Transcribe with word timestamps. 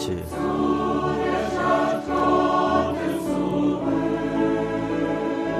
novamente. 0.00 0.16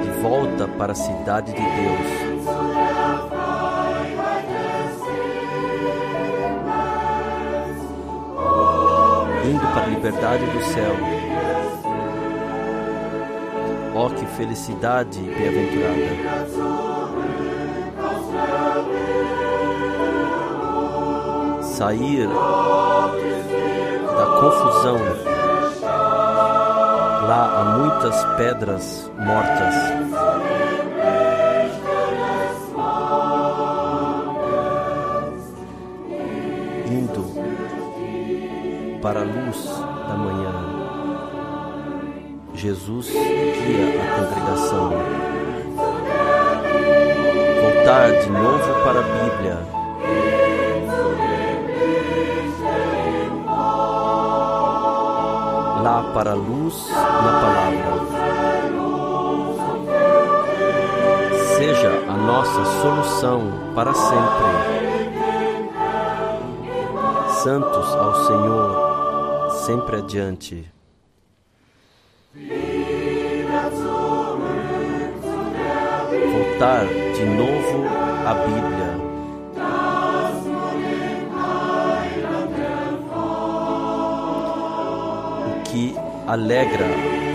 De 0.03 0.11
volta 0.23 0.69
para 0.79 0.93
a 0.93 0.95
cidade 0.95 1.53
de 1.53 1.61
Deus. 1.61 2.31
Indo 9.45 9.67
para 9.73 9.83
a 9.83 9.87
liberdade 9.87 10.45
do 10.47 10.63
céu. 10.63 10.97
Oh, 13.95 14.09
que 14.09 14.25
felicidade 14.27 15.21
bem-aventurada! 15.21 16.81
sair 21.81 22.29
confusão. 24.41 24.97
Lá 27.29 27.61
há 27.61 27.65
muitas 27.79 28.25
pedras 28.37 29.13
mortas. 29.19 29.75
Indo 36.87 37.25
para 39.03 39.21
a 39.21 39.25
luz 39.25 39.69
da 40.09 40.15
manhã. 40.15 40.53
Jesus 42.55 43.11
guia 43.11 44.03
a 44.03 44.07
congregação. 44.17 44.93
Voltar 47.63 48.11
de 48.13 48.31
novo 48.31 48.85
para 48.85 49.01
a 49.01 49.03
Bíblia 49.03 49.80
para 56.21 56.33
a 56.33 56.35
luz 56.35 56.87
na 56.91 57.41
palavra. 57.41 57.93
Seja 61.57 61.89
a 62.11 62.13
nossa 62.13 62.63
solução 62.83 63.73
para 63.75 63.95
sempre. 63.95 64.45
Santos 67.43 67.95
ao 67.95 68.27
Senhor, 68.27 69.51
sempre 69.65 69.97
adiante. 69.97 70.71
Voltar 76.33 76.85
de 77.15 77.25
novo 77.25 77.87
à 78.27 78.35
Bíblia. 78.35 78.70
Alegra 86.31 86.87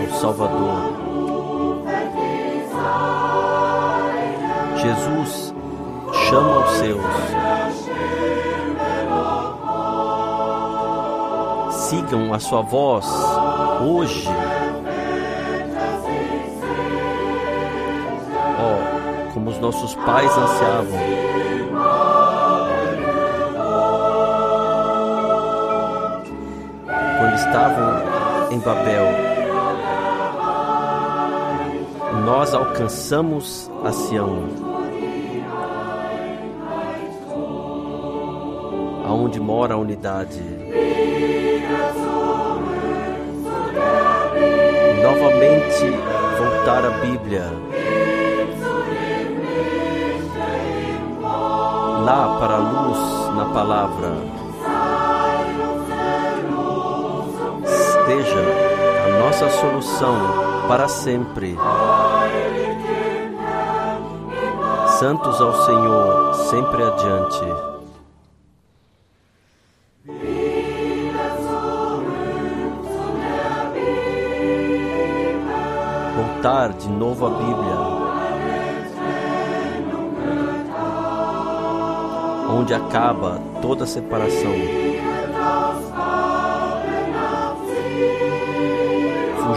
o 0.08 0.14
Salvador. 0.14 0.96
Jesus 4.76 5.54
chama 6.30 6.58
os 6.60 6.70
seus. 6.78 7.04
Sigam 11.72 12.32
a 12.32 12.38
sua 12.38 12.62
voz 12.62 13.06
hoje. 13.82 14.26
Oh, 18.58 19.32
como 19.34 19.50
os 19.50 19.58
nossos 19.58 19.94
pais 19.94 20.30
ansiavam. 20.38 21.00
Quando 27.18 27.34
estavam 27.34 28.15
em 28.56 28.60
Babel. 28.60 29.06
Nós 32.24 32.54
alcançamos 32.54 33.70
a 33.84 33.92
Sião, 33.92 34.44
aonde 39.04 39.38
mora 39.38 39.74
a 39.74 39.76
unidade. 39.76 40.42
Novamente 45.02 45.90
voltar 46.38 46.84
à 46.84 46.90
Bíblia. 46.98 47.44
Lá 52.04 52.38
para 52.40 52.54
a 52.54 52.58
luz 52.58 53.36
na 53.36 53.44
palavra. 53.52 54.45
Esteja 58.06 58.40
a 59.04 59.18
nossa 59.18 59.50
solução 59.50 60.16
para 60.68 60.86
sempre. 60.86 61.56
Santos 65.00 65.40
ao 65.40 65.52
Senhor, 65.64 66.34
sempre 66.34 66.82
adiante. 66.84 67.44
Voltar 76.14 76.74
de 76.74 76.88
novo 76.88 77.26
à 77.26 77.30
Bíblia. 77.30 77.76
Onde 82.48 82.72
acaba 82.72 83.40
toda 83.60 83.84
separação. 83.84 84.85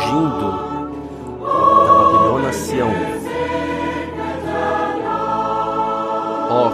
Fugindo 0.10 0.50
da 1.86 1.94
Babilônia 1.94 2.54
Sião. 2.54 2.90
Ó, 6.50 6.68
oh, 6.68 6.72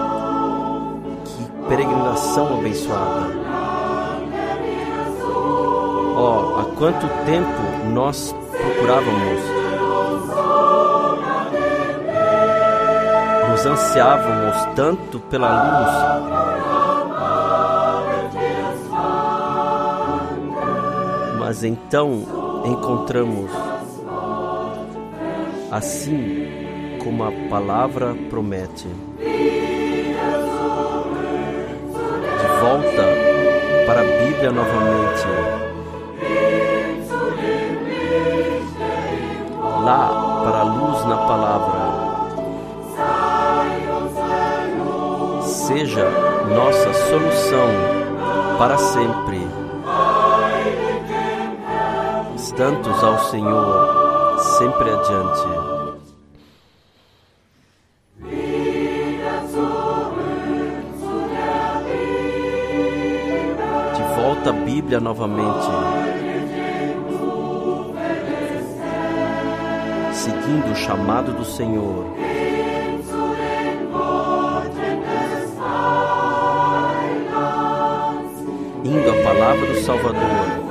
que 1.26 1.68
peregrinação 1.68 2.60
abençoada! 2.60 3.28
Ó, 6.16 6.18
oh, 6.18 6.60
há 6.60 6.64
quanto 6.78 7.08
tempo 7.26 7.62
nós 7.94 8.34
procurávamos, 8.52 9.42
nos 13.50 13.66
ansiávamos 13.66 14.56
tanto 14.76 15.20
pela 15.20 15.50
luz 15.50 16.16
mas 21.38 21.64
então 21.64 22.45
encontramos, 22.66 23.52
assim 25.72 26.98
como 27.04 27.24
a 27.24 27.32
palavra 27.50 28.16
promete. 28.30 28.88
De 32.40 32.48
volta 32.60 33.04
para 33.86 34.02
a 34.02 34.04
Bíblia 34.04 34.52
novamente. 34.52 35.28
Lá 39.84 40.42
para 40.44 40.60
a 40.60 40.64
luz 40.64 41.06
na 41.06 41.18
palavra. 41.18 42.06
Seja 45.44 46.10
nossa 46.56 46.94
solução 46.94 47.70
para 48.58 48.78
sempre 48.78 49.45
tantos 52.56 53.04
ao 53.04 53.20
Senhor, 53.26 54.40
sempre 54.58 54.90
adiante. 54.90 55.48
De 63.94 64.04
volta 64.16 64.50
à 64.52 64.54
Bíblia 64.54 65.02
novamente. 65.02 65.68
Seguindo 70.14 70.72
o 70.72 70.76
chamado 70.76 71.34
do 71.34 71.44
Senhor. 71.44 72.06
Indo 78.84 79.10
à 79.10 79.24
palavra 79.24 79.66
do 79.66 79.76
Salvador. 79.82 80.66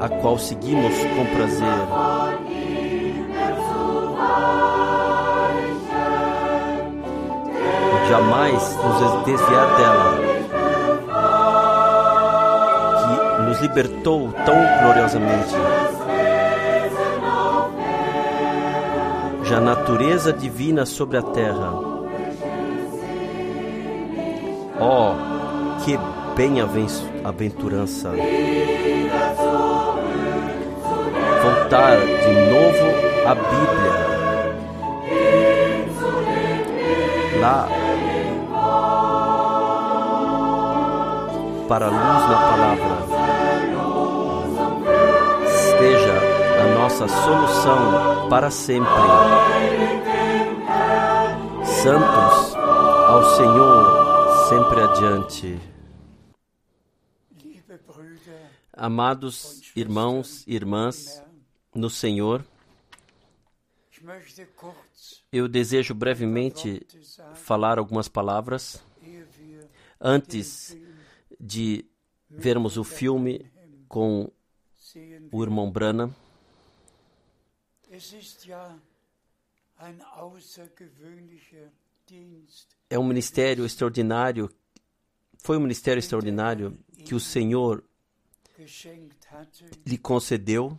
A 0.00 0.08
qual 0.08 0.38
seguimos 0.38 0.94
com 0.96 1.26
prazer. 1.34 1.78
Jamais 8.08 8.76
nos 8.76 9.24
desviar 9.24 9.76
dela, 9.76 10.18
que 13.36 13.42
nos 13.42 13.60
libertou 13.60 14.32
tão 14.46 14.56
gloriosamente. 14.82 15.54
Já 19.44 19.58
a 19.58 19.60
natureza 19.60 20.32
divina 20.32 20.84
sobre 20.84 21.16
a 21.18 21.22
terra 21.22 21.98
Oh, 24.80 25.12
que 25.84 25.98
bem-aventurança! 27.32 28.10
Voltar 31.42 31.96
de 31.98 32.32
novo 32.50 32.86
à 33.26 33.34
Bíblia. 33.34 34.08
Lá 37.40 37.68
para 41.68 41.86
a 41.86 41.90
luz 41.90 42.28
na 42.28 42.36
palavra. 42.50 42.94
Esteja 45.46 46.16
a 46.60 46.64
nossa 46.78 47.06
solução 47.08 48.28
para 48.28 48.50
sempre. 48.50 48.88
Santos 51.64 52.56
ao 52.56 53.24
Senhor 53.36 53.98
sempre 54.48 54.80
adiante. 54.80 55.77
Amados 58.88 59.60
irmãos 59.76 60.46
e 60.46 60.54
irmãs 60.54 61.22
no 61.74 61.90
Senhor, 61.90 62.42
eu 65.30 65.46
desejo 65.46 65.94
brevemente 65.94 66.86
falar 67.34 67.78
algumas 67.78 68.08
palavras 68.08 68.82
antes 70.00 70.74
de 71.38 71.84
vermos 72.30 72.78
o 72.78 72.82
filme 72.82 73.44
com 73.86 74.32
o 75.30 75.42
irmão 75.42 75.70
Branham. 75.70 76.10
É 82.88 82.98
um 82.98 83.04
ministério 83.04 83.66
extraordinário, 83.66 84.50
foi 85.40 85.58
um 85.58 85.60
ministério 85.60 85.98
extraordinário 85.98 86.78
que 87.04 87.14
o 87.14 87.20
Senhor 87.20 87.84
lhe 89.86 89.98
concedeu. 89.98 90.78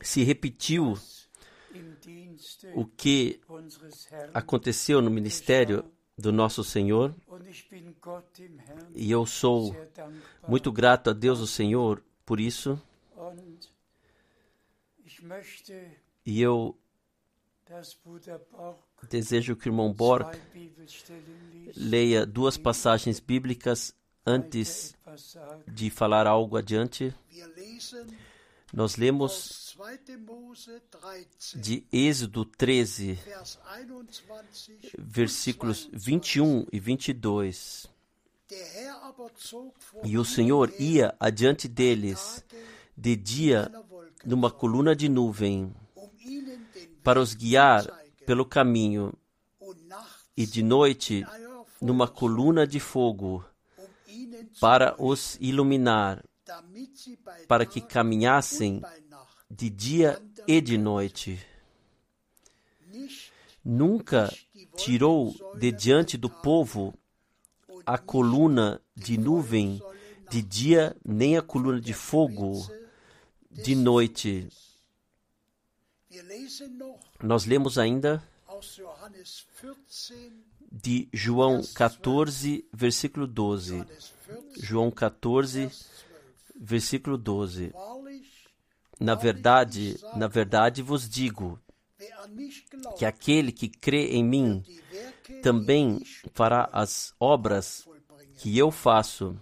Se 0.00 0.22
repetiu 0.22 0.94
o 2.74 2.86
que 2.86 3.40
aconteceu 4.32 5.02
no 5.02 5.10
ministério 5.10 5.84
do 6.16 6.32
nosso 6.32 6.64
Senhor. 6.64 7.14
E 8.94 9.10
eu 9.10 9.26
sou 9.26 9.76
muito 10.48 10.72
grato 10.72 11.10
a 11.10 11.12
Deus, 11.12 11.40
o 11.40 11.46
Senhor, 11.46 12.02
por 12.24 12.40
isso. 12.40 12.80
E 16.24 16.40
eu 16.40 16.76
desejo 19.08 19.56
que 19.56 19.68
o 19.68 19.70
irmão 19.70 19.92
Borg 19.92 20.36
leia 21.76 22.24
duas 22.24 22.56
passagens 22.56 23.20
bíblicas 23.20 23.94
antes 24.26 24.94
de 25.68 25.88
falar 25.88 26.26
algo 26.26 26.56
adiante. 26.56 27.14
Nós 28.72 28.96
lemos 28.96 29.78
de 31.54 31.86
Êxodo 31.92 32.44
13, 32.44 33.18
versículos 34.98 35.88
21 35.92 36.66
e 36.72 36.80
22. 36.80 37.86
E 40.04 40.18
o 40.18 40.24
Senhor 40.24 40.72
ia 40.78 41.14
adiante 41.20 41.68
deles 41.68 42.44
de 42.96 43.14
dia 43.14 43.70
numa 44.24 44.50
coluna 44.50 44.96
de 44.96 45.08
nuvem 45.08 45.72
para 47.02 47.20
os 47.20 47.34
guiar 47.34 47.86
pelo 48.24 48.44
caminho 48.44 49.12
e 50.36 50.44
de 50.44 50.62
noite 50.62 51.24
numa 51.80 52.08
coluna 52.08 52.66
de 52.66 52.80
fogo 52.80 53.44
para 54.60 54.94
os 55.02 55.36
iluminar, 55.40 56.24
para 57.48 57.66
que 57.66 57.80
caminhassem 57.80 58.80
de 59.50 59.70
dia 59.70 60.22
e 60.46 60.60
de 60.60 60.78
noite. 60.78 61.44
Nunca 63.64 64.32
tirou 64.76 65.34
de 65.58 65.72
diante 65.72 66.16
do 66.16 66.30
povo 66.30 66.94
a 67.84 67.98
coluna 67.98 68.80
de 68.94 69.18
nuvem 69.18 69.80
de 70.30 70.42
dia, 70.42 70.96
nem 71.04 71.36
a 71.36 71.42
coluna 71.42 71.80
de 71.80 71.92
fogo 71.92 72.66
de 73.50 73.74
noite. 73.74 74.48
Nós 77.22 77.44
lemos 77.44 77.78
ainda 77.78 78.22
de 80.70 81.08
João 81.12 81.62
14, 81.74 82.64
versículo 82.72 83.26
12. 83.26 83.84
João 84.58 84.90
14, 84.90 85.70
versículo 86.58 87.16
12. 87.16 87.72
Na 88.98 89.14
verdade, 89.14 89.98
na 90.16 90.26
verdade 90.26 90.82
vos 90.82 91.08
digo 91.08 91.60
que 92.98 93.04
aquele 93.04 93.52
que 93.52 93.68
crê 93.68 94.08
em 94.08 94.24
mim 94.24 94.64
também 95.42 96.02
fará 96.32 96.68
as 96.72 97.14
obras 97.18 97.86
que 98.38 98.56
eu 98.56 98.70
faço 98.70 99.36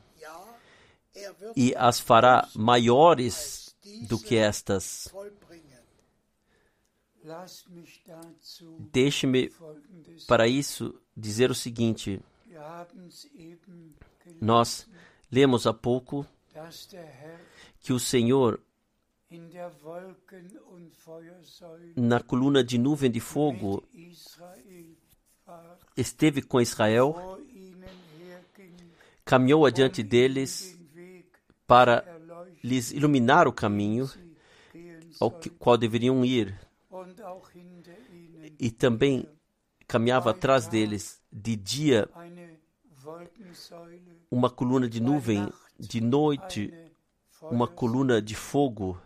e 1.57 1.75
as 1.77 2.01
fará 2.01 2.49
maiores 2.55 3.75
do 4.09 4.19
que 4.19 4.37
estas. 4.37 5.13
Deixe-me 8.93 9.51
para 10.27 10.47
isso 10.47 10.95
dizer 11.17 11.51
o 11.51 11.55
seguinte: 11.55 12.21
nós 14.41 14.87
lemos 15.31 15.67
há 15.67 15.73
pouco 15.73 16.27
que 17.81 17.95
o 17.95 17.99
Senhor, 17.99 18.61
na 21.97 22.21
coluna 22.21 22.63
de 22.63 22.77
nuvem 22.77 23.11
de 23.11 23.21
fogo, 23.21 23.83
esteve 25.97 26.43
com 26.43 26.61
Israel, 26.61 27.41
caminhou 29.25 29.65
adiante 29.65 30.03
deles 30.03 30.79
para 31.67 32.05
lhes 32.63 32.93
iluminar 32.93 33.49
o 33.49 33.53
caminho 33.53 34.11
ao 35.19 35.31
qual 35.59 35.79
deveriam 35.79 36.23
ir 36.23 36.64
e 38.59 38.71
também 38.71 39.29
caminhava 39.87 40.31
atrás 40.31 40.67
deles 40.67 41.21
de 41.33 41.57
dia 41.57 42.09
uma 44.31 44.51
coluna 44.51 44.89
de 44.89 45.01
nuvem, 45.01 45.49
de 45.79 46.01
noite 46.01 46.73
uma 47.43 47.69
coluna 47.69 48.23
de 48.23 48.35
fogo. 48.35 49.01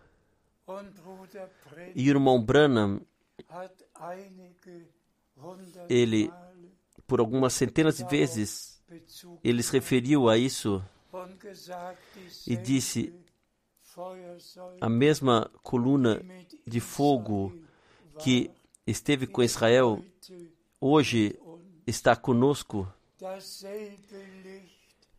E 1.95 2.09
o 2.09 2.11
irmão 2.11 2.42
Branham, 2.42 3.00
ele, 5.88 6.30
por 7.07 7.21
algumas 7.21 7.54
centenas 7.54 7.97
de 7.97 8.04
vezes, 8.04 8.83
ele 9.42 9.62
se 9.62 9.73
referiu 9.73 10.28
a 10.28 10.37
isso 10.37 10.85
e 12.47 12.57
disse: 12.57 13.12
a 14.80 14.88
mesma 14.88 15.50
coluna 15.62 16.23
de 16.66 16.80
fogo 16.80 17.52
que 18.20 18.50
esteve 18.87 19.26
com 19.26 19.42
Israel, 19.42 20.04
hoje 20.80 21.38
está 21.87 22.14
conosco. 22.16 22.87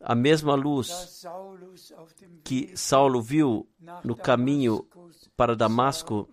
A 0.00 0.14
mesma 0.14 0.54
luz 0.54 1.22
que 2.42 2.76
Saulo 2.76 3.20
viu 3.20 3.68
no 4.02 4.16
caminho 4.16 4.86
para 5.36 5.54
Damasco, 5.54 6.28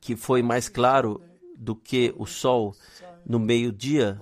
que 0.00 0.16
foi 0.16 0.42
mais 0.42 0.68
claro 0.68 1.22
do 1.56 1.74
que 1.74 2.14
o 2.16 2.26
sol 2.26 2.74
no 3.24 3.38
meio-dia, 3.38 4.18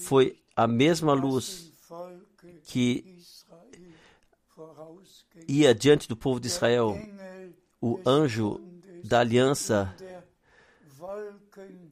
foi 0.00 0.40
a 0.56 0.66
mesma 0.66 1.12
luz 1.12 1.72
que 2.64 3.18
ia 5.46 5.74
diante 5.74 6.08
do 6.08 6.16
povo 6.16 6.40
de 6.40 6.48
Israel. 6.48 6.98
O 7.80 8.00
anjo 8.06 8.60
da 9.06 9.20
aliança 9.20 9.94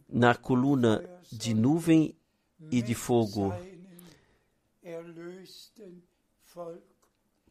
na 0.08 0.34
coluna 0.34 1.02
de 1.30 1.54
nuvem 1.54 2.16
e 2.70 2.82
de 2.82 2.94
fogo 2.94 3.52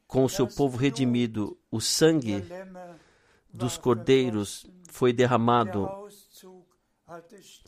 com 0.08 0.26
o 0.26 0.30
seu 0.30 0.48
povo 0.48 0.78
redimido. 0.78 1.58
O 1.72 1.80
sangue 1.82 2.44
dos 3.52 3.78
cordeiros 3.78 4.66
foi 4.90 5.12
derramado. 5.12 5.90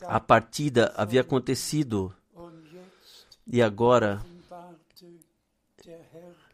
A 0.02 0.20
partida 0.20 0.92
havia 0.96 1.22
acontecido 1.22 2.14
e 3.46 3.62
agora 3.62 4.24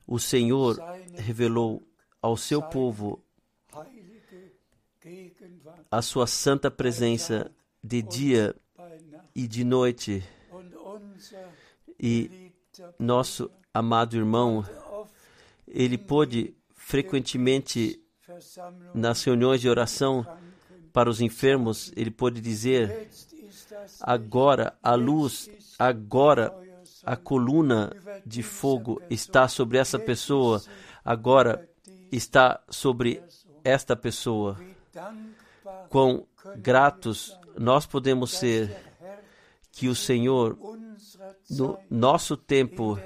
o 0.06 0.18
Senhor 0.18 0.76
revelou 1.16 1.82
ao 2.20 2.36
seu 2.36 2.62
povo 2.62 3.24
a 5.90 6.02
sua 6.02 6.26
santa 6.26 6.70
presença 6.70 7.50
de 7.82 8.02
dia 8.02 8.54
e 9.34 9.46
de 9.46 9.64
noite. 9.64 10.22
E 11.98 12.52
nosso 12.98 13.50
amado 13.72 14.16
irmão, 14.16 14.64
ele 15.66 15.98
pôde 15.98 16.54
frequentemente 16.74 18.02
nas 18.94 19.22
reuniões 19.22 19.60
de 19.60 19.68
oração 19.68 20.26
para 20.92 21.08
os 21.08 21.20
enfermos, 21.20 21.92
ele 21.96 22.10
pôde 22.10 22.40
dizer: 22.40 23.08
agora 24.00 24.76
a 24.82 24.94
luz, 24.94 25.50
agora 25.78 26.54
a 27.04 27.16
coluna 27.16 27.92
de 28.24 28.42
fogo 28.42 29.00
está 29.10 29.48
sobre 29.48 29.78
essa 29.78 29.98
pessoa, 29.98 30.62
agora 31.04 31.68
está 32.10 32.62
sobre 32.68 33.22
esta 33.64 33.96
pessoa. 33.96 34.58
Quão 35.88 36.26
gratos 36.56 37.38
nós 37.56 37.86
podemos 37.86 38.32
ser 38.32 38.76
que 39.70 39.88
o 39.88 39.94
Senhor, 39.94 40.58
no 41.50 41.78
nosso 41.88 42.36
tempo, 42.36 42.98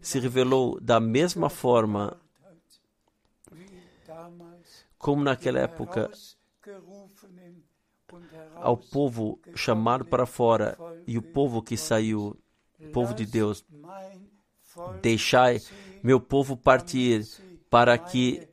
se 0.00 0.20
revelou 0.20 0.80
da 0.80 1.00
mesma 1.00 1.50
forma 1.50 2.16
como 4.98 5.24
naquela 5.24 5.60
época 5.60 6.10
ao 8.56 8.76
povo 8.76 9.40
chamado 9.54 10.04
para 10.04 10.26
fora 10.26 10.76
e 11.06 11.16
o 11.16 11.22
povo 11.22 11.62
que 11.62 11.76
saiu, 11.76 12.36
povo 12.92 13.14
de 13.14 13.24
Deus, 13.24 13.64
deixai 15.00 15.60
meu 16.02 16.20
povo 16.20 16.56
partir 16.56 17.26
para 17.68 17.96
que. 17.96 18.48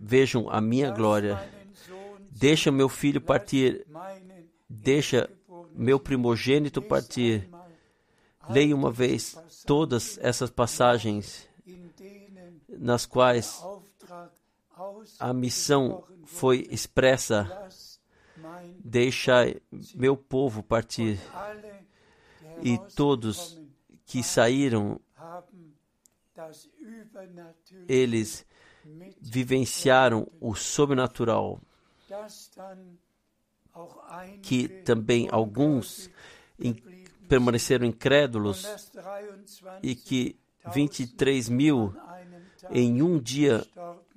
Vejam 0.00 0.48
a 0.50 0.60
minha 0.60 0.90
glória. 0.90 1.38
Deixa 2.30 2.70
meu 2.70 2.88
filho 2.88 3.20
partir, 3.20 3.86
deixa 4.68 5.30
meu 5.74 5.98
primogênito 5.98 6.82
partir. 6.82 7.48
Leia 8.48 8.74
uma 8.74 8.92
vez 8.92 9.36
todas 9.66 10.18
essas 10.18 10.50
passagens 10.50 11.48
nas 12.68 13.06
quais 13.06 13.62
a 15.18 15.32
missão 15.32 16.04
foi 16.24 16.66
expressa. 16.70 17.68
Deixai 18.78 19.60
meu 19.94 20.16
povo 20.16 20.62
partir. 20.62 21.18
E 22.62 22.78
todos 22.94 23.60
que 24.04 24.22
saíram, 24.22 25.00
eles 27.88 28.45
vivenciaram 29.20 30.28
o 30.40 30.54
sobrenatural, 30.54 31.60
que 34.42 34.68
também 34.68 35.28
alguns 35.30 36.10
permaneceram 37.28 37.86
incrédulos 37.86 38.62
von 38.62 38.70
das 38.72 38.92
23 38.94 39.80
e 39.82 39.94
que 39.94 40.38
23 40.72 41.48
mil 41.48 41.94
em 42.70 43.02
um 43.02 43.18
dia 43.18 43.66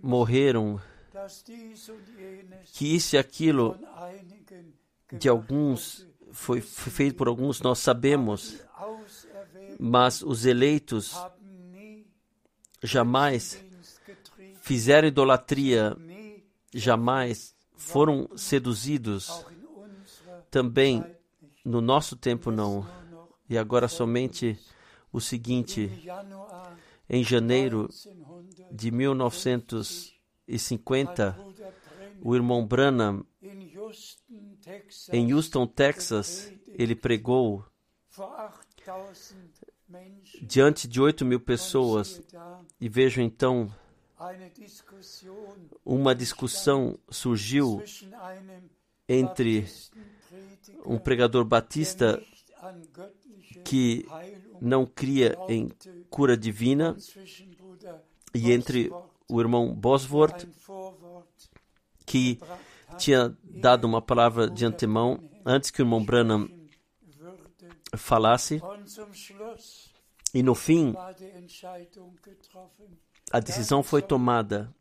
morreram, 0.02 0.80
que 2.74 2.96
isso 2.96 3.16
e 3.16 3.20
aquilo 3.20 3.78
de 5.12 5.28
alguns 5.28 6.08
foi, 6.32 6.62
feito 6.62 7.16
por 7.16 7.28
alguns, 7.28 7.62
nós 7.62 7.80
sabemos, 7.80 8.60
mas 9.80 10.22
os 10.22 10.46
eleitos 10.46 11.16
jamais 12.82 13.64
fizeram 14.70 15.08
idolatria, 15.08 15.98
jamais 16.72 17.56
foram 17.76 18.30
seduzidos, 18.38 19.44
também 20.52 21.04
no 21.66 21.82
nosso 21.82 22.16
tempo 22.16 22.52
não. 22.52 22.88
E 23.50 23.58
agora 23.58 23.88
somente 23.88 24.60
o 25.12 25.20
seguinte, 25.20 25.90
em 27.10 27.24
janeiro 27.24 27.90
1950 27.90 28.70
de 28.72 28.92
1950, 28.92 31.32
Bruder 31.32 31.74
Brennan 31.98 32.20
o 32.22 32.36
irmão 32.36 32.64
Branham, 32.64 33.26
em 35.12 35.34
Houston, 35.34 35.66
Texas, 35.66 36.54
ele 36.68 36.96
pregou 36.96 37.66
vor 38.12 38.60
8000 38.86 39.50
Menschen 39.90 40.46
diante 40.46 40.88
de 40.88 41.02
8 41.02 41.26
mil 41.26 41.40
pessoas. 41.40 42.22
E 42.80 42.88
vejo 42.88 43.20
então 43.20 43.74
uma 45.86 46.14
discussão 46.14 47.00
surgiu 47.10 47.82
entre 49.08 49.66
um 50.86 50.98
pregador 50.98 51.46
batista 51.46 52.22
que 53.64 54.06
não 54.62 54.86
cria 54.86 55.38
em 55.48 55.70
cura 56.10 56.36
divina 56.36 56.96
e 58.34 58.52
entre 58.52 58.92
o 59.28 59.40
irmão 59.40 59.74
Bosworth 59.74 60.48
que 62.06 62.40
tinha 62.98 63.38
dado 63.44 63.86
uma 63.86 64.02
palavra 64.02 64.50
de 64.50 64.66
antemão 64.66 65.20
antes 65.46 65.72
que 65.72 65.82
o 65.82 65.84
irmão 65.84 66.04
Branham 66.04 66.50
falasse. 67.96 68.62
E 70.34 70.44
no 70.44 70.54
fim 70.54 70.94
a 73.32 73.40
decisão 73.40 73.84
foi 73.84 74.02
tomada 74.02 74.74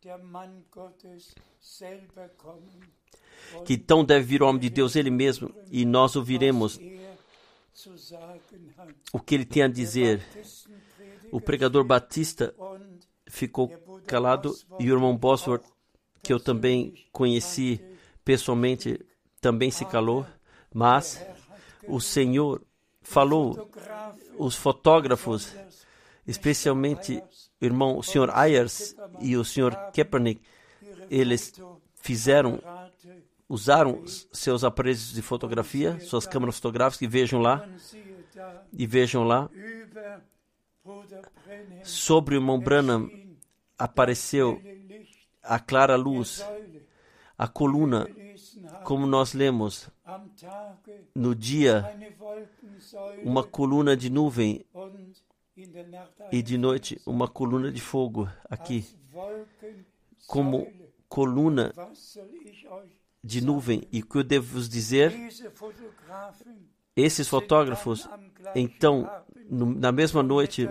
que 3.65 3.75
então 3.75 4.05
deve 4.05 4.25
vir 4.25 4.43
o 4.43 4.47
homem 4.47 4.61
de 4.61 4.71
Deus 4.71 4.97
ele 4.97 5.11
mesmo 5.11 5.55
e 5.71 5.85
nós 5.85 6.17
ouviremos 6.17 6.79
o 9.13 9.21
que 9.21 9.35
ele 9.35 9.45
tem 9.45 9.63
a 9.63 9.69
dizer. 9.69 10.25
O 11.31 11.41
pregador 11.41 11.85
batista 11.85 12.55
ficou 13.27 13.69
calado 14.07 14.57
e 14.79 14.91
o 14.91 14.95
irmão 14.95 15.17
Bosworth, 15.17 15.65
que 16.23 16.33
eu 16.33 16.41
também 16.41 16.95
conheci 17.13 17.81
pessoalmente, 18.25 19.01
também 19.41 19.71
se 19.71 19.85
calou, 19.85 20.27
mas 20.73 21.25
o 21.87 22.01
Senhor 22.01 22.63
falou, 23.01 23.71
os 24.37 24.55
fotógrafos, 24.55 25.55
especialmente 26.29 27.23
o 27.61 27.65
irmão 27.65 27.97
o 27.97 28.03
Sr. 28.03 28.31
Ayers 28.35 28.95
e 29.19 29.35
o 29.35 29.43
Sr. 29.43 29.75
Kaepernick, 29.95 30.43
eles 31.11 31.55
fizeram, 31.95 32.61
usaram 33.49 34.05
seus 34.07 34.63
aparelhos 34.63 35.13
de 35.13 35.23
fotografia, 35.23 35.99
suas 36.01 36.27
câmeras 36.27 36.57
fotográficas, 36.57 37.01
e 37.01 37.07
vejam 37.07 37.41
lá, 37.41 37.67
e 38.71 38.87
vejam 38.87 39.25
lá, 39.25 39.49
sobre 41.83 42.35
o 42.35 42.39
irmão 42.39 42.61
Branham 42.61 43.11
apareceu 43.79 44.61
a 45.43 45.59
clara 45.59 45.97
luz, 45.97 46.45
a 47.39 47.49
coluna, 47.49 48.07
como 48.85 49.07
nós 49.07 49.33
lemos, 49.33 49.89
no 51.15 51.35
dia, 51.35 51.91
uma 53.23 53.43
coluna 53.43 53.97
de 53.97 54.11
nuvem 54.11 54.65
e 56.31 56.43
de 56.43 56.57
noite 56.57 57.01
uma 57.07 57.27
coluna 57.27 57.73
de 57.73 57.81
fogo 57.81 58.29
aqui, 58.49 58.85
como 60.27 60.67
coluna 61.09 61.73
de 63.25 63.41
nuvem. 63.41 63.87
E 63.91 64.01
o 64.01 64.07
que 64.07 64.19
eu 64.19 64.25
devo 64.25 64.55
vos 64.55 64.69
dizer? 64.69 65.13
Esses 66.95 67.29
fotógrafos, 67.29 68.09
então, 68.55 69.09
na 69.51 69.93
mesma 69.93 70.23
noite, 70.23 70.69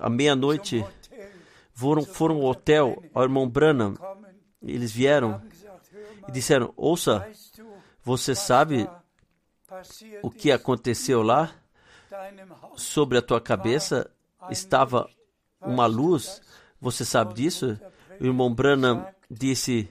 à 0.00 0.08
meia-noite, 0.08 0.84
foram, 1.72 2.04
foram 2.04 2.36
ao 2.36 2.44
hotel 2.44 3.02
ao 3.14 3.22
irmão 3.22 3.48
Branham. 3.48 3.94
Eles 4.62 4.92
vieram 4.92 5.42
e 6.26 6.32
disseram: 6.32 6.72
Ouça, 6.76 7.30
você 8.02 8.34
sabe 8.34 8.88
o 10.22 10.30
que 10.30 10.50
aconteceu 10.50 11.22
lá? 11.22 11.54
Sobre 12.76 13.18
a 13.18 13.22
tua 13.22 13.40
cabeça 13.40 14.10
estava 14.50 15.08
uma 15.60 15.86
luz. 15.86 16.40
Você 16.80 17.04
sabe 17.04 17.34
disso? 17.34 17.78
O 18.20 18.24
irmão 18.24 18.52
Branham 18.52 19.06
disse: 19.30 19.88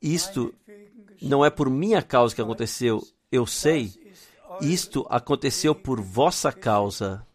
Isto 0.00 0.54
não 1.20 1.44
é 1.44 1.50
por 1.50 1.70
minha 1.70 2.02
causa 2.02 2.34
que 2.34 2.42
aconteceu. 2.42 3.02
Eu 3.30 3.46
sei. 3.46 3.92
Isto 4.60 5.06
aconteceu 5.10 5.74
por 5.74 6.00
vossa 6.00 6.52
causa. 6.52 7.26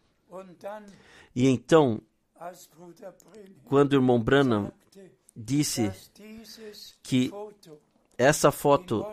E 1.34 1.46
então, 1.46 2.00
quando 3.64 3.92
o 3.92 3.96
irmão 3.96 4.20
Branham 4.20 4.72
disse 5.36 5.92
que 7.02 7.30
essa 8.16 8.50
foto 8.50 9.06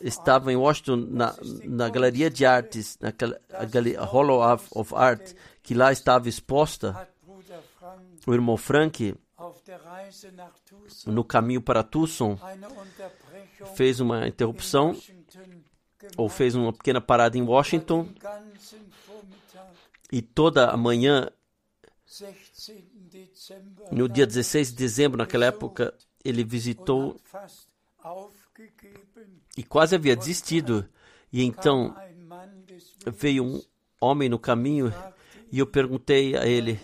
estava 0.00 0.52
em 0.52 0.56
Washington, 0.56 0.96
na, 1.10 1.34
na 1.64 1.88
Galeria 1.88 2.30
de 2.30 2.44
Artes, 2.46 2.96
na 3.00 3.10
gal- 3.10 3.34
a 3.52 3.64
gali- 3.64 3.94
Hall 3.96 4.30
of, 4.54 4.66
of 4.74 4.94
Art, 4.94 5.32
que 5.62 5.74
lá 5.74 5.90
estava 5.92 6.28
exposta, 6.28 6.92
o 8.26 8.32
irmão 8.34 8.56
Frank 8.56 9.14
no 11.06 11.24
caminho 11.24 11.60
para 11.60 11.82
Tucson, 11.82 12.36
fez 13.74 14.00
uma 14.00 14.26
interrupção 14.28 14.94
ou 16.16 16.28
fez 16.28 16.54
uma 16.54 16.72
pequena 16.72 17.00
parada 17.00 17.36
em 17.36 17.42
Washington 17.42 18.08
e 20.12 20.22
toda 20.22 20.70
a 20.70 20.76
manhã, 20.76 21.28
no 23.90 24.08
dia 24.08 24.26
16 24.26 24.70
de 24.70 24.76
dezembro, 24.76 25.18
naquela 25.18 25.46
época, 25.46 25.92
ele 26.24 26.44
visitou 26.44 27.20
e 29.56 29.62
quase 29.62 29.94
havia 29.94 30.16
desistido. 30.16 30.88
E 31.32 31.42
então 31.42 31.94
veio 33.12 33.44
um 33.44 33.62
homem 34.00 34.28
no 34.28 34.38
caminho 34.38 34.92
e 35.50 35.58
eu 35.58 35.66
perguntei 35.66 36.36
a 36.36 36.46
ele: 36.46 36.78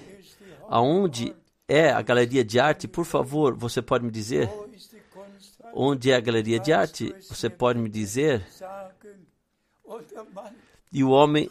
aonde 0.69 1.35
é 1.69 1.91
a 1.91 2.03
galeria 2.03 2.45
de 2.45 2.59
arte? 2.59 2.89
Por 2.89 3.05
favor, 3.05 3.55
você 3.55 3.81
pode 3.81 4.05
me 4.05 4.11
dizer? 4.11 4.51
Onde 5.73 6.11
é 6.11 6.17
a 6.17 6.21
galeria 6.21 6.59
de 6.59 6.73
arte? 6.73 7.15
Você 7.29 7.49
pode 7.49 7.79
me 7.79 7.89
dizer? 7.89 8.45
E 10.93 11.05
o 11.05 11.11
homem, 11.11 11.49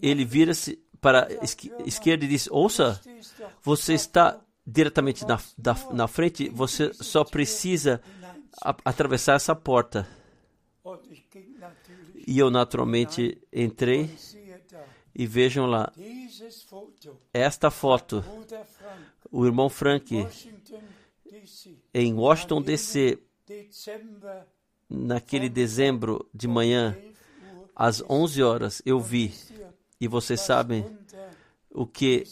ele 0.00 0.24
vira-se 0.24 0.78
para 1.00 1.26
a 1.26 1.44
esquerda 1.86 2.24
e 2.24 2.28
diz: 2.28 2.48
Ouça, 2.50 3.00
você 3.62 3.94
está 3.94 4.38
diretamente 4.66 5.26
na, 5.26 5.40
da, 5.58 5.74
na 5.92 6.06
frente, 6.06 6.48
você 6.48 6.92
só 6.94 7.24
precisa 7.24 8.00
a, 8.60 8.74
atravessar 8.84 9.36
essa 9.36 9.54
porta. 9.54 10.06
E 12.26 12.38
eu 12.38 12.50
naturalmente 12.50 13.40
entrei 13.52 14.10
e 15.14 15.26
vejam 15.26 15.66
lá 15.66 15.92
esta 17.32 17.70
foto. 17.70 18.24
O 19.30 19.46
irmão 19.46 19.68
Frank 19.68 20.26
em 21.94 22.14
Washington 22.14 22.62
DC 22.62 23.18
naquele 24.88 25.48
dezembro 25.48 26.28
de 26.34 26.46
manhã 26.46 26.96
às 27.74 28.02
11 28.08 28.42
horas 28.42 28.82
eu 28.84 29.00
vi 29.00 29.34
e 30.00 30.06
vocês 30.06 30.40
sabem 30.40 30.84
o 31.70 31.86
que 31.86 32.24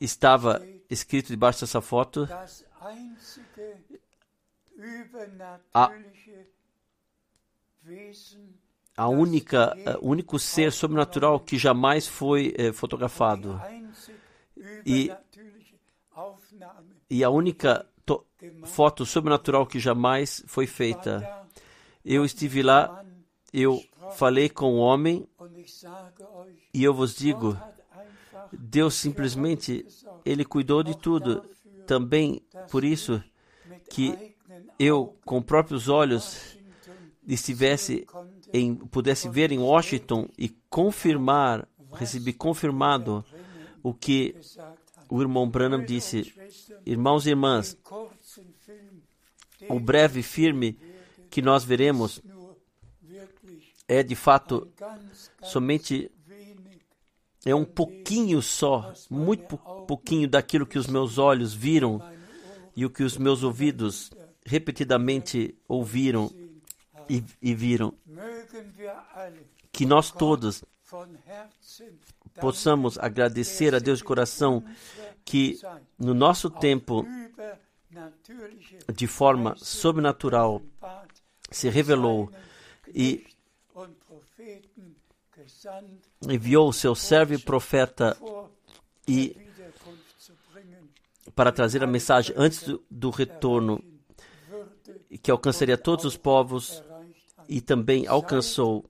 estava 0.00 0.64
escrito 0.88 1.28
debaixo 1.28 1.60
dessa 1.60 1.80
foto 1.80 2.26
a, 5.74 5.90
a 8.96 9.08
única, 9.08 9.76
o 10.00 10.08
único 10.08 10.38
ser 10.38 10.72
sobrenatural 10.72 11.40
que 11.40 11.56
jamais 11.56 12.06
foi 12.06 12.54
eh, 12.56 12.72
fotografado. 12.72 13.60
E, 14.84 15.12
e 17.08 17.22
a 17.22 17.30
única 17.30 17.86
to, 18.04 18.24
foto 18.64 19.06
sobrenatural 19.06 19.66
que 19.66 19.78
jamais 19.78 20.42
foi 20.46 20.66
feita. 20.66 21.46
Eu 22.04 22.24
estive 22.24 22.62
lá, 22.62 23.04
eu 23.52 23.80
falei 24.16 24.48
com 24.48 24.74
o 24.74 24.78
homem 24.78 25.28
e 26.74 26.82
eu 26.82 26.92
vos 26.92 27.14
digo, 27.14 27.56
Deus 28.52 28.94
simplesmente, 28.94 29.86
Ele 30.24 30.44
cuidou 30.44 30.82
de 30.82 30.96
tudo. 30.96 31.44
Também 31.86 32.42
por 32.70 32.84
isso 32.84 33.22
que 33.88 34.36
eu, 34.78 35.16
com 35.24 35.42
próprios 35.42 35.88
olhos, 35.88 36.56
estivesse 37.26 38.06
em, 38.52 38.74
pudesse 38.74 39.28
ver 39.28 39.52
em 39.52 39.58
Washington 39.58 40.28
e 40.38 40.48
confirmar, 40.70 41.68
recebi 41.92 42.32
confirmado 42.32 43.24
o 43.82 43.92
que 43.92 44.36
o 45.08 45.20
irmão 45.20 45.48
Branham 45.48 45.84
disse. 45.84 46.32
Irmãos 46.86 47.26
e 47.26 47.30
irmãs, 47.30 47.76
o 49.68 49.80
breve 49.80 50.22
filme 50.22 50.78
que 51.30 51.42
nós 51.42 51.64
veremos 51.64 52.20
é 53.86 54.02
de 54.02 54.14
fato 54.14 54.70
somente 55.42 56.10
é 57.44 57.54
um 57.54 57.64
pouquinho 57.64 58.42
só, 58.42 58.92
muito 59.10 59.56
pouquinho 59.86 60.28
daquilo 60.28 60.66
que 60.66 60.78
os 60.78 60.86
meus 60.86 61.18
olhos 61.18 61.54
viram 61.54 62.02
e 62.76 62.84
o 62.84 62.90
que 62.90 63.02
os 63.02 63.16
meus 63.16 63.42
ouvidos 63.42 64.10
repetidamente 64.48 65.54
ouviram 65.68 66.30
e, 67.08 67.22
e 67.40 67.54
viram. 67.54 67.92
Que 69.70 69.84
nós 69.84 70.10
todos 70.10 70.64
possamos 72.40 72.98
agradecer 72.98 73.74
a 73.74 73.78
Deus 73.78 73.98
de 73.98 74.04
coração 74.04 74.64
que 75.24 75.60
no 75.98 76.14
nosso 76.14 76.48
tempo, 76.48 77.06
de 78.94 79.06
forma 79.06 79.54
sobrenatural, 79.56 80.62
se 81.50 81.68
revelou 81.68 82.30
e 82.94 83.26
enviou 86.22 86.68
o 86.68 86.72
seu 86.72 86.94
servo 86.94 87.34
e 87.34 87.38
profeta 87.38 88.16
e 89.06 89.36
para 91.34 91.52
trazer 91.52 91.84
a 91.84 91.86
mensagem 91.86 92.34
antes 92.36 92.62
do, 92.62 92.82
do 92.90 93.10
retorno 93.10 93.82
que 95.22 95.30
alcançaria 95.30 95.76
todos 95.76 96.04
os 96.04 96.16
povos 96.16 96.82
e 97.48 97.60
também 97.60 98.06
alcançou. 98.06 98.84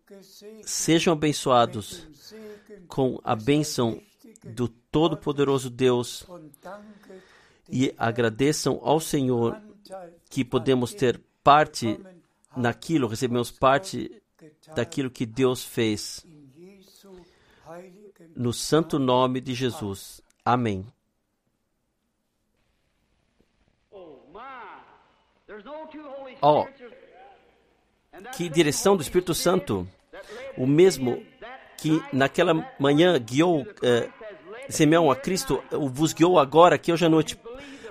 Sejam 0.62 1.12
abençoados 1.12 2.06
com 2.86 3.20
a 3.22 3.36
bênção 3.36 4.00
do 4.44 4.68
Todo-Poderoso 4.68 5.70
Deus 5.70 6.26
e 7.68 7.94
agradeçam 7.96 8.80
ao 8.82 9.00
Senhor 9.00 9.60
que 10.28 10.44
podemos 10.44 10.92
ter 10.92 11.20
parte 11.42 11.98
naquilo, 12.56 13.08
recebemos 13.08 13.50
parte 13.50 14.10
daquilo 14.74 15.10
que 15.10 15.24
Deus 15.24 15.64
fez. 15.64 16.24
No 18.34 18.52
santo 18.52 18.98
nome 18.98 19.40
de 19.40 19.54
Jesus. 19.54 20.20
Amém. 20.44 20.86
Oh, 26.40 26.66
que 28.36 28.48
direção 28.48 28.96
do 28.96 29.02
Espírito 29.02 29.34
Santo, 29.34 29.86
o 30.56 30.66
mesmo 30.66 31.22
que 31.76 32.02
naquela 32.12 32.54
manhã 32.78 33.18
guiou 33.18 33.66
eh, 33.82 34.08
Simeão 34.68 35.10
a 35.10 35.16
Cristo, 35.16 35.62
vos 35.70 36.12
guiou 36.12 36.38
agora, 36.38 36.74
aqui 36.74 36.92
hoje 36.92 37.06
à 37.06 37.08
noite, 37.08 37.38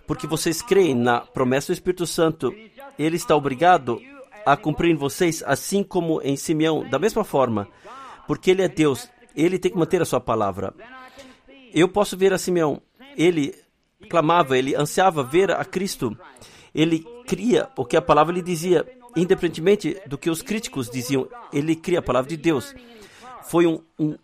porque 0.06 0.28
vocês 0.28 0.62
creem 0.62 0.96
na 0.96 1.22
promessa 1.22 1.68
do 1.68 1.74
Espírito 1.74 2.06
Santo. 2.06 2.54
Ele 2.98 3.16
está 3.16 3.36
obrigado 3.36 4.02
a 4.46 4.56
cumprir 4.56 4.92
em 4.92 4.96
vocês, 4.96 5.44
assim 5.46 5.84
como 5.84 6.22
em 6.22 6.36
Simeão, 6.36 6.88
da 6.90 7.00
mesma 7.00 7.24
forma, 7.24 7.68
porque 8.28 8.52
ele 8.52 8.62
é 8.62 8.68
Deus, 8.68 9.10
ele 9.36 9.60
tem 9.60 9.72
que 9.72 9.78
manter 9.78 10.02
a 10.02 10.06
sua 10.06 10.20
palavra. 10.20 10.74
Eu 11.74 11.90
posso 11.90 12.16
ver 12.18 12.34
a 12.34 12.38
Simeão, 12.38 12.82
ele 13.18 13.54
clamava, 14.10 14.58
ele 14.58 14.76
ansiava 14.76 15.24
ver 15.24 15.52
a 15.52 15.66
Cristo, 15.66 16.18
ele 16.78 17.04
cria 17.26 17.70
o 17.76 17.84
que 17.84 17.98
a 17.98 18.02
palavra 18.02 18.32
lhe 18.32 18.42
dizia, 18.42 18.86
independentemente 19.16 20.00
do 20.06 20.16
que 20.16 20.30
os 20.30 20.44
críticos 20.44 20.88
diziam, 20.88 21.28
ele 21.52 21.76
cria 21.76 21.98
a 21.98 22.04
palavra 22.04 22.30
de 22.30 22.38
Deus. 22.38 22.76
Foi 23.42 23.66
um, 23.66 23.82
um 23.98 24.16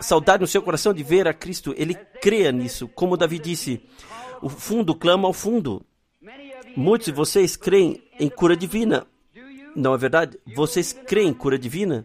saudade 0.00 0.40
no 0.40 0.46
seu 0.48 0.60
coração 0.60 0.92
de 0.92 1.04
ver 1.04 1.28
a 1.28 1.32
Cristo. 1.32 1.72
Ele 1.76 1.94
cria 2.20 2.50
nisso, 2.50 2.88
como 2.88 3.16
Davi 3.16 3.38
disse: 3.38 3.80
o 4.42 4.48
fundo 4.48 4.92
clama 4.92 5.28
ao 5.28 5.32
fundo. 5.32 5.86
Muitos 6.76 7.06
de 7.06 7.12
vocês 7.12 7.56
creem 7.56 8.02
em 8.18 8.28
cura 8.28 8.56
divina. 8.56 9.06
Não 9.76 9.94
é 9.94 9.98
verdade? 9.98 10.36
Vocês 10.56 10.92
creem 10.92 11.28
em 11.28 11.34
cura 11.34 11.58
divina? 11.58 12.04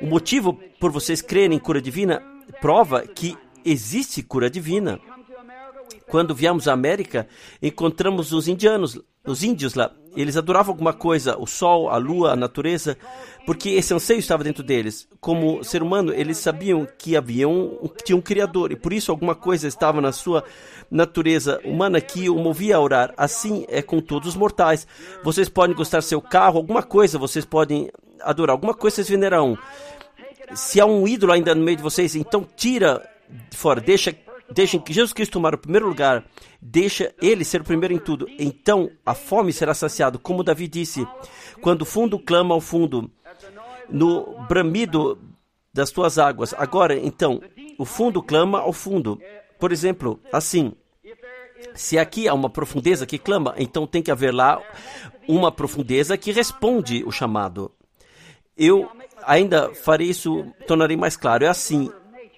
O 0.00 0.06
motivo 0.06 0.58
por 0.80 0.90
vocês 0.90 1.22
crerem 1.22 1.56
em 1.56 1.60
cura 1.60 1.80
divina 1.80 2.20
prova 2.60 3.02
que 3.02 3.36
existe 3.64 4.22
cura 4.22 4.50
divina. 4.50 4.98
Quando 6.08 6.34
viemos 6.34 6.68
à 6.68 6.72
América, 6.72 7.28
encontramos 7.60 8.32
os 8.32 8.48
indianos 8.48 9.00
os 9.26 9.42
índios 9.42 9.74
lá, 9.74 9.90
eles 10.16 10.36
adoravam 10.36 10.72
alguma 10.72 10.94
coisa, 10.94 11.36
o 11.38 11.46
sol, 11.46 11.90
a 11.90 11.98
lua, 11.98 12.32
a 12.32 12.36
natureza, 12.36 12.96
porque 13.44 13.70
esse 13.70 13.92
anseio 13.92 14.18
estava 14.18 14.42
dentro 14.42 14.62
deles. 14.62 15.06
Como 15.20 15.62
ser 15.62 15.82
humano, 15.82 16.12
eles 16.12 16.38
sabiam 16.38 16.88
que 16.98 17.16
havia 17.16 17.46
um, 17.46 17.86
que 17.88 18.04
tinha 18.04 18.16
um 18.16 18.22
criador 18.22 18.72
e 18.72 18.76
por 18.76 18.94
isso 18.94 19.10
alguma 19.10 19.34
coisa 19.34 19.68
estava 19.68 20.00
na 20.00 20.12
sua 20.12 20.42
natureza 20.90 21.60
humana 21.64 22.00
que 22.00 22.30
o 22.30 22.36
movia 22.36 22.76
a 22.76 22.80
orar. 22.80 23.12
Assim 23.16 23.66
é 23.68 23.82
com 23.82 24.00
todos 24.00 24.30
os 24.30 24.36
mortais. 24.36 24.86
Vocês 25.22 25.50
podem 25.50 25.76
gostar 25.76 26.00
seu 26.00 26.20
carro, 26.20 26.56
alguma 26.56 26.82
coisa 26.82 27.18
vocês 27.18 27.44
podem 27.44 27.90
adorar, 28.20 28.54
alguma 28.54 28.72
coisa 28.72 28.96
vocês 28.96 29.10
venerarão. 29.10 29.58
Se 30.54 30.80
há 30.80 30.86
um 30.86 31.06
ídolo 31.06 31.32
ainda 31.32 31.54
no 31.54 31.62
meio 31.62 31.76
de 31.76 31.82
vocês, 31.82 32.16
então 32.16 32.46
tira 32.56 33.06
fora, 33.52 33.80
deixa 33.80 34.14
Deixem 34.50 34.80
que 34.80 34.92
Jesus 34.92 35.12
Cristo 35.12 35.32
tomar 35.32 35.54
o 35.54 35.58
primeiro 35.58 35.88
lugar. 35.88 36.24
Deixa 36.60 37.12
ele 37.20 37.44
ser 37.44 37.60
o 37.60 37.64
primeiro 37.64 37.92
em 37.94 37.98
tudo. 37.98 38.26
Então 38.38 38.90
a 39.04 39.14
fome 39.14 39.52
será 39.52 39.74
saciada, 39.74 40.18
como 40.18 40.44
Davi 40.44 40.68
disse, 40.68 41.06
quando 41.60 41.82
o 41.82 41.86
fundo 41.86 42.18
clama 42.18 42.54
ao 42.54 42.60
fundo, 42.60 43.10
no 43.88 44.46
bramido 44.46 45.18
das 45.74 45.90
tuas 45.90 46.18
águas. 46.18 46.54
Agora, 46.54 46.96
então, 46.96 47.42
o 47.78 47.84
fundo 47.84 48.22
clama 48.22 48.60
ao 48.60 48.72
fundo. 48.72 49.20
Por 49.58 49.72
exemplo, 49.72 50.20
assim, 50.32 50.72
Se 51.74 51.98
aqui 51.98 52.28
há 52.28 52.34
uma 52.34 52.50
profundeza 52.50 53.06
que 53.06 53.18
clama, 53.18 53.54
então 53.58 53.86
tem 53.86 54.02
que 54.02 54.10
haver 54.10 54.32
lá 54.32 54.60
uma 55.28 55.50
profundeza 55.50 56.16
que 56.16 56.32
responde 56.32 57.04
o 57.04 57.10
chamado. 57.10 57.70
Eu 58.56 58.90
ainda 59.24 59.74
farei 59.74 60.08
isso, 60.08 60.46
tornarei 60.66 60.96
mais 60.96 61.16
claro. 61.16 61.44
É 61.44 61.48
assim, 61.48 61.90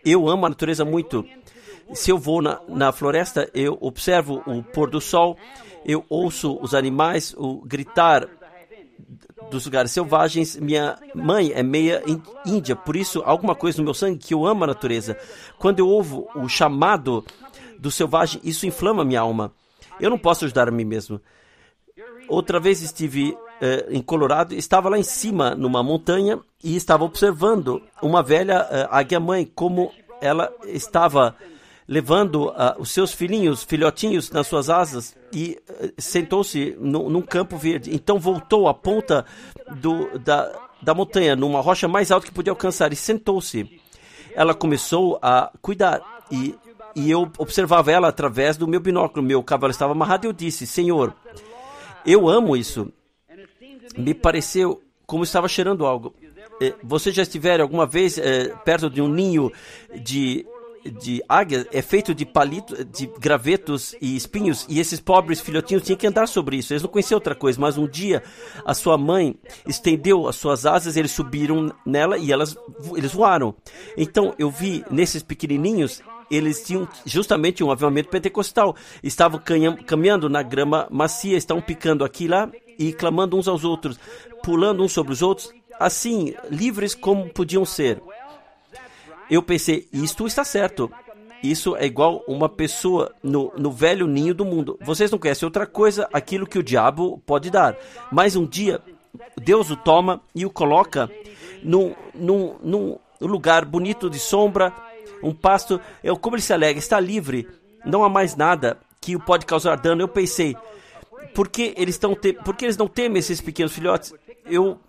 eu 0.05 0.29
amo 0.29 0.47
a 0.47 0.49
natureza 0.49 0.85
muito. 0.85 1.25
Se 1.95 2.11
eu 2.11 2.19
vou 2.19 2.43
na, 2.43 2.61
na 2.69 2.93
floresta, 2.93 3.49
eu 3.55 3.77
observo 3.81 4.43
o 4.47 4.63
pôr 4.63 4.91
do 4.91 5.01
sol, 5.01 5.37
eu 5.85 6.05
ouço 6.09 6.59
os 6.61 6.75
animais 6.75 7.35
o 7.37 7.63
gritar 7.65 8.29
dos 9.51 9.65
lugares 9.65 9.91
selvagens. 9.91 10.57
Minha 10.57 10.99
mãe 11.15 11.53
é 11.55 11.63
meia 11.63 12.03
índia, 12.45 12.77
por 12.77 12.97
isso 12.97 13.23
alguma 13.25 13.55
coisa 13.55 13.79
no 13.79 13.85
meu 13.85 13.95
sangue 13.95 14.19
que 14.19 14.35
eu 14.35 14.47
amo 14.47 14.65
a 14.65 14.67
natureza. 14.67 15.17
Quando 15.59 15.79
eu 15.81 15.89
ouvo 15.89 16.29
o 16.35 16.49
chamado 16.49 17.25
do 17.79 17.91
selvagem, 17.91 18.41
isso 18.45 18.67
inflama 18.67 19.05
minha 19.05 19.21
alma. 19.21 19.53
Eu 20.01 20.11
não 20.11 20.19
posso 20.19 20.45
ajudar 20.45 20.69
a 20.69 20.73
mim 20.73 20.85
mesmo. 20.85 21.21
Outra 22.29 22.61
vez 22.61 22.83
estive 22.83 23.37
eh, 23.61 23.87
em 23.91 24.03
Colorado, 24.03 24.55
estava 24.55 24.89
lá 24.89 24.99
em 24.99 25.03
cima, 25.03 25.55
numa 25.55 25.83
montanha, 25.83 26.39
e 26.63 26.77
estava 26.77 27.05
observando 27.05 27.83
uma 28.03 28.23
velha 28.23 28.67
eh, 28.71 28.89
águia-mãe, 28.91 29.51
como 29.55 29.91
ela 30.21 30.53
estava 30.67 31.35
levando 31.89 32.49
uh, 32.49 32.79
os 32.79 32.91
seus 32.91 33.13
filhinhos, 33.13 33.65
filhotinhos, 33.65 34.31
nas 34.31 34.47
suas 34.47 34.69
asas 34.69 35.17
e 35.33 35.59
uh, 35.71 35.93
sentou-se 35.97 36.77
num 36.79 37.23
campo 37.23 37.57
verde. 37.57 37.95
Então 37.95 38.19
voltou 38.19 38.69
à 38.69 38.75
ponta 38.75 39.25
do, 39.81 40.19
da, 40.19 40.53
da 40.83 40.95
montanha, 40.95 41.35
numa 41.35 41.63
rocha 41.63 41.89
mais 41.89 42.11
alta 42.11 42.27
que 42.27 42.33
podia 42.33 42.53
alcançar, 42.53 42.93
e 42.93 42.97
sentou-se. 42.97 43.81
Ela 44.35 44.55
começou 44.55 45.19
a 45.23 45.51
cuidar 45.63 46.03
e, 46.31 46.55
e 46.95 47.11
eu 47.11 47.31
observava 47.39 47.91
ela 47.91 48.09
através 48.09 48.59
do 48.59 48.69
meu 48.69 48.81
binóculo. 48.81 49.25
Meu 49.25 49.43
cavalo 49.43 49.71
estava 49.71 49.93
amarrado 49.93 50.27
e 50.27 50.29
eu 50.29 50.33
disse: 50.33 50.67
Senhor, 50.67 51.15
eu 52.05 52.29
amo 52.29 52.55
isso. 52.55 52.93
Me 53.97 54.13
pareceu 54.13 54.83
como 55.07 55.25
estava 55.25 55.49
cheirando 55.49 55.87
algo. 55.87 56.15
Eh, 56.61 56.75
você 56.83 57.11
já 57.11 57.23
estiver 57.23 57.61
alguma 57.61 57.87
vez 57.87 58.19
eh, 58.19 58.55
perto 58.65 58.91
de 58.91 59.01
um 59.01 59.09
ninho 59.09 59.51
de 60.03 60.45
de 60.85 61.23
águia 61.29 61.67
é 61.73 61.83
feito 61.83 62.15
de 62.15 62.25
palito, 62.25 62.85
de 62.85 63.07
gravetos 63.19 63.95
e 64.01 64.17
espinhos, 64.17 64.67
e 64.69 64.81
esses 64.81 65.01
pobres 65.01 65.41
filhotinhos 65.41 65.83
tinham 65.83 65.99
que 65.99 66.07
andar 66.07 66.27
sobre 66.27 66.57
isso. 66.57 66.73
Eles 66.73 66.83
não 66.83 66.91
conheciam 66.91 67.17
outra 67.17 67.35
coisa, 67.35 67.61
mas 67.61 67.77
um 67.77 67.87
dia 67.87 68.23
a 68.65 68.75
sua 68.75 68.97
mãe 68.97 69.37
estendeu 69.67 70.29
as 70.29 70.37
suas 70.37 70.67
asas, 70.67 70.97
eles 70.97 71.11
subiram 71.11 71.73
nela 71.85 72.19
e 72.19 72.33
elas, 72.33 72.57
eles 72.97 73.13
voaram. 73.13 73.55
Então 73.97 74.35
eu 74.39 74.51
vi 74.51 74.85
nesses 74.91 75.23
pequenininhos 75.23 76.03
eles 76.31 76.63
tinham 76.63 76.87
justamente 77.07 77.65
um 77.65 77.71
avivamento 77.71 78.11
pentecostal. 78.11 78.77
Estavam 79.03 79.41
caminhando 79.87 80.29
na 80.29 80.43
grama 80.43 80.87
macia, 80.91 81.39
estavam 81.39 81.63
picando 81.63 82.05
aqui 82.05 82.25
e 82.25 82.29
lá 82.29 82.51
e 82.79 82.93
clamando 82.93 83.37
uns 83.37 83.49
aos 83.49 83.65
outros, 83.65 83.99
pulando 84.43 84.83
uns 84.83 84.93
sobre 84.93 85.13
os 85.13 85.23
outros, 85.23 85.53
assim, 85.81 86.35
livres 86.51 86.95
como 86.95 87.29
podiam 87.31 87.65
ser 87.65 88.01
eu 89.31 89.43
pensei, 89.43 89.89
isto 89.93 90.27
está 90.27 90.45
certo. 90.45 90.91
Isso 91.43 91.77
é 91.77 91.87
igual 91.87 92.25
uma 92.27 92.49
pessoa 92.49 93.15
no, 93.23 93.53
no 93.57 93.71
velho 93.71 94.07
ninho 94.07 94.35
do 94.35 94.45
mundo. 94.45 94.77
Vocês 94.81 95.11
não 95.11 95.19
conhecem 95.19 95.47
outra 95.47 95.67
coisa, 95.67 96.09
aquilo 96.13 96.47
que 96.47 96.59
o 96.59 96.63
diabo 96.63 97.23
pode 97.25 97.51
dar. 97.51 97.77
Mas 98.11 98.35
um 98.35 98.45
dia, 98.45 98.81
Deus 99.37 99.71
o 99.71 99.77
toma 99.77 100.21
e 100.35 100.45
o 100.45 100.51
coloca 100.51 101.09
num, 101.63 101.95
num, 102.15 102.57
num 102.63 102.99
lugar 103.21 103.65
bonito 103.65 104.11
de 104.11 104.19
sombra, 104.19 104.73
um 105.23 105.33
pasto. 105.33 105.81
Eu, 106.03 106.17
como 106.17 106.37
ele 106.37 106.43
se 106.43 106.53
alegra, 106.53 106.79
está 106.79 106.99
livre. 106.99 107.47
Não 107.85 108.03
há 108.03 108.09
mais 108.09 108.35
nada 108.35 108.79
que 109.01 109.15
o 109.15 109.21
pode 109.21 109.47
causar 109.47 109.77
dano. 109.77 110.03
Eu 110.03 110.09
pensei, 110.09 110.57
por 111.35 111.49
que 111.49 111.73
eles, 111.77 111.99
te... 111.99 112.33
por 112.33 112.57
que 112.57 112.65
eles 112.65 112.77
não 112.77 112.89
temem 112.89 113.19
esses 113.19 113.41
pequenos 113.41 113.73
filhotes? 113.73 114.13
Eu 114.45 114.81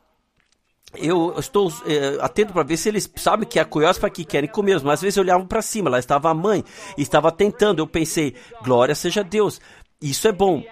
eu 0.95 1.35
estou 1.37 1.71
é, 1.85 2.17
atento 2.19 2.51
para 2.51 2.63
ver 2.63 2.77
se 2.77 2.89
eles 2.89 3.09
sabem 3.15 3.47
que 3.47 3.59
é 3.59 3.61
a 3.61 3.65
coiospa 3.65 4.09
que 4.09 4.25
querem 4.25 4.49
comer, 4.49 4.81
mas 4.83 4.95
às 4.95 5.01
vezes 5.01 5.17
eu 5.17 5.23
olhava 5.23 5.45
para 5.45 5.61
cima, 5.61 5.89
lá 5.89 5.99
estava 5.99 6.29
a 6.29 6.33
mãe, 6.33 6.63
estava 6.97 7.31
tentando. 7.31 7.79
Eu 7.79 7.87
pensei, 7.87 8.33
glória 8.63 8.95
seja 8.95 9.23
Deus, 9.23 9.61
isso 10.01 10.27
é 10.27 10.31
bom. 10.31 10.63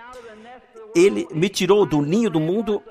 Ele 0.95 1.27
me 1.31 1.49
tirou 1.49 1.85
do 1.85 2.01
ninho 2.01 2.29
do 2.29 2.39
mundo, 2.39 2.81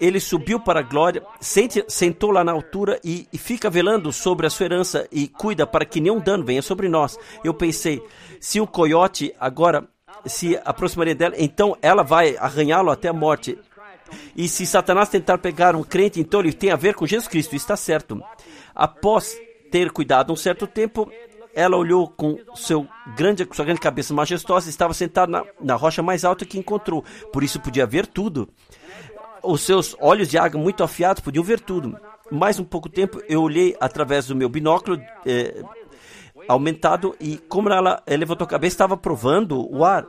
ele 0.00 0.18
subiu 0.18 0.58
para 0.58 0.80
a 0.80 0.82
glória, 0.82 1.22
sente, 1.40 1.84
sentou 1.86 2.32
lá 2.32 2.42
na 2.42 2.50
altura 2.50 2.98
e, 3.04 3.28
e 3.32 3.38
fica 3.38 3.70
velando 3.70 4.12
sobre 4.12 4.46
a 4.46 4.50
sua 4.50 4.66
herança 4.66 5.06
e 5.12 5.28
cuida 5.28 5.66
para 5.66 5.84
que 5.84 6.00
nenhum 6.00 6.18
dano 6.18 6.44
venha 6.44 6.62
sobre 6.62 6.88
nós. 6.88 7.16
Eu 7.44 7.54
pensei, 7.54 8.02
se 8.40 8.60
o 8.60 8.66
coiote 8.66 9.32
agora 9.38 9.86
se 10.26 10.58
aproximaria 10.64 11.14
dela, 11.14 11.34
então 11.38 11.76
ela 11.80 12.02
vai 12.02 12.36
arranhá-lo 12.36 12.90
até 12.90 13.08
a 13.08 13.12
morte. 13.12 13.58
E 14.36 14.48
se 14.48 14.66
Satanás 14.66 15.08
tentar 15.08 15.38
pegar 15.38 15.74
um 15.76 15.82
crente, 15.82 16.20
então 16.20 16.40
ele 16.40 16.52
tem 16.52 16.70
a 16.70 16.76
ver 16.76 16.94
com 16.94 17.06
Jesus 17.06 17.28
Cristo, 17.28 17.54
está 17.54 17.76
certo. 17.76 18.22
Após 18.74 19.36
ter 19.70 19.90
cuidado 19.90 20.32
um 20.32 20.36
certo 20.36 20.66
tempo, 20.66 21.10
ela 21.54 21.76
olhou 21.76 22.08
com 22.08 22.38
seu 22.54 22.86
grande, 23.16 23.48
sua 23.52 23.64
grande 23.64 23.80
cabeça 23.80 24.12
majestosa, 24.12 24.68
estava 24.68 24.92
sentada 24.92 25.30
na, 25.30 25.44
na 25.60 25.74
rocha 25.74 26.02
mais 26.02 26.24
alta 26.24 26.44
que 26.44 26.58
encontrou, 26.58 27.04
por 27.32 27.42
isso 27.42 27.60
podia 27.60 27.86
ver 27.86 28.06
tudo. 28.06 28.48
Os 29.42 29.60
seus 29.60 29.94
olhos 30.00 30.28
de 30.28 30.38
água 30.38 30.60
muito 30.60 30.82
afiados 30.82 31.22
podiam 31.22 31.44
ver 31.44 31.60
tudo. 31.60 31.96
Mais 32.30 32.58
um 32.58 32.64
pouco 32.64 32.88
tempo, 32.88 33.20
eu 33.28 33.42
olhei 33.42 33.76
através 33.78 34.26
do 34.26 34.34
meu 34.34 34.48
binóculo 34.48 35.00
eh, 35.26 35.62
aumentado 36.48 37.14
e 37.20 37.36
como 37.36 37.68
ela 37.68 38.02
levantou 38.08 38.46
a 38.46 38.48
cabeça, 38.48 38.74
estava 38.74 38.96
provando 38.96 39.70
o 39.70 39.84
ar. 39.84 40.06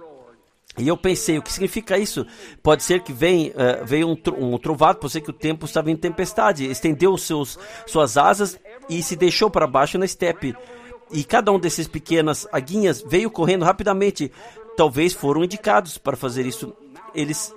E 0.78 0.88
eu 0.88 0.98
pensei, 0.98 1.38
o 1.38 1.42
que 1.42 1.52
significa 1.52 1.98
isso? 1.98 2.26
Pode 2.62 2.84
ser 2.84 3.02
que 3.02 3.14
vem, 3.14 3.50
uh, 3.50 3.86
veio 3.86 4.10
um, 4.10 4.18
um 4.38 4.58
trovado, 4.58 5.00
pode 5.00 5.14
ser 5.14 5.22
que 5.22 5.30
o 5.30 5.34
tempo 5.34 5.66
estava 5.66 5.90
em 5.90 5.96
tempestade, 5.96 6.70
estendeu 6.70 7.18
seus, 7.18 7.58
suas 7.88 8.18
asas 8.18 8.60
e 8.90 9.02
se 9.02 9.16
deixou 9.16 9.50
para 9.50 9.68
baixo 9.68 9.98
na 9.98 10.06
estepe. 10.06 10.56
E 11.12 11.24
cada 11.24 11.52
um 11.52 11.60
desses 11.60 11.88
pequenas 11.88 12.48
aguinhas 12.52 13.04
veio 13.08 13.32
correndo 13.32 13.64
rapidamente. 13.64 14.32
Talvez 14.76 15.14
foram 15.14 15.44
indicados 15.44 15.98
para 15.98 16.18
fazer 16.18 16.46
isso. 16.46 16.74
Eles 17.14 17.54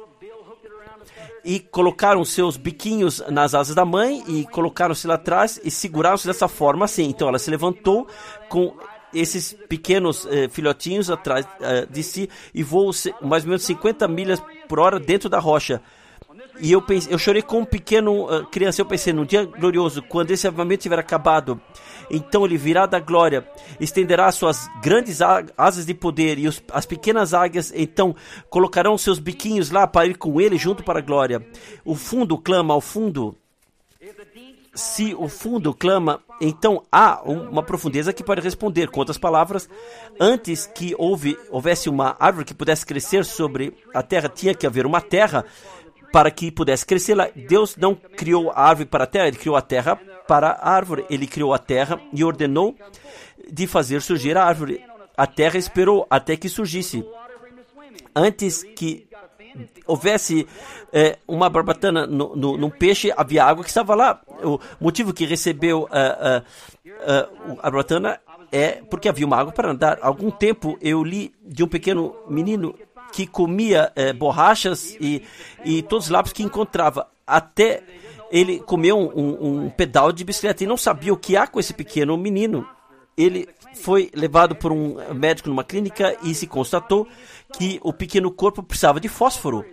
e 1.45 1.61
colocaram 1.61 2.25
seus 2.25 2.57
biquinhos 2.57 3.23
nas 3.31 3.55
asas 3.55 3.75
da 3.75 3.85
mãe 3.85 4.23
e 4.29 4.45
colocaram-se 4.47 5.07
lá 5.07 5.15
atrás 5.15 5.61
e 5.65 5.71
seguraram-se 5.71 6.27
dessa 6.27 6.47
forma 6.47 6.85
assim. 6.85 7.05
Então 7.05 7.29
ela 7.29 7.39
se 7.39 7.51
levantou 7.51 8.07
com 8.49 8.77
esses 9.13 9.57
pequenos 9.69 10.27
eh, 10.31 10.49
filhotinhos 10.49 11.11
atrás 11.11 11.47
eh, 11.61 11.87
de 11.91 12.03
si 12.03 12.29
e 12.55 12.63
voou 12.63 12.91
mais 13.23 13.45
ou 13.45 13.51
menos 13.51 13.63
50 13.65 14.07
milhas 14.09 14.43
por 14.69 14.79
hora 14.79 14.99
dentro 14.99 15.29
da 15.29 15.39
rocha. 15.39 15.81
E 16.61 16.73
eu 16.73 16.83
pensei, 16.83 17.13
eu 17.13 17.19
chorei 17.19 17.43
com 17.43 17.61
um 17.61 17.65
pequeno 17.65 18.25
uh, 18.25 18.45
criança. 18.47 18.81
Eu 18.81 18.87
pensei, 18.87 19.13
num 19.13 19.25
dia 19.25 19.45
glorioso, 19.45 20.03
quando 20.03 20.33
esse 20.33 20.47
avivamento 20.47 20.83
tiver 20.83 20.99
acabado, 20.99 21.61
então 22.11 22.45
ele 22.45 22.57
virá 22.57 22.85
da 22.87 22.99
glória, 22.99 23.47
estenderá 23.79 24.31
suas 24.33 24.69
grandes 24.83 25.21
asas 25.57 25.87
de 25.87 25.95
poder 25.95 26.39
e 26.39 26.49
os, 26.49 26.63
as 26.73 26.87
pequenas 26.87 27.33
águias 27.35 27.73
então 27.75 28.15
colocarão 28.49 28.99
seus 28.99 29.19
biquinhos 29.19 29.71
lá 29.71 29.87
para 29.87 30.07
ir 30.07 30.17
com 30.17 30.41
ele 30.41 30.57
junto 30.57 30.83
para 30.83 30.99
a 30.99 31.03
glória. 31.03 31.47
O 31.85 31.95
fundo 31.95 32.37
clama 32.37 32.75
ao 32.75 32.81
fundo 32.81 33.37
se 34.75 35.15
o 35.15 35.29
fundo 35.29 35.75
clama, 35.75 36.21
então 36.41 36.83
há 36.91 37.21
uma 37.25 37.63
profundeza 37.63 38.13
que 38.13 38.23
pode 38.23 38.41
responder. 38.41 38.89
Com 38.89 39.01
outras 39.01 39.19
palavras, 39.19 39.69
antes 40.21 40.67
que 40.67 40.95
houve, 40.99 41.39
houvesse 41.51 41.89
uma 41.89 42.17
árvore 42.19 42.45
que 42.45 42.55
pudesse 42.55 42.87
crescer 42.87 43.25
sobre 43.25 43.75
a 43.95 44.03
terra, 44.03 44.29
tinha 44.29 44.55
que 44.55 44.67
haver 44.67 44.87
uma 44.87 45.01
terra 45.01 45.45
para 46.13 46.31
que 46.31 46.51
pudesse 46.51 46.87
crescer. 46.87 47.17
Deus 47.49 47.77
não 47.77 47.95
criou 47.95 48.51
a 48.51 48.63
árvore 48.63 48.89
para 48.89 49.05
a 49.05 49.07
terra, 49.07 49.29
ele 49.29 49.37
criou 49.37 49.57
a 49.57 49.63
terra 49.63 49.99
para 50.29 50.51
a 50.51 50.71
árvore. 50.71 51.07
Ele 51.09 51.27
criou 51.27 51.55
a 51.55 51.59
terra 51.59 52.01
e 52.13 52.23
ordenou 52.23 52.77
de 53.51 53.67
fazer 53.67 54.03
surgir 54.03 54.37
a 54.37 54.45
árvore. 54.45 54.85
A 55.17 55.27
terra 55.27 55.59
esperou 55.59 56.07
até 56.09 56.37
que 56.37 56.49
surgisse. 56.49 57.05
Antes 58.15 58.63
que 58.63 59.09
houvesse 59.87 60.47
é, 60.93 61.19
uma 61.27 61.49
barbatana 61.49 62.07
no, 62.07 62.35
no, 62.35 62.57
num 62.57 62.71
peixe, 62.71 63.13
havia 63.17 63.45
água 63.45 63.65
que 63.65 63.71
estava 63.71 63.95
lá. 63.95 64.21
O 64.43 64.59
motivo 64.81 65.13
que 65.13 65.25
recebeu 65.25 65.83
uh, 65.83 65.85
uh, 65.85 67.53
uh, 67.53 67.59
a 67.59 67.71
barbatana 67.71 68.21
é 68.51 68.83
porque 68.91 69.09
havia 69.09 69.27
uma 69.27 69.37
água 69.37 69.53
para 69.53 69.71
andar. 69.71 69.99
algum 70.01 70.31
tempo 70.31 70.79
eu 70.81 71.03
li 71.03 71.35
de 71.43 71.63
um 71.63 71.69
pequeno 71.69 72.15
menino 72.29 72.75
que 73.13 73.27
comia 73.27 73.93
borrachas 74.17 74.95
e, 75.01 75.23
e 75.65 75.83
todos 75.83 76.07
os 76.07 76.11
lápis 76.11 76.33
que 76.33 76.43
encontrava. 76.43 77.09
Até 77.27 77.83
ele 78.31 78.61
comeu 78.61 78.99
um, 78.99 79.65
um 79.65 79.71
pedal 79.71 80.13
de 80.13 80.25
bicicleta 80.25 80.65
e 80.65 80.67
não 80.67 80.77
sabia 80.77 81.13
o 81.13 81.17
que 81.17 81.37
há 81.37 81.47
com 81.47 81.59
esse 81.59 81.73
pequeno 81.73 82.17
menino. 82.17 82.67
Ele 83.17 83.49
foi 83.75 84.11
levado 84.15 84.55
por 84.55 84.73
um 84.73 84.97
médico 85.15 85.49
numa 85.49 85.65
clínica 85.65 86.17
e 86.23 86.35
se 86.35 86.47
constatou 86.47 87.07
que 87.55 87.81
o 87.83 87.93
pequeno 87.93 88.31
corpo 88.31 88.63
precisava 88.63 89.01
de 89.01 89.09
fósforo. 89.09 89.65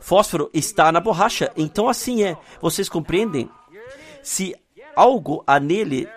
Fósforo 0.00 0.50
está 0.52 0.90
na 0.92 1.00
borracha, 1.00 1.50
então 1.56 1.88
assim 1.88 2.22
é. 2.22 2.36
Vocês 2.60 2.88
compreendem? 2.88 3.50
Se 4.22 4.54
algo 4.94 5.42
há 5.46 5.58
nele 5.58 6.08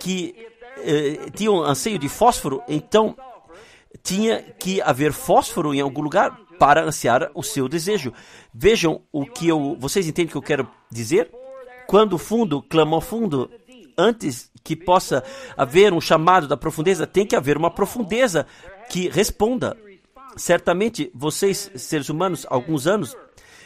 que 0.00 0.34
eh, 0.78 1.30
tinha 1.34 1.50
um 1.50 1.62
anseio 1.62 1.98
de 1.98 2.08
fósforo, 2.08 2.62
então 2.68 3.16
tinha 4.02 4.42
que 4.58 4.80
haver 4.82 5.12
fósforo 5.12 5.74
em 5.74 5.80
algum 5.80 6.02
lugar 6.02 6.38
para 6.58 6.84
ansiar 6.84 7.30
o 7.34 7.42
seu 7.42 7.68
desejo. 7.68 8.12
Vejam 8.52 9.02
o 9.12 9.26
que 9.26 9.48
eu. 9.48 9.76
Vocês 9.78 10.06
entendem 10.06 10.28
o 10.28 10.32
que 10.32 10.36
eu 10.36 10.42
quero 10.42 10.68
dizer? 10.90 11.30
Quando 11.86 12.14
o 12.14 12.18
fundo 12.18 12.62
clama 12.62 12.96
ao 12.96 13.00
fundo, 13.00 13.50
antes 13.96 14.50
que 14.62 14.74
possa 14.74 15.22
haver 15.56 15.92
um 15.92 16.00
chamado 16.00 16.48
da 16.48 16.56
profundeza, 16.56 17.06
tem 17.06 17.26
que 17.26 17.36
haver 17.36 17.56
uma 17.56 17.70
profundeza 17.70 18.46
que 18.88 19.08
responda. 19.08 19.76
Certamente, 20.36 21.10
vocês, 21.14 21.70
seres 21.76 22.08
humanos, 22.08 22.46
alguns 22.48 22.86
anos, 22.86 23.16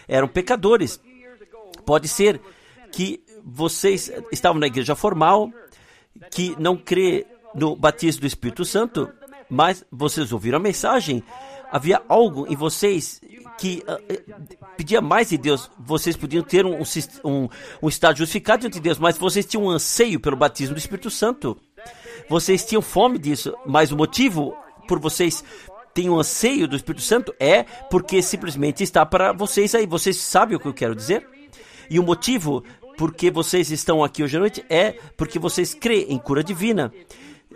eram 0.06 0.28
pecadores. 0.28 1.00
Pode 1.84 2.08
ser 2.08 2.40
que 2.92 3.22
vocês 3.44 4.12
estavam 4.30 4.60
na 4.60 4.66
igreja 4.66 4.94
formal, 4.94 5.50
que 6.30 6.54
não 6.58 6.76
crê 6.76 7.26
no 7.54 7.74
batismo 7.74 8.22
do 8.22 8.26
Espírito 8.26 8.64
Santo, 8.64 9.10
mas 9.48 9.84
vocês 9.90 10.32
ouviram 10.32 10.58
a 10.58 10.62
mensagem. 10.62 11.22
Havia 11.70 12.02
algo 12.08 12.46
em 12.50 12.56
vocês 12.56 13.20
que 13.58 13.82
uh, 13.86 14.66
pedia 14.76 15.00
mais 15.00 15.28
de 15.30 15.36
Deus. 15.36 15.70
Vocês 15.78 16.16
podiam 16.16 16.42
ter 16.42 16.64
um, 16.64 16.78
um, 17.24 17.48
um 17.82 17.88
estado 17.88 18.18
justificado 18.18 18.60
diante 18.60 18.74
de 18.74 18.80
Deus, 18.80 18.98
mas 18.98 19.18
vocês 19.18 19.44
tinham 19.44 19.64
um 19.64 19.70
anseio 19.70 20.20
pelo 20.20 20.36
batismo 20.36 20.74
do 20.74 20.78
Espírito 20.78 21.10
Santo. 21.10 21.58
Vocês 22.28 22.64
tinham 22.64 22.82
fome 22.82 23.18
disso, 23.18 23.54
mas 23.66 23.90
o 23.90 23.96
motivo 23.96 24.56
por 24.86 24.98
vocês 24.98 25.44
terem 25.98 26.10
um 26.10 26.20
anseio 26.20 26.68
do 26.68 26.76
Espírito 26.76 27.02
Santo 27.02 27.34
é 27.40 27.64
porque 27.90 28.22
simplesmente 28.22 28.84
está 28.84 29.04
para 29.04 29.32
vocês 29.32 29.74
aí. 29.74 29.84
Vocês 29.84 30.16
sabem 30.16 30.56
o 30.56 30.60
que 30.60 30.68
eu 30.68 30.72
quero 30.72 30.94
dizer? 30.94 31.26
E 31.90 31.98
o 31.98 32.04
motivo 32.04 32.62
porque 32.96 33.32
vocês 33.32 33.68
estão 33.72 34.04
aqui 34.04 34.22
hoje 34.22 34.36
à 34.36 34.40
noite 34.40 34.64
é 34.70 34.94
porque 35.16 35.40
vocês 35.40 35.74
creem 35.74 36.12
em 36.12 36.18
cura 36.18 36.44
divina. 36.44 36.92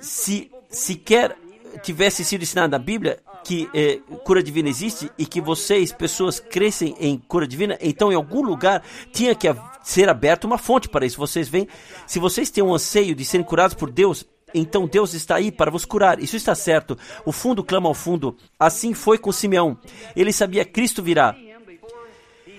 Se 0.01 0.51
sequer 0.69 1.37
tivesse 1.85 2.25
sido 2.25 2.43
ensinado 2.43 2.73
na 2.73 2.81
Bíblia 2.81 3.21
que 3.45 3.69
eh, 3.73 4.01
cura 4.25 4.43
divina 4.43 4.69
existe 4.69 5.11
e 5.17 5.25
que 5.25 5.41
vocês, 5.41 5.93
pessoas, 5.93 6.41
crescem 6.41 6.97
em 6.99 7.19
cura 7.19 7.47
divina, 7.47 7.79
então 7.81 8.11
em 8.11 8.15
algum 8.17 8.43
lugar 8.43 8.83
tinha 9.13 9.37
que 9.37 9.47
ser 9.85 10.09
aberta 10.09 10.49
uma 10.49 10.59
fonte 10.59 10.89
para 10.89 11.07
isso. 11.07 11.17
Vocês 11.17 11.49
veem, 11.49 11.69
se 12.09 12.19
vocês 12.19 12.51
têm 12.51 12.63
um 12.63 12.75
anseio 12.75 13.15
de 13.15 13.25
serem 13.25 13.47
curados 13.47 13.75
por 13.75 13.91
Deus, 13.91 14.25
então 14.55 14.87
Deus 14.87 15.15
está 15.15 15.37
aí 15.37 15.51
para 15.51 15.71
vos 15.71 15.85
curar. 15.85 16.21
Isso 16.21 16.37
está 16.37 16.55
certo. 16.55 16.97
O 17.25 17.33
fundo 17.33 17.65
clama 17.65 17.89
ao 17.89 17.95
fundo. 17.95 18.37
Assim 18.59 18.95
foi 18.95 19.19
com 19.19 19.33
Simeão. 19.33 19.79
Ele 20.15 20.33
sabia 20.33 20.65
que 20.65 20.73
Cristo 20.73 21.03
virá. 21.03 21.35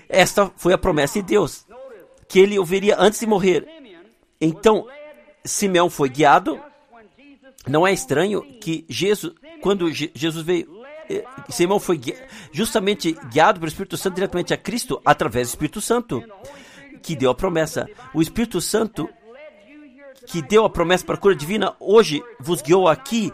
Esta 0.08 0.50
foi 0.56 0.72
a 0.72 0.78
promessa 0.78 1.20
de 1.20 1.26
Deus 1.26 1.64
que 2.28 2.40
ele 2.40 2.58
o 2.58 2.64
veria 2.64 2.96
antes 2.98 3.20
de 3.20 3.26
morrer. 3.26 3.64
Então, 4.40 4.88
Simeão 5.44 5.88
foi 5.88 6.08
guiado. 6.08 6.60
Não 7.66 7.86
é 7.86 7.92
estranho 7.92 8.42
que 8.60 8.84
Jesus, 8.88 9.32
quando 9.60 9.90
Jesus 9.92 10.44
veio, 10.44 10.84
eh, 11.08 11.24
Simeão 11.48 11.78
foi 11.80 12.00
justamente 12.52 13.16
guiado 13.32 13.58
pelo 13.58 13.68
Espírito 13.68 13.96
Santo 13.96 14.16
diretamente 14.16 14.52
a 14.52 14.56
Cristo 14.56 15.00
através 15.04 15.48
do 15.48 15.50
Espírito 15.50 15.80
Santo, 15.80 16.22
que 17.02 17.16
deu 17.16 17.30
a 17.30 17.34
promessa. 17.34 17.88
O 18.12 18.20
Espírito 18.20 18.60
Santo 18.60 19.08
que 20.26 20.42
deu 20.42 20.64
a 20.64 20.70
promessa 20.70 21.04
para 21.04 21.14
a 21.14 21.18
cura 21.18 21.34
divina, 21.34 21.74
hoje 21.78 22.22
vos 22.40 22.62
guiou 22.62 22.88
aqui 22.88 23.32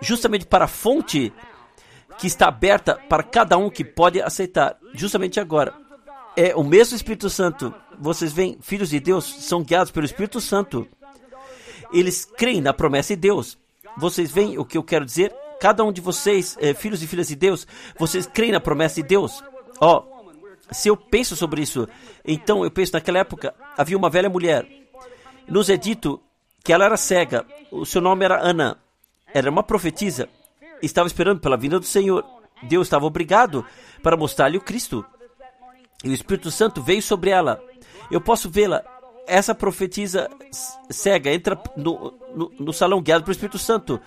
justamente 0.00 0.46
para 0.46 0.66
a 0.66 0.68
fonte 0.68 1.32
que 2.18 2.26
está 2.26 2.48
aberta 2.48 3.00
para 3.08 3.22
cada 3.22 3.56
um 3.56 3.70
que 3.70 3.84
pode 3.84 4.20
aceitar, 4.20 4.76
justamente 4.92 5.38
agora. 5.38 5.74
É 6.36 6.54
o 6.54 6.62
mesmo 6.62 6.96
Espírito 6.96 7.28
Santo 7.30 7.74
vocês 8.00 8.32
veem, 8.32 8.58
filhos 8.60 8.90
de 8.90 9.00
Deus 9.00 9.24
são 9.24 9.62
guiados 9.62 9.90
pelo 9.90 10.06
Espírito 10.06 10.40
Santo. 10.40 10.86
Eles 11.92 12.24
creem 12.24 12.60
na 12.60 12.72
promessa 12.72 13.14
de 13.14 13.20
Deus. 13.20 13.58
Vocês 13.96 14.30
veem 14.30 14.58
o 14.58 14.64
que 14.64 14.78
eu 14.78 14.82
quero 14.82 15.04
dizer? 15.04 15.34
Cada 15.60 15.82
um 15.82 15.92
de 15.92 16.00
vocês, 16.00 16.56
é, 16.60 16.72
filhos 16.72 17.02
e 17.02 17.06
filhas 17.06 17.28
de 17.28 17.34
Deus, 17.34 17.66
vocês 17.98 18.26
creem 18.26 18.52
na 18.52 18.60
promessa 18.60 18.96
de 18.96 19.02
Deus. 19.02 19.42
Ó, 19.80 20.04
oh, 20.04 20.72
se 20.72 20.88
eu 20.88 20.96
penso 20.96 21.34
sobre 21.34 21.62
isso, 21.62 21.88
então 22.24 22.62
eu 22.62 22.70
penso 22.70 22.92
naquela 22.92 23.18
época 23.18 23.54
havia 23.76 23.96
uma 23.96 24.10
velha 24.10 24.28
mulher. 24.28 24.66
Nos 25.48 25.70
é 25.70 25.76
dito 25.76 26.20
que 26.62 26.72
ela 26.72 26.84
era 26.84 26.96
cega. 26.96 27.46
O 27.70 27.86
seu 27.86 28.00
nome 28.00 28.24
era 28.24 28.40
Ana. 28.40 28.78
Era 29.32 29.50
uma 29.50 29.62
profetisa. 29.62 30.28
Estava 30.82 31.06
esperando 31.06 31.40
pela 31.40 31.56
vinda 31.56 31.78
do 31.78 31.86
Senhor. 31.86 32.24
Deus 32.62 32.86
estava 32.86 33.06
obrigado 33.06 33.64
para 34.02 34.16
mostrar-lhe 34.16 34.58
o 34.58 34.60
Cristo. 34.60 35.04
E 36.04 36.10
o 36.10 36.14
Espírito 36.14 36.50
Santo 36.50 36.82
veio 36.82 37.02
sobre 37.02 37.30
ela. 37.30 37.62
Eu 38.10 38.20
posso 38.20 38.50
vê-la. 38.50 38.84
Essa 39.26 39.54
profetisa 39.54 40.28
cega 40.88 41.30
entra 41.30 41.60
no, 41.76 42.14
no, 42.34 42.52
no 42.58 42.72
salão 42.72 43.02
guiado 43.02 43.24
pelo 43.24 43.32
Espírito 43.32 43.58
Santo. 43.58 44.00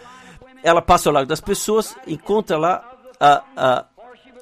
Ela 0.63 0.81
passa 0.81 1.09
ao 1.09 1.13
lado 1.13 1.27
das 1.27 1.41
pessoas, 1.41 1.95
encontra 2.07 2.57
lá 2.57 2.91
a, 3.19 3.43
a, 3.55 3.85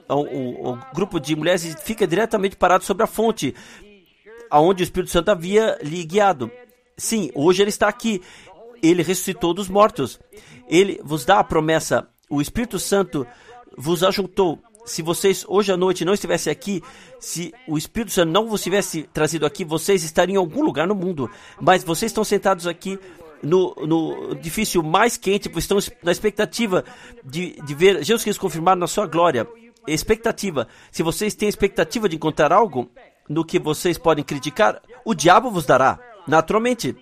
a, 0.08 0.16
o, 0.16 0.72
o, 0.72 0.80
grupo 0.94 1.20
de 1.20 1.36
mulheres 1.36 1.64
e 1.64 1.78
fica 1.78 2.08
diretamente 2.08 2.56
parado 2.56 2.84
sobre 2.84 3.04
a 3.04 3.08
fonte, 3.08 3.56
aonde 4.50 4.84
o 4.84 4.86
Espírito 4.86 5.12
Santo 5.12 5.30
havia 5.30 5.78
lhe 5.82 6.04
guiado. 6.06 6.52
Sim, 7.00 7.32
hoje 7.34 7.64
ele 7.64 7.70
está 7.70 7.88
aqui. 7.88 8.22
Ele 8.82 9.02
ressuscitou 9.02 9.54
dos 9.54 9.68
mortos. 9.68 10.20
Ele 10.68 11.00
vos 11.04 11.26
dá 11.26 11.40
a 11.40 11.44
promessa. 11.44 12.08
O 12.30 12.42
Espírito 12.42 12.78
Santo 12.78 13.26
vos 13.76 14.04
ajuntou 14.04 14.60
se 14.90 15.02
vocês 15.02 15.46
hoje 15.48 15.72
à 15.72 15.78
noite 15.78 16.04
não 16.04 16.14
estivessem 16.14 16.52
aqui, 16.52 16.82
se 17.20 17.54
o 17.68 17.78
Espírito 17.78 18.12
Santo 18.12 18.32
não 18.32 18.48
vos 18.48 18.64
tivesse 18.64 19.04
trazido 19.14 19.46
aqui, 19.46 19.64
vocês 19.64 20.04
estariam 20.04 20.36
em 20.36 20.38
algum 20.38 20.64
lugar 20.64 20.88
no 20.88 20.96
mundo. 20.96 21.30
Mas 21.62 21.84
vocês 21.84 22.10
estão 22.10 22.24
sentados 22.24 22.66
aqui 22.66 22.98
no, 23.44 23.76
no 23.76 24.32
edifício 24.32 24.82
mais 24.84 25.16
quente, 25.16 25.50
estão 25.58 25.78
na 26.04 26.12
expectativa 26.12 26.84
de, 27.24 27.62
de 27.62 27.76
ver 27.76 28.04
Jesus 28.04 28.24
Cristo 28.24 28.42
confirmado 28.42 28.80
na 28.80 28.88
sua 28.88 29.06
glória. 29.06 29.48
Expectativa. 29.88 30.68
Se 30.92 31.04
vocês 31.04 31.36
têm 31.36 31.48
expectativa 31.48 32.10
de 32.10 32.16
encontrar 32.16 32.52
algo 32.52 32.90
no 33.30 33.46
que 33.46 33.60
vocês 33.60 33.98
podem 33.98 34.24
criticar, 34.24 34.82
o 35.06 35.14
diabo 35.14 35.52
vos 35.52 35.66
dará, 35.66 36.00
naturalmente. 36.30 36.96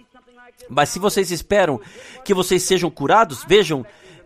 Mas 0.70 0.90
se 0.90 1.00
vocês 1.00 1.32
esperam 1.32 1.80
que 2.26 2.34
vocês 2.34 2.64
sejam 2.64 2.90
curados, 2.90 3.44
vejam, 3.48 3.86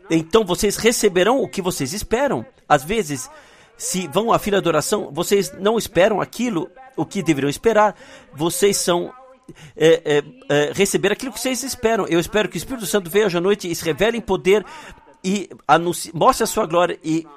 então 0.10 0.46
vocês 0.46 0.78
receberão 0.78 1.42
o 1.42 1.48
que 1.48 1.62
vocês 1.62 1.94
esperam. 1.94 2.46
Às 2.68 2.84
vezes, 2.84 3.30
se 3.78 4.08
vão 4.08 4.32
à 4.32 4.40
fila 4.40 4.62
de 4.62 4.68
oração, 4.68 5.10
vocês 5.12 5.52
não 5.60 5.78
esperam 5.78 6.22
aquilo, 6.22 6.70
o 6.96 7.06
que 7.06 7.22
deveriam 7.22 7.50
esperar. 7.50 7.96
Vocês 8.34 8.78
são 8.78 9.14
é, 9.76 10.02
é, 10.06 10.24
é, 10.50 10.72
receber 10.74 11.12
aquilo 11.12 11.32
que 11.32 11.40
vocês 11.40 11.64
esperam. 11.64 12.08
Eu 12.08 12.20
espero 12.20 12.50
que 12.50 12.56
o 12.56 12.60
Espírito 12.60 12.86
Santo 12.86 13.10
hoje 13.14 13.38
à 13.38 13.42
noite 13.42 13.70
e 13.70 13.76
se 13.76 13.84
revele 13.84 14.18
em 14.18 14.22
poder 14.22 14.66
e 15.24 15.50
anuncie, 15.68 16.12
mostre 16.14 16.44
a 16.44 16.48
sua 16.48 16.66
glória 16.66 17.00
e, 17.04 17.28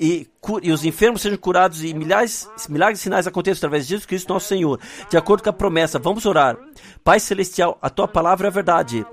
e, 0.00 0.28
e, 0.62 0.70
os 0.70 0.84
enfermos 0.84 1.22
sejam 1.22 1.36
curados 1.38 1.82
e 1.82 1.92
milhares, 1.92 2.48
milagres 2.68 3.00
e 3.00 3.02
sinais 3.02 3.26
aconteçam 3.26 3.58
através 3.58 3.84
de 3.84 3.90
Jesus 3.90 4.06
Cristo, 4.06 4.32
nosso 4.32 4.46
Senhor. 4.46 4.80
De 5.10 5.16
acordo 5.16 5.42
com 5.42 5.50
a 5.50 5.52
promessa, 5.52 5.98
vamos 5.98 6.24
orar. 6.24 6.56
Pai 7.02 7.18
Celestial, 7.18 7.76
a 7.82 7.90
tua 7.90 8.06
palavra 8.06 8.46
é 8.46 8.50
a 8.50 8.52
verdade. 8.52 9.04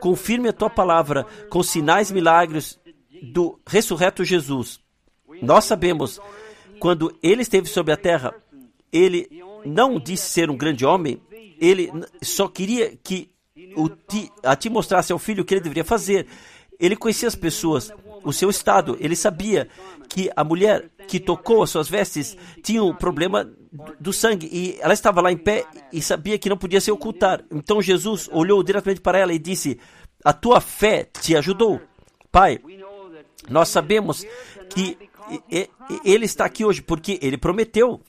Confirme 0.00 0.48
a 0.48 0.52
tua 0.52 0.68
palavra 0.68 1.24
com 1.48 1.62
sinais 1.62 2.10
e 2.10 2.14
milagres 2.14 2.78
do 3.22 3.60
ressurreto 3.66 4.24
Jesus. 4.24 4.80
Nós 5.40 5.64
sabemos, 5.64 6.20
quando 6.80 7.16
ele 7.22 7.42
esteve 7.42 7.68
sobre 7.68 7.92
a 7.92 7.96
terra, 7.96 8.34
ele 8.92 9.28
não 9.64 9.98
disse 9.98 10.28
ser 10.28 10.50
um 10.50 10.56
grande 10.56 10.84
homem, 10.84 11.22
ele 11.60 11.90
só 12.20 12.48
queria 12.48 12.96
que 12.96 13.30
o 13.76 13.88
ti, 13.88 14.30
a 14.42 14.56
ti 14.56 14.68
mostrasse 14.68 15.12
ao 15.12 15.18
filho 15.18 15.42
o 15.42 15.44
que 15.44 15.54
ele 15.54 15.60
deveria 15.60 15.84
fazer. 15.84 16.26
Ele 16.80 16.96
conhecia 16.96 17.28
as 17.28 17.36
pessoas, 17.36 17.92
o 18.24 18.32
seu 18.32 18.50
estado, 18.50 18.96
ele 19.00 19.16
sabia 19.16 19.68
que 20.08 20.30
a 20.36 20.44
mulher 20.44 20.90
que 21.08 21.18
tocou 21.18 21.62
as 21.62 21.70
suas 21.70 21.88
vestes 21.88 22.36
tinha 22.62 22.82
um 22.82 22.94
problema 22.94 23.50
do 23.98 24.12
sangue 24.12 24.48
e 24.52 24.78
ela 24.80 24.92
estava 24.92 25.20
lá 25.20 25.32
em 25.32 25.36
pé 25.36 25.64
e 25.92 26.02
sabia 26.02 26.38
que 26.38 26.48
não 26.48 26.56
podia 26.56 26.80
se 26.80 26.90
ocultar. 26.90 27.42
Então 27.50 27.80
Jesus 27.80 28.28
olhou 28.32 28.62
diretamente 28.62 29.00
para 29.00 29.18
ela 29.18 29.32
e 29.32 29.38
disse: 29.38 29.78
A 30.24 30.32
tua 30.32 30.60
fé 30.60 31.08
te 31.20 31.34
ajudou. 31.36 31.80
Pai, 32.30 32.60
nós 33.48 33.68
sabemos 33.68 34.24
que 34.70 34.96
ele 36.04 36.24
está 36.24 36.44
aqui 36.44 36.64
hoje 36.64 36.82
porque 36.82 37.18
ele 37.22 37.38
prometeu. 37.38 38.00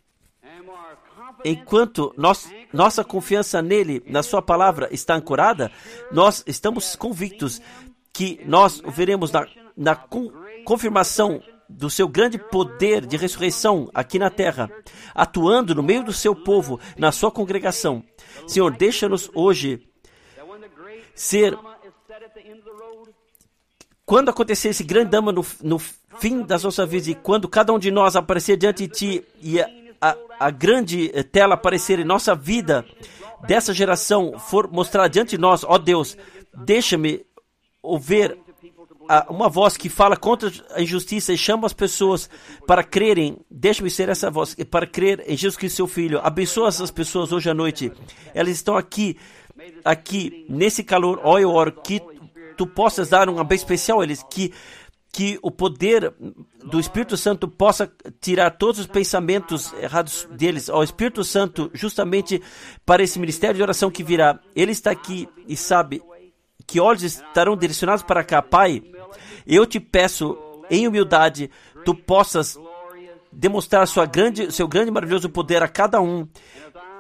Enquanto 1.46 2.14
nós, 2.18 2.50
nossa 2.72 3.04
confiança 3.04 3.62
nele, 3.62 4.02
na 4.08 4.24
sua 4.24 4.42
palavra, 4.42 4.88
está 4.92 5.16
ancorada, 5.16 5.72
nós 6.12 6.42
estamos 6.48 6.96
convictos 6.96 7.62
que 8.14 8.40
nós 8.46 8.80
o 8.80 8.92
veremos 8.92 9.32
na, 9.32 9.46
na 9.76 9.96
confirmação 10.66 11.42
do 11.68 11.90
seu 11.90 12.08
grande 12.08 12.38
poder 12.38 13.06
de 13.06 13.18
ressurreição 13.18 13.90
aqui 13.94 14.20
na 14.20 14.30
terra, 14.30 14.70
atuando 15.14 15.74
no 15.74 15.84
meio 15.84 16.04
do 16.04 16.14
seu 16.14 16.36
povo, 16.36 16.80
na 16.98 17.12
sua 17.12 17.32
congregação. 17.32 18.04
Senhor, 18.48 18.72
deixa-nos 18.72 19.30
hoje 19.34 19.88
ser. 21.16 21.58
Quando 24.06 24.30
acontecer 24.30 24.70
esse 24.70 24.84
grande 24.84 25.12
dama 25.12 25.32
no, 25.32 25.46
no 25.62 25.80
fim 25.80 26.42
das 26.44 26.64
nossas 26.64 26.88
vidas 26.88 27.08
e 27.08 27.16
quando 27.16 27.48
cada 27.48 27.74
um 27.74 27.80
de 27.80 27.90
nós 27.90 28.16
aparecer 28.16 28.58
diante 28.58 28.86
de 28.86 28.94
Ti 28.94 29.26
e 29.42 29.62
a, 29.62 29.70
a, 30.02 30.18
a 30.40 30.50
grande 30.50 31.10
tela 31.32 31.56
aparecer 31.56 32.00
em 32.00 32.04
nossa 32.04 32.36
vida 32.36 32.86
dessa 33.48 33.74
geração 33.74 34.38
for 34.38 34.70
mostrar 34.70 35.08
diante 35.08 35.32
de 35.32 35.38
nós, 35.38 35.64
ó 35.64 35.78
Deus, 35.78 36.18
deixa-me 36.54 37.26
ouvir 37.82 38.38
uma 39.30 39.50
voz 39.50 39.76
que 39.76 39.90
fala 39.90 40.16
contra 40.16 40.52
a 40.72 40.82
injustiça 40.82 41.34
e 41.34 41.38
chama 41.38 41.66
as 41.66 41.74
pessoas 41.74 42.30
para 42.66 42.84
crerem. 42.84 43.38
Deixa-me 43.50 43.90
ser 43.90 44.10
essa 44.10 44.30
voz 44.32 44.56
para 44.70 44.88
crer 44.88 45.24
em 45.28 45.36
Jesus 45.36 45.58
Cristo, 45.58 45.78
seu 45.78 45.88
Filho. 45.88 46.20
Abençoa 46.24 46.70
essas 46.70 46.92
pessoas 46.92 47.32
hoje 47.32 47.50
à 47.50 47.54
noite. 47.54 47.92
Elas 48.34 48.54
estão 48.54 48.78
aqui, 48.78 49.18
aqui 49.84 50.46
nesse 50.50 50.84
calor. 50.84 51.20
Ó, 51.24 51.38
eu 51.38 51.52
oro 51.52 51.72
que 51.72 52.02
tu 52.58 52.66
possas 52.66 53.10
dar 53.10 53.30
um 53.30 53.44
bem 53.44 53.56
especial 53.56 54.02
a 54.02 54.04
eles, 54.04 54.24
que 54.30 54.54
que 55.16 55.38
o 55.44 55.52
poder 55.52 56.12
do 56.66 56.80
Espírito 56.80 57.16
Santo 57.16 57.48
possa 57.48 57.90
tirar 58.20 58.50
todos 58.50 58.80
os 58.80 58.88
pensamentos 58.88 59.72
errados 59.74 60.28
deles 60.32 60.72
ao 60.72 60.84
Espírito 60.84 61.24
Santo, 61.24 61.70
justamente 61.72 62.42
para 62.84 63.04
esse 63.04 63.20
ministério 63.20 63.56
de 63.56 63.62
oração 63.62 63.92
que 63.92 64.04
virá. 64.04 64.40
Ele 64.56 64.72
está 64.72 64.90
aqui 64.90 65.30
e 65.48 65.56
sabe 65.56 66.02
que 66.66 66.80
olhos 66.80 67.04
estarão 67.04 67.56
direcionados 67.56 68.02
para 68.04 68.24
cá. 68.24 68.42
Pai, 68.42 68.82
eu 69.46 69.66
te 69.66 69.80
peço, 69.80 70.38
em 70.70 70.88
humildade, 70.88 71.50
tu 71.86 71.94
possas 71.94 72.58
demonstrar 73.32 73.88
sua 73.88 74.06
grande, 74.06 74.52
seu 74.52 74.68
grande 74.68 74.90
e 74.90 74.92
maravilhoso 74.92 75.30
poder 75.30 75.64
a 75.64 75.68
cada 75.68 76.00
um. 76.02 76.28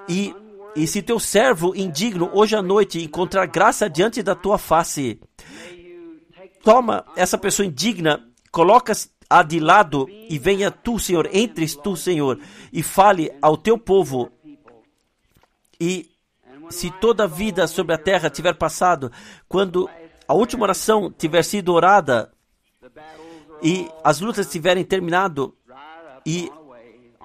E, 0.07 0.35
e 0.75 0.87
se 0.87 1.01
teu 1.01 1.19
servo 1.19 1.75
indigno 1.75 2.29
hoje 2.33 2.55
à 2.55 2.61
noite 2.61 3.01
encontrar 3.01 3.45
graça 3.45 3.89
diante 3.89 4.21
da 4.23 4.35
tua 4.35 4.57
face, 4.57 5.19
toma 6.63 7.05
essa 7.15 7.37
pessoa 7.37 7.65
indigna, 7.65 8.23
coloca-a 8.51 9.43
de 9.43 9.59
lado 9.59 10.07
e 10.09 10.37
venha 10.37 10.71
tu, 10.71 10.99
Senhor, 10.99 11.29
entres 11.33 11.75
tu, 11.75 11.95
Senhor, 11.95 12.39
e 12.71 12.81
fale 12.81 13.31
ao 13.41 13.55
teu 13.55 13.77
povo. 13.77 14.31
E 15.79 16.09
se 16.69 16.89
toda 16.89 17.25
a 17.25 17.27
vida 17.27 17.67
sobre 17.67 17.93
a 17.93 17.97
terra 17.97 18.29
tiver 18.29 18.53
passado, 18.55 19.11
quando 19.47 19.89
a 20.27 20.33
última 20.33 20.63
oração 20.63 21.11
tiver 21.11 21.43
sido 21.43 21.73
orada 21.73 22.32
e 23.63 23.89
as 24.03 24.19
lutas 24.19 24.51
tiverem 24.51 24.83
terminado 24.83 25.55
e 26.25 26.51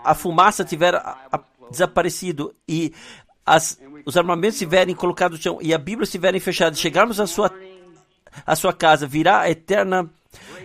a 0.04 0.14
fumaça 0.14 0.64
tiver 0.64 0.94
a, 0.94 1.18
a, 1.32 1.40
desaparecido 1.70 2.54
e 2.66 2.92
as, 3.44 3.78
os 4.06 4.16
armamentos 4.16 4.58
tiverem 4.58 4.94
colocado 4.94 5.32
no 5.32 5.38
chão 5.38 5.58
e 5.60 5.74
a 5.74 5.78
Bíblia 5.78 6.04
estiverem 6.04 6.40
fechada, 6.40 6.76
chegarmos 6.76 7.18
à 7.18 7.26
sua 7.26 7.52
a 8.46 8.54
sua 8.54 8.72
casa, 8.72 9.06
virá 9.06 9.40
a 9.40 9.50
eterna, 9.50 10.08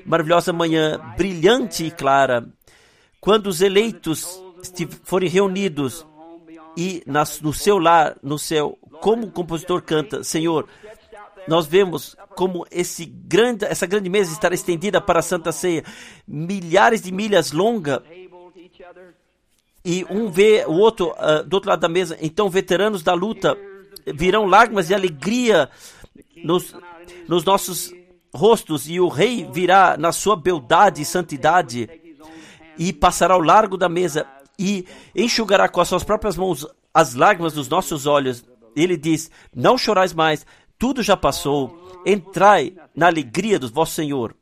maravilhosa 0.05 0.53
manhã, 0.53 0.99
brilhante 1.17 1.85
e 1.85 1.91
clara, 1.91 2.47
quando 3.19 3.47
os 3.47 3.61
eleitos 3.61 4.39
forem 5.03 5.29
reunidos 5.29 6.05
e 6.77 7.03
nas, 7.05 7.41
no 7.41 7.53
seu 7.53 7.77
lar, 7.79 8.15
no 8.21 8.37
céu, 8.37 8.77
como 9.01 9.27
o 9.27 9.31
compositor 9.31 9.81
canta, 9.81 10.23
Senhor, 10.23 10.67
nós 11.47 11.65
vemos 11.65 12.15
como 12.35 12.65
esse 12.71 13.05
grande, 13.05 13.65
essa 13.65 13.85
grande 13.85 14.09
mesa 14.09 14.31
estará 14.31 14.55
estendida 14.55 14.99
para 14.99 15.19
a 15.19 15.23
Santa 15.23 15.51
Ceia, 15.51 15.83
milhares 16.27 17.01
de 17.01 17.11
milhas 17.11 17.51
longa, 17.51 18.03
e 19.85 20.05
um 20.09 20.29
vê 20.29 20.63
o 20.65 20.73
outro 20.73 21.11
uh, 21.11 21.43
do 21.43 21.55
outro 21.55 21.69
lado 21.69 21.81
da 21.81 21.89
mesa. 21.89 22.17
Então, 22.21 22.49
veteranos 22.49 23.03
da 23.03 23.13
luta 23.13 23.57
virão 24.05 24.45
lágrimas 24.45 24.87
de 24.87 24.93
alegria 24.93 25.69
nos, 26.43 26.75
nos 27.27 27.43
nossos 27.43 27.93
rostos, 28.33 28.89
e 28.89 28.99
o 28.99 29.07
rei 29.07 29.47
virá 29.51 29.95
na 29.97 30.11
sua 30.11 30.35
beldade 30.35 31.01
e 31.01 31.05
santidade, 31.05 31.89
e 32.77 32.91
passará 32.91 33.33
ao 33.33 33.41
largo 33.41 33.77
da 33.77 33.89
mesa, 33.89 34.25
e 34.57 34.85
enxugará 35.15 35.67
com 35.67 35.81
as 35.81 35.87
suas 35.87 36.03
próprias 36.03 36.37
mãos 36.37 36.65
as 36.93 37.15
lágrimas 37.15 37.53
dos 37.53 37.67
nossos 37.67 38.05
olhos. 38.05 38.43
Ele 38.75 38.97
diz: 38.97 39.29
Não 39.53 39.77
chorais 39.77 40.13
mais, 40.13 40.45
tudo 40.77 41.01
já 41.01 41.15
passou, 41.15 42.01
entrai 42.05 42.75
na 42.95 43.07
alegria 43.07 43.59
do 43.59 43.69
vosso 43.69 43.93
Senhor. 43.93 44.35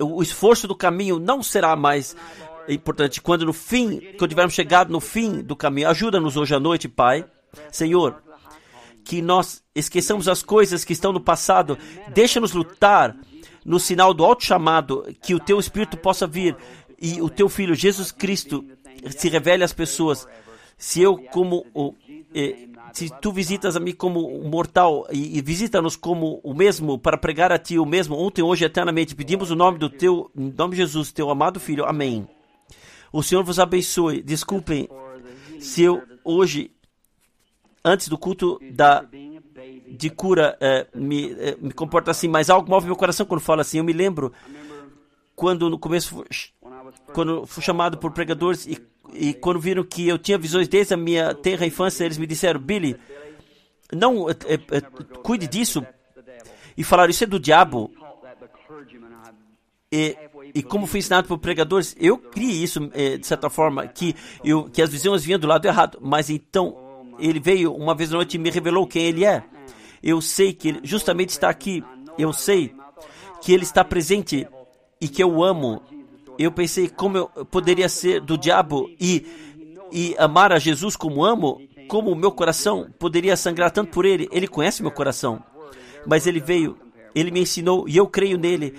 O 0.00 0.22
esforço 0.22 0.66
do 0.66 0.74
caminho 0.74 1.18
não 1.18 1.42
será 1.42 1.76
mais 1.76 2.16
importante. 2.68 3.20
Quando 3.20 3.44
no 3.44 3.52
fim, 3.52 4.00
quando 4.18 4.30
tivermos 4.30 4.54
chegado 4.54 4.92
no 4.92 5.00
fim 5.00 5.42
do 5.42 5.54
caminho, 5.54 5.88
ajuda-nos 5.88 6.36
hoje 6.36 6.54
à 6.54 6.60
noite, 6.60 6.88
Pai. 6.88 7.24
Senhor, 7.70 8.22
que 9.04 9.20
nós 9.20 9.62
esqueçamos 9.74 10.28
as 10.28 10.42
coisas 10.42 10.84
que 10.84 10.92
estão 10.92 11.12
no 11.12 11.20
passado. 11.20 11.78
Deixa-nos 12.08 12.52
lutar 12.52 13.16
no 13.64 13.78
sinal 13.78 14.12
do 14.12 14.24
alto 14.24 14.44
chamado, 14.44 15.06
que 15.22 15.34
o 15.34 15.40
teu 15.40 15.58
Espírito 15.58 15.96
possa 15.96 16.26
vir 16.26 16.56
e 17.00 17.20
o 17.20 17.28
teu 17.28 17.48
Filho 17.48 17.74
Jesus 17.74 18.10
Cristo 18.10 18.64
se 19.10 19.28
revele 19.28 19.64
às 19.64 19.72
pessoas. 19.72 20.26
Se 20.76 21.00
eu, 21.00 21.16
como 21.16 21.66
o. 21.74 21.94
Eh, 22.34 22.68
se 22.92 23.10
tu 23.20 23.32
visitas 23.32 23.76
a 23.76 23.80
mim 23.80 23.92
como 23.92 24.42
mortal 24.44 25.06
e, 25.10 25.38
e 25.38 25.42
visita-nos 25.42 25.96
como 25.96 26.40
o 26.42 26.52
mesmo 26.54 26.98
para 26.98 27.16
pregar 27.16 27.50
a 27.52 27.58
ti 27.58 27.78
o 27.78 27.86
mesmo 27.86 28.16
ontem, 28.16 28.42
hoje, 28.42 28.64
eternamente, 28.64 29.14
pedimos 29.14 29.50
o 29.50 29.56
nome 29.56 29.78
do 29.78 29.88
teu, 29.88 30.30
em 30.36 30.52
nome 30.56 30.72
de 30.72 30.78
Jesus, 30.78 31.12
teu 31.12 31.30
amado 31.30 31.58
Filho. 31.58 31.84
Amém. 31.84 32.28
O 33.12 33.22
Senhor 33.22 33.44
vos 33.44 33.58
abençoe. 33.58 34.22
Desculpem 34.22 34.88
se 35.58 35.82
eu 35.82 36.02
hoje 36.24 36.70
antes 37.84 38.08
do 38.08 38.18
culto 38.18 38.58
da 38.72 39.04
de 39.88 40.08
cura 40.10 40.56
é, 40.60 40.86
me, 40.94 41.32
é, 41.32 41.56
me 41.60 41.72
comporta 41.72 42.10
assim, 42.10 42.26
mas 42.26 42.48
algo 42.48 42.68
move 42.68 42.86
meu 42.86 42.96
coração 42.96 43.26
quando 43.26 43.40
falo 43.40 43.60
assim. 43.60 43.78
Eu 43.78 43.84
me 43.84 43.92
lembro 43.92 44.32
quando 45.34 45.68
no 45.68 45.78
começo, 45.78 46.24
quando 47.12 47.46
fui 47.46 47.62
chamado 47.62 47.98
por 47.98 48.12
pregadores 48.12 48.66
e, 48.66 48.78
e 49.12 49.34
quando 49.34 49.60
viram 49.60 49.84
que 49.84 50.08
eu 50.08 50.18
tinha 50.18 50.38
visões 50.38 50.68
desde 50.68 50.94
a 50.94 50.96
minha 50.96 51.34
terra 51.34 51.66
infância, 51.66 52.04
eles 52.04 52.18
me 52.18 52.26
disseram, 52.26 52.60
Billy, 52.60 52.96
não 53.92 54.28
é, 54.28 54.34
é, 54.54 54.80
cuide 55.22 55.46
disso. 55.46 55.84
E 56.76 56.82
falaram, 56.82 57.10
isso 57.10 57.24
é 57.24 57.26
do 57.26 57.38
diabo. 57.38 57.92
E, 59.90 60.16
e 60.54 60.62
como 60.62 60.86
fui 60.86 61.00
ensinado 61.00 61.28
por 61.28 61.38
pregadores, 61.38 61.94
eu 61.98 62.16
criei 62.16 62.62
isso 62.62 62.80
de 62.80 63.26
certa 63.26 63.50
forma, 63.50 63.86
que, 63.86 64.16
eu, 64.42 64.64
que 64.64 64.80
as 64.80 64.90
visões 64.90 65.22
vinham 65.22 65.38
do 65.38 65.46
lado 65.46 65.66
errado. 65.66 65.98
Mas 66.00 66.30
então 66.30 66.92
ele 67.18 67.38
veio 67.38 67.74
uma 67.74 67.94
vez 67.94 68.10
à 68.12 68.16
noite 68.16 68.34
e 68.34 68.38
me 68.38 68.50
revelou 68.50 68.86
quem 68.86 69.04
ele 69.04 69.24
é. 69.24 69.44
Eu 70.02 70.20
sei 70.20 70.52
que 70.52 70.68
ele 70.68 70.80
justamente 70.82 71.30
está 71.30 71.48
aqui. 71.48 71.84
Eu 72.18 72.32
sei 72.32 72.74
que 73.42 73.52
ele 73.52 73.62
está 73.62 73.84
presente 73.84 74.46
e 75.00 75.08
que 75.08 75.22
eu 75.22 75.42
amo. 75.42 75.82
Eu 76.38 76.50
pensei 76.50 76.88
como 76.88 77.16
eu 77.16 77.26
poderia 77.46 77.88
ser 77.88 78.20
do 78.20 78.38
diabo 78.38 78.90
e, 79.00 79.26
e 79.90 80.14
amar 80.18 80.52
a 80.52 80.58
Jesus 80.58 80.96
como 80.96 81.24
amo, 81.24 81.60
como 81.88 82.10
o 82.10 82.16
meu 82.16 82.32
coração 82.32 82.88
poderia 82.98 83.36
sangrar 83.36 83.70
tanto 83.70 83.90
por 83.90 84.04
ele. 84.04 84.28
Ele 84.32 84.48
conhece 84.48 84.82
meu 84.82 84.90
coração. 84.90 85.42
Mas 86.06 86.26
ele 86.26 86.40
veio, 86.40 86.76
ele 87.14 87.30
me 87.30 87.40
ensinou 87.40 87.88
e 87.88 87.96
eu 87.96 88.06
creio 88.06 88.38
nele 88.38 88.74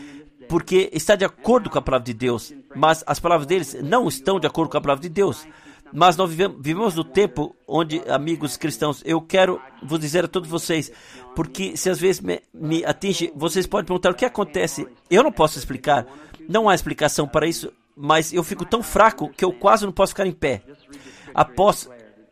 porque 0.50 0.90
está 0.94 1.16
de 1.16 1.26
acordo 1.26 1.70
com 1.70 1.78
a 1.78 1.82
palavra 1.82 2.06
de 2.06 2.14
Deus. 2.14 2.54
Mas 2.76 3.04
as 3.08 3.20
palavras 3.20 3.48
deles 3.48 3.76
não 3.82 4.08
estão 4.08 4.40
de 4.40 4.48
acordo 4.48 4.70
com 4.70 4.78
a 4.78 4.82
palavra 4.82 5.02
de 5.02 5.10
Deus. 5.10 5.48
Mas 5.94 6.18
nós 6.18 6.30
vivemos, 6.30 6.58
vivemos 6.60 6.96
no 6.96 7.04
tempo 7.04 7.56
onde, 7.68 8.02
amigos 8.10 8.58
cristãos, 8.58 9.04
eu 9.06 9.22
quero 9.22 9.62
vos 9.82 10.00
dizer 10.00 10.26
a 10.26 10.28
todos 10.28 10.50
vocês, 10.50 10.92
porque 11.36 11.78
se 11.78 11.88
às 11.88 12.00
vezes 12.00 12.20
me, 12.20 12.42
me 12.52 12.84
atinge, 12.84 13.32
vocês 13.36 13.68
podem 13.68 13.86
perguntar 13.86 14.10
o 14.10 14.16
que 14.16 14.26
acontece. 14.26 14.88
Eu 15.08 15.22
não 15.22 15.32
posso 15.32 15.60
explicar, 15.60 16.08
não 16.48 16.70
há 16.70 16.76
explicação 16.76 17.28
para 17.28 17.48
isso, 17.48 17.72
mas 17.96 18.34
eu 18.34 18.44
fico 18.44 18.66
tão 18.66 18.82
fraco 18.82 19.30
que 19.30 19.46
eu 19.46 19.52
quase 19.52 19.86
não 19.86 19.92
posso 19.92 20.12
ficar 20.14 20.26
em 20.26 20.32
pé. 20.32 20.62
Após, 21.34 21.90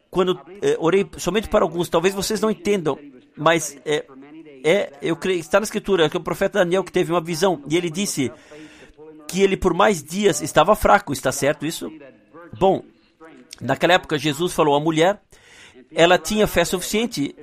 quando 0.10 0.40
eh, 0.62 0.78
orei 0.80 1.08
somente 1.18 1.50
para 1.50 1.64
alguns, 1.64 1.90
talvez 1.90 2.14
vocês 2.14 2.40
não 2.40 2.52
entendam, 2.52 2.98
mas 3.36 3.78
é, 3.86 4.06
é 4.64 4.94
eu 5.02 5.16
creio, 5.16 5.40
está 5.40 5.60
na 5.60 5.64
escritura 5.64 6.10
que 6.10 6.18
o 6.18 6.22
profeta 6.22 6.60
Daniel 6.60 6.84
que 6.84 6.92
teve 6.92 7.12
uma 7.12 7.22
visão 7.22 7.64
e 7.70 7.78
ele 7.78 7.90
disse 7.90 8.32
que 9.28 9.42
ele 9.42 9.58
por 9.58 9.74
mais 9.74 10.04
dias 10.04 10.42
estava 10.42 10.76
fraco, 10.76 11.14
está 11.14 11.32
certo 11.32 11.66
isso? 11.66 11.92
Bom, 12.60 12.84
Naquela 13.62 13.94
época, 13.94 14.18
Jesus 14.18 14.54
falou 14.54 14.76
à 14.76 14.80
mulher, 14.80 15.22
ela 15.94 16.18
tinha 16.18 16.48
fé 16.48 16.66
suficiente 16.66 17.36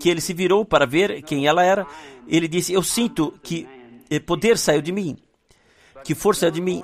que 0.00 0.08
ele 0.08 0.20
se 0.20 0.32
virou 0.32 0.64
para 0.64 0.86
ver 0.86 1.22
quem 1.22 1.46
ela 1.46 1.64
era. 1.64 1.84
Ele 2.28 2.46
disse: 2.46 2.72
Eu 2.72 2.82
sinto 2.82 3.34
que 3.42 3.66
eh, 4.08 4.20
poder 4.20 4.56
saiu 4.56 4.80
de 4.80 4.92
mim, 4.92 5.16
que 6.08 6.14
força 6.14 6.40
saiu 6.40 6.52
de 6.52 6.62
mim. 6.62 6.82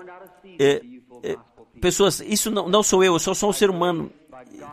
É, 0.58 0.82
é, 1.22 1.36
pessoas, 1.80 2.20
isso 2.20 2.50
não, 2.50 2.68
não 2.68 2.82
sou 2.82 3.02
eu, 3.02 3.14
eu 3.14 3.18
só 3.18 3.32
sou 3.32 3.48
um 3.48 3.54
ser 3.54 3.70
humano, 3.70 4.10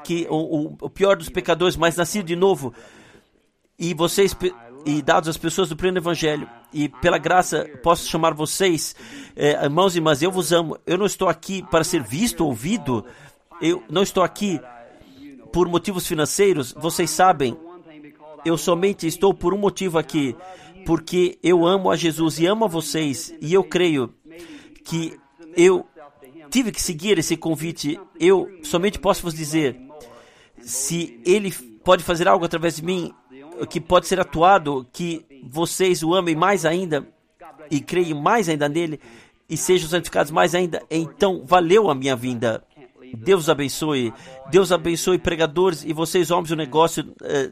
que 0.04 0.28
o, 0.30 0.36
o, 0.36 0.78
o 0.82 0.90
pior 0.90 1.16
dos 1.16 1.30
pecadores, 1.30 1.78
mas 1.78 1.96
nascido 1.96 2.26
de 2.26 2.36
novo. 2.36 2.74
E 3.80 3.94
vocês, 3.94 4.36
e 4.86 5.02
dados 5.02 5.30
às 5.30 5.38
pessoas 5.38 5.70
do 5.70 5.78
pleno 5.78 6.00
evangelho, 6.00 6.50
e 6.74 6.90
pela 6.90 7.18
graça 7.18 7.66
posso 7.82 8.10
chamar 8.10 8.34
vocês, 8.34 8.94
é, 9.38 9.52
irmãos 9.64 9.96
e 9.96 10.00
irmãs, 10.00 10.22
eu 10.22 10.30
vos 10.30 10.52
amo. 10.52 10.78
Eu 10.86 10.98
não 10.98 11.06
estou 11.06 11.30
aqui 11.30 11.64
para 11.72 11.86
ser 11.86 12.04
visto, 12.04 12.46
ouvido, 12.46 13.06
eu 13.62 13.82
não 13.90 14.04
estou 14.04 14.22
aqui 14.22 14.60
por 15.54 15.66
motivos 15.70 16.06
financeiros, 16.06 16.74
vocês 16.74 17.10
sabem. 17.10 17.58
Eu 18.44 18.58
somente 18.58 19.08
estou 19.08 19.34
por 19.34 19.54
um 19.54 19.58
motivo 19.58 19.98
aqui, 19.98 20.36
porque 20.86 21.40
eu 21.42 21.66
amo 21.66 21.90
a 21.90 21.96
Jesus 21.96 22.38
e 22.38 22.46
amo 22.46 22.66
a 22.66 22.68
vocês, 22.68 23.34
e 23.40 23.54
eu 23.54 23.64
creio 23.64 24.14
que 24.84 25.20
eu 25.56 25.86
tive 26.50 26.72
que 26.72 26.82
seguir 26.82 27.18
esse 27.18 27.36
convite. 27.38 28.00
Eu 28.20 28.50
somente 28.64 29.00
posso 29.00 29.22
vos 29.22 29.34
dizer, 29.34 29.80
se 30.60 31.20
Ele 31.26 31.52
pode 31.84 32.04
fazer 32.04 32.28
algo 32.28 32.46
através 32.46 32.76
de 32.76 32.84
mim, 32.84 33.14
que 33.70 33.80
pode 33.80 34.08
ser 34.08 34.20
atuado, 34.20 34.88
que 34.92 35.26
vocês 35.44 36.04
o 36.04 36.14
amem 36.14 36.36
mais 36.36 36.66
ainda, 36.66 37.08
e 37.70 37.80
creem 37.80 38.14
mais 38.14 38.50
ainda 38.50 38.68
nele 38.68 39.00
e 39.50 39.58
sejam 39.58 39.90
santificados 39.90 40.32
mais 40.32 40.56
ainda, 40.56 40.82
então 40.90 41.44
valeu 41.46 41.90
a 41.90 41.96
minha 41.96 42.16
vinda. 42.16 42.64
Deus 43.18 43.50
abençoe. 43.50 44.14
Deus 44.50 44.72
abençoe 44.72 45.18
pregadores 45.18 45.84
e 45.84 45.92
vocês, 45.92 46.32
homens 46.32 46.50
do 46.50 46.56
negócio 46.56 47.14
eh, 47.22 47.52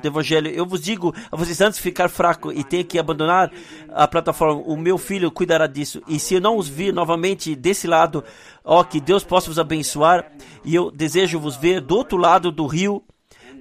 do 0.00 0.06
Evangelho. 0.06 0.48
Eu 0.48 0.66
vos 0.66 0.80
digo 0.80 1.14
a 1.30 1.36
vocês, 1.36 1.60
antes 1.60 1.76
de 1.76 1.82
ficar 1.82 2.08
fraco 2.08 2.52
e 2.52 2.62
ter 2.62 2.84
que 2.84 2.98
abandonar 2.98 3.52
a 3.92 4.06
plataforma, 4.06 4.62
o 4.62 4.76
meu 4.76 4.98
filho 4.98 5.30
cuidará 5.30 5.66
disso. 5.66 6.02
E 6.06 6.18
se 6.18 6.34
eu 6.34 6.40
não 6.40 6.56
os 6.56 6.68
vir 6.68 6.92
novamente 6.92 7.54
desse 7.54 7.86
lado, 7.86 8.24
ó, 8.64 8.82
que 8.84 9.00
Deus 9.00 9.24
possa 9.24 9.48
vos 9.48 9.58
abençoar. 9.58 10.30
E 10.64 10.74
eu 10.74 10.90
desejo 10.90 11.40
vos 11.40 11.56
ver 11.56 11.80
do 11.80 11.96
outro 11.96 12.16
lado 12.16 12.50
do 12.50 12.66
rio 12.66 13.02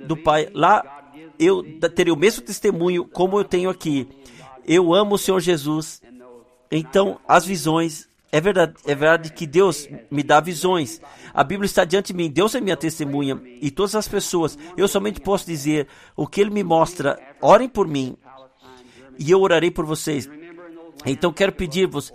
do 0.06 0.16
Pai. 0.16 0.50
Lá 0.54 0.84
eu 1.40 1.64
terei 1.96 2.14
o 2.14 2.18
mesmo 2.18 2.44
testemunho 2.44 3.06
como 3.06 3.40
eu 3.40 3.44
tenho 3.44 3.70
aqui. 3.70 4.08
Eu 4.66 4.94
amo 4.94 5.16
o 5.16 5.20
Senhor 5.20 5.40
Jesus. 5.40 6.02
Então, 6.72 7.20
as 7.28 7.46
visões 7.46 8.08
é 8.36 8.42
verdade, 8.42 8.74
é 8.86 8.94
verdade 8.94 9.32
que 9.32 9.48
Deus 9.48 9.88
me 10.12 10.22
dá 10.22 10.42
visões. 10.42 11.00
A 11.34 11.42
Bíblia 11.42 11.66
está 11.66 11.86
diante 11.86 12.08
de 12.08 12.14
mim. 12.14 12.30
Deus 12.30 12.54
é 12.54 12.60
minha 12.60 12.76
testemunha. 12.76 13.42
E 13.62 13.72
todas 13.72 13.96
as 13.96 14.10
pessoas, 14.10 14.60
eu 14.76 14.90
somente 14.90 15.22
posso 15.22 15.46
dizer 15.46 15.88
o 16.18 16.28
que 16.28 16.42
Ele 16.42 16.50
me 16.50 16.62
mostra. 16.62 17.18
Orem 17.42 17.70
por 17.70 17.88
mim. 17.88 18.18
E 19.18 19.32
eu 19.32 19.40
orarei 19.40 19.72
por 19.72 19.86
vocês. 19.86 20.30
Então 21.06 21.32
quero 21.32 21.54
pedir-vos. 21.54 22.12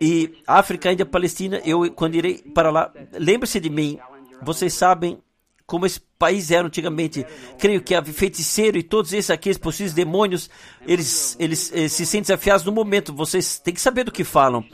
E 0.00 0.38
África, 0.46 0.90
Índia, 0.90 1.04
Palestina, 1.04 1.60
eu 1.66 1.92
quando 1.92 2.14
irei 2.14 2.38
para 2.38 2.70
lá, 2.70 2.90
lembre-se 3.12 3.60
de 3.60 3.68
mim. 3.68 3.98
Vocês 4.40 4.72
sabem 4.72 5.18
como 5.66 5.86
esse 5.86 6.00
país 6.18 6.50
era 6.50 6.66
antigamente. 6.66 7.26
Creio 7.58 7.82
que 7.82 7.94
a 7.94 8.04
feiticeiro 8.04 8.78
e 8.78 8.82
todos 8.82 9.12
esses 9.12 9.30
aqueles 9.30 9.58
possíveis 9.58 9.94
demônios, 9.94 10.50
eles, 10.86 11.36
eles, 11.38 11.72
eles, 11.72 11.92
se 11.92 12.04
sentem 12.04 12.22
desafiados 12.22 12.64
no 12.64 12.72
momento. 12.72 13.12
Vocês 13.14 13.58
têm 13.58 13.74
que 13.74 13.80
saber 13.80 14.04
do 14.04 14.12
que 14.12 14.24
falam. 14.24 14.64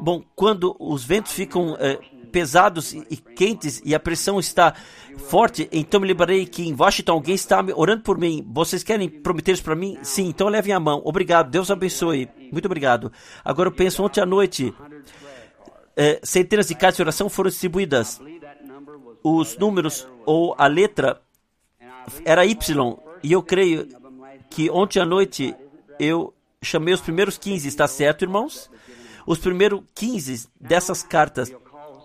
Bom, 0.00 0.22
quando 0.34 0.76
os 0.78 1.04
ventos 1.04 1.32
ficam 1.32 1.76
eh, 1.78 1.98
pesados 2.32 2.92
e, 2.92 3.04
e 3.10 3.16
quentes 3.16 3.80
e 3.84 3.94
a 3.94 4.00
pressão 4.00 4.40
está 4.40 4.74
forte, 5.28 5.68
então 5.70 6.00
me 6.00 6.06
lembrarei 6.06 6.46
que 6.46 6.66
em 6.66 6.74
Washington 6.74 7.12
alguém 7.12 7.34
está 7.34 7.64
orando 7.76 8.02
por 8.02 8.18
mim. 8.18 8.44
Vocês 8.50 8.82
querem 8.82 9.08
prometer 9.08 9.52
isso 9.52 9.62
para 9.62 9.76
mim? 9.76 9.98
Sim, 10.02 10.28
então 10.28 10.48
levem 10.48 10.72
a 10.72 10.80
mão. 10.80 11.00
Obrigado, 11.04 11.50
Deus 11.50 11.70
abençoe. 11.70 12.28
Muito 12.50 12.66
obrigado. 12.66 13.12
Agora 13.44 13.68
eu 13.68 13.72
penso, 13.72 14.02
ontem 14.02 14.20
à 14.20 14.26
noite, 14.26 14.74
eh, 15.96 16.20
centenas 16.24 16.66
de 16.66 16.74
cartas 16.74 16.96
de 16.96 17.02
oração 17.02 17.28
foram 17.28 17.50
distribuídas 17.50 18.20
os 19.22 19.56
números 19.56 20.06
ou 20.26 20.54
a 20.56 20.66
letra 20.66 21.20
era 22.24 22.44
Y. 22.44 22.98
E 23.22 23.32
eu 23.32 23.42
creio 23.42 23.88
que 24.48 24.70
ontem 24.70 25.00
à 25.00 25.04
noite 25.04 25.54
eu 25.98 26.34
chamei 26.62 26.94
os 26.94 27.00
primeiros 27.00 27.38
15, 27.38 27.68
está 27.68 27.86
certo, 27.86 28.22
irmãos? 28.22 28.70
Os 29.26 29.38
primeiros 29.38 29.82
15 29.94 30.48
dessas 30.60 31.02
cartas 31.02 31.52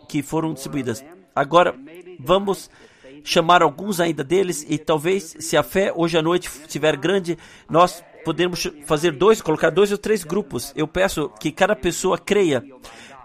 que 0.08 0.22
foram 0.22 0.54
distribuídas. 0.54 1.04
Agora, 1.34 1.76
vamos 2.20 2.70
chamar 3.24 3.64
alguns 3.64 4.00
ainda 4.00 4.24
deles 4.24 4.66
e 4.70 4.78
talvez, 4.78 5.36
se 5.40 5.58
a 5.58 5.64
fé 5.64 5.92
hoje 5.94 6.18
à 6.18 6.22
noite 6.22 6.48
estiver 6.48 6.96
grande, 6.96 7.38
nós 7.70 8.04
podemos 8.24 8.68
fazer 8.86 9.12
dois, 9.12 9.42
colocar 9.42 9.70
dois 9.70 9.92
ou 9.92 9.98
três 9.98 10.24
grupos. 10.24 10.72
Eu 10.76 10.88
peço 10.88 11.30
que 11.40 11.52
cada 11.52 11.76
pessoa 11.76 12.18
creia. 12.18 12.64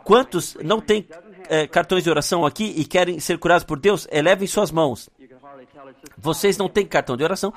Quantos 0.05 0.57
não 0.63 0.81
têm 0.81 1.07
é, 1.51 1.67
cartões 1.67 2.05
de 2.05 2.09
oração 2.09 2.47
aqui 2.47 2.73
e 2.77 2.85
querem 2.85 3.19
ser 3.19 3.37
curados 3.37 3.65
por 3.65 3.79
Deus, 3.79 4.07
elevem 4.13 4.47
suas 4.47 4.71
mãos. 4.71 5.11
Vocês 6.17 6.57
não 6.57 6.69
têm 6.69 6.87
cartão 6.87 7.17
de 7.17 7.25
oração? 7.25 7.53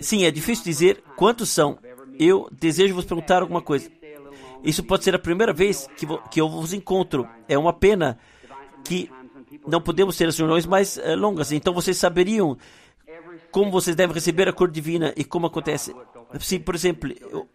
Sim, 0.00 0.24
é 0.24 0.30
difícil 0.30 0.64
dizer 0.64 1.02
quantos 1.16 1.48
são. 1.50 1.78
Eu 2.18 2.48
desejo 2.50 2.94
vos 2.94 3.04
perguntar 3.04 3.42
alguma 3.42 3.62
coisa. 3.62 3.88
Isso 4.64 4.82
pode 4.82 5.04
ser 5.04 5.14
a 5.14 5.18
primeira 5.18 5.52
vez 5.52 5.88
que, 5.96 6.04
que 6.30 6.40
eu 6.40 6.48
vos 6.48 6.72
encontro. 6.72 7.28
É 7.48 7.56
uma 7.56 7.72
pena 7.72 8.18
que 8.82 9.08
não 9.66 9.80
podemos 9.80 10.16
ter 10.16 10.26
as 10.26 10.36
reuniões 10.36 10.66
mais 10.66 10.96
uh, 10.96 11.14
longas. 11.16 11.52
Então 11.52 11.72
vocês 11.72 11.96
saberiam 11.96 12.58
como 13.52 13.70
vocês 13.70 13.94
devem 13.94 14.12
receber 14.12 14.48
a 14.48 14.52
cor 14.52 14.68
divina 14.68 15.14
e 15.16 15.22
como 15.22 15.46
acontece. 15.46 15.94
Se, 16.40 16.58
por 16.58 16.74
exemplo, 16.74 17.10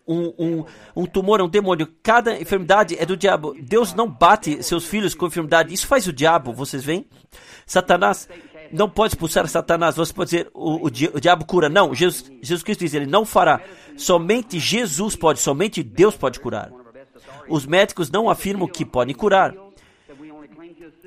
um, 0.07 0.34
um, 0.38 0.65
um 0.95 1.05
tumor 1.05 1.39
é 1.39 1.43
um 1.43 1.49
demônio, 1.49 1.88
cada 2.01 2.39
enfermidade 2.39 2.95
é 2.97 3.05
do 3.05 3.17
diabo. 3.17 3.55
Deus 3.61 3.93
não 3.93 4.09
bate 4.09 4.63
seus 4.63 4.86
filhos 4.86 5.13
com 5.13 5.27
enfermidade. 5.27 5.73
Isso 5.73 5.88
faz 5.88 6.07
o 6.07 6.13
diabo, 6.13 6.53
vocês 6.53 6.84
veem? 6.84 7.05
Satanás 7.65 8.27
não 8.71 8.89
pode 8.89 9.13
expulsar 9.13 9.47
Satanás. 9.47 9.95
Você 9.95 10.13
pode 10.13 10.30
dizer, 10.32 10.49
o, 10.53 10.86
o, 10.86 10.89
diabo 10.89 11.45
cura. 11.45 11.69
Não, 11.69 11.93
Jesus, 11.93 12.32
Jesus 12.41 12.63
Cristo 12.63 12.82
diz, 12.82 12.93
ele 12.93 13.05
não 13.05 13.25
fará. 13.25 13.61
Somente 13.97 14.59
Jesus 14.59 15.15
pode, 15.15 15.39
somente 15.39 15.84
Deus 15.84 16.15
pode 16.15 16.39
curar. 16.39 16.71
Os 17.47 17.65
médicos 17.65 18.09
não 18.09 18.30
afirmam 18.30 18.67
que 18.67 18.86
podem 18.86 19.15
curar. 19.15 19.55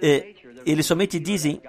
É, 0.00 0.34
eles 0.66 0.86
somente 0.86 1.18
dizem 1.18 1.60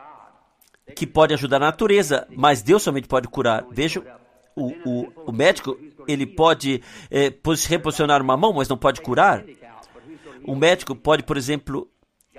que 0.95 1.05
pode 1.07 1.33
ajudar 1.33 1.57
a 1.57 1.67
natureza, 1.67 2.27
mas 2.35 2.61
Deus 2.61 2.81
somente 2.83 3.07
pode 3.07 3.27
curar. 3.27 3.65
Veja, 3.71 4.03
o, 4.55 4.67
o, 4.85 5.13
o 5.27 5.31
médico, 5.31 5.77
ele 6.07 6.25
pode 6.25 6.81
é, 7.09 7.31
reposicionar 7.67 8.21
uma 8.21 8.37
mão, 8.37 8.53
mas 8.53 8.67
não 8.67 8.77
pode 8.77 9.01
curar. 9.01 9.43
O 10.45 10.55
médico 10.55 10.95
pode, 10.95 11.23
por 11.23 11.37
exemplo, 11.37 11.87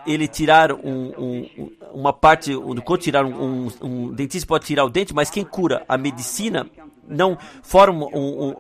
ele 0.07 0.29
tirar 0.29 0.73
um, 0.73 1.13
um, 1.19 1.71
uma 1.93 2.13
parte, 2.13 2.53
quando 2.85 3.01
tirar 3.01 3.25
um, 3.25 3.69
um, 3.81 4.13
dentista 4.13 4.47
pode 4.47 4.67
tirar 4.67 4.85
o 4.85 4.91
dente, 4.91 5.15
mas 5.15 5.31
quem 5.31 5.45
cura? 5.45 5.85
A 5.89 5.97
medicina 5.97 6.69
não 7.07 7.39
forma 7.63 8.09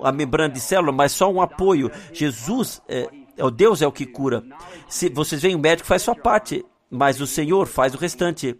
a 0.03 0.13
membrana 0.13 0.53
de 0.53 0.61
célula, 0.61 0.93
mas 0.93 1.13
só 1.13 1.31
um 1.31 1.41
apoio. 1.41 1.91
Jesus, 2.13 2.81
é, 2.89 3.09
é 3.37 3.45
o 3.45 3.51
Deus 3.51 3.83
é 3.83 3.87
o 3.87 3.93
que 3.93 4.07
cura. 4.07 4.43
Se 4.89 5.09
vocês 5.09 5.43
veem, 5.43 5.55
o 5.55 5.59
médico 5.59 5.87
faz 5.87 6.03
sua 6.03 6.15
parte, 6.15 6.65
mas 6.91 7.21
o 7.21 7.27
Senhor 7.27 7.67
faz 7.67 7.95
o 7.95 7.99
restante 7.99 8.59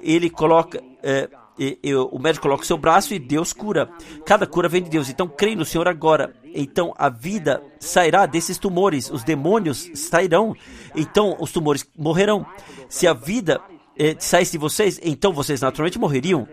ele 0.00 0.30
coloca. 0.30 0.82
É, 1.02 1.28
e, 1.58 1.78
e, 1.82 1.94
o 1.94 2.18
médico 2.18 2.42
coloca 2.42 2.62
o 2.62 2.66
seu 2.66 2.76
braço 2.76 3.14
e 3.14 3.18
Deus 3.18 3.52
cura. 3.52 3.88
Cada 4.24 4.46
cura 4.46 4.68
vem 4.68 4.82
de 4.82 4.90
Deus. 4.90 5.08
Então, 5.08 5.26
creio 5.26 5.56
no 5.56 5.64
Senhor 5.64 5.88
agora. 5.88 6.34
Então, 6.54 6.94
a 6.98 7.08
vida 7.08 7.62
sairá 7.80 8.26
desses 8.26 8.58
tumores. 8.58 9.10
Os 9.10 9.24
demônios 9.24 9.90
sairão. 9.94 10.54
Então, 10.94 11.36
os 11.40 11.50
tumores 11.52 11.86
morrerão. 11.96 12.46
Se 12.88 13.06
a 13.06 13.12
vida 13.12 13.60
é, 13.98 14.14
saísse 14.18 14.52
de 14.52 14.58
vocês, 14.58 15.00
então 15.02 15.32
vocês 15.32 15.60
naturalmente 15.60 15.98
morreriam. 15.98 16.46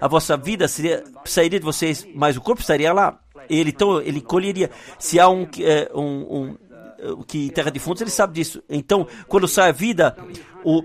A 0.00 0.08
vossa 0.08 0.36
vida 0.36 0.66
seria, 0.68 1.04
sairia 1.24 1.58
de 1.58 1.64
vocês, 1.64 2.06
mas 2.14 2.36
o 2.36 2.40
corpo 2.40 2.60
estaria 2.60 2.92
lá. 2.92 3.18
Ele, 3.48 3.70
então, 3.70 4.00
ele 4.00 4.20
colheria. 4.20 4.70
Se 4.98 5.20
há 5.20 5.28
um, 5.28 5.46
é, 5.60 5.90
um, 5.94 6.56
um 7.10 7.22
que 7.26 7.50
terra 7.50 7.70
de 7.70 7.78
fundos, 7.78 8.00
ele 8.00 8.10
sabe 8.10 8.34
disso. 8.34 8.62
Então, 8.68 9.06
quando 9.28 9.46
sai 9.46 9.68
a 9.68 9.72
vida, 9.72 10.16
o, 10.64 10.82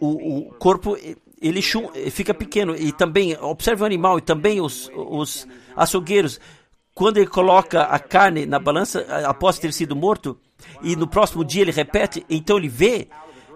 o, 0.00 0.38
o 0.38 0.54
corpo 0.54 0.96
ele 1.40 1.62
fica 2.10 2.34
pequeno. 2.34 2.74
E 2.76 2.92
também, 2.92 3.36
observe 3.40 3.82
o 3.82 3.86
animal 3.86 4.18
e 4.18 4.22
também 4.22 4.60
os, 4.60 4.90
os 4.94 5.46
açougueiros, 5.76 6.40
quando 6.94 7.18
ele 7.18 7.28
coloca 7.28 7.82
a 7.82 7.98
carne 7.98 8.44
na 8.44 8.58
balança, 8.58 9.06
após 9.24 9.58
ter 9.58 9.72
sido 9.72 9.94
morto, 9.94 10.38
e 10.82 10.96
no 10.96 11.06
próximo 11.06 11.44
dia 11.44 11.62
ele 11.62 11.70
repete, 11.70 12.26
então 12.28 12.58
ele 12.58 12.68
vê, 12.68 13.08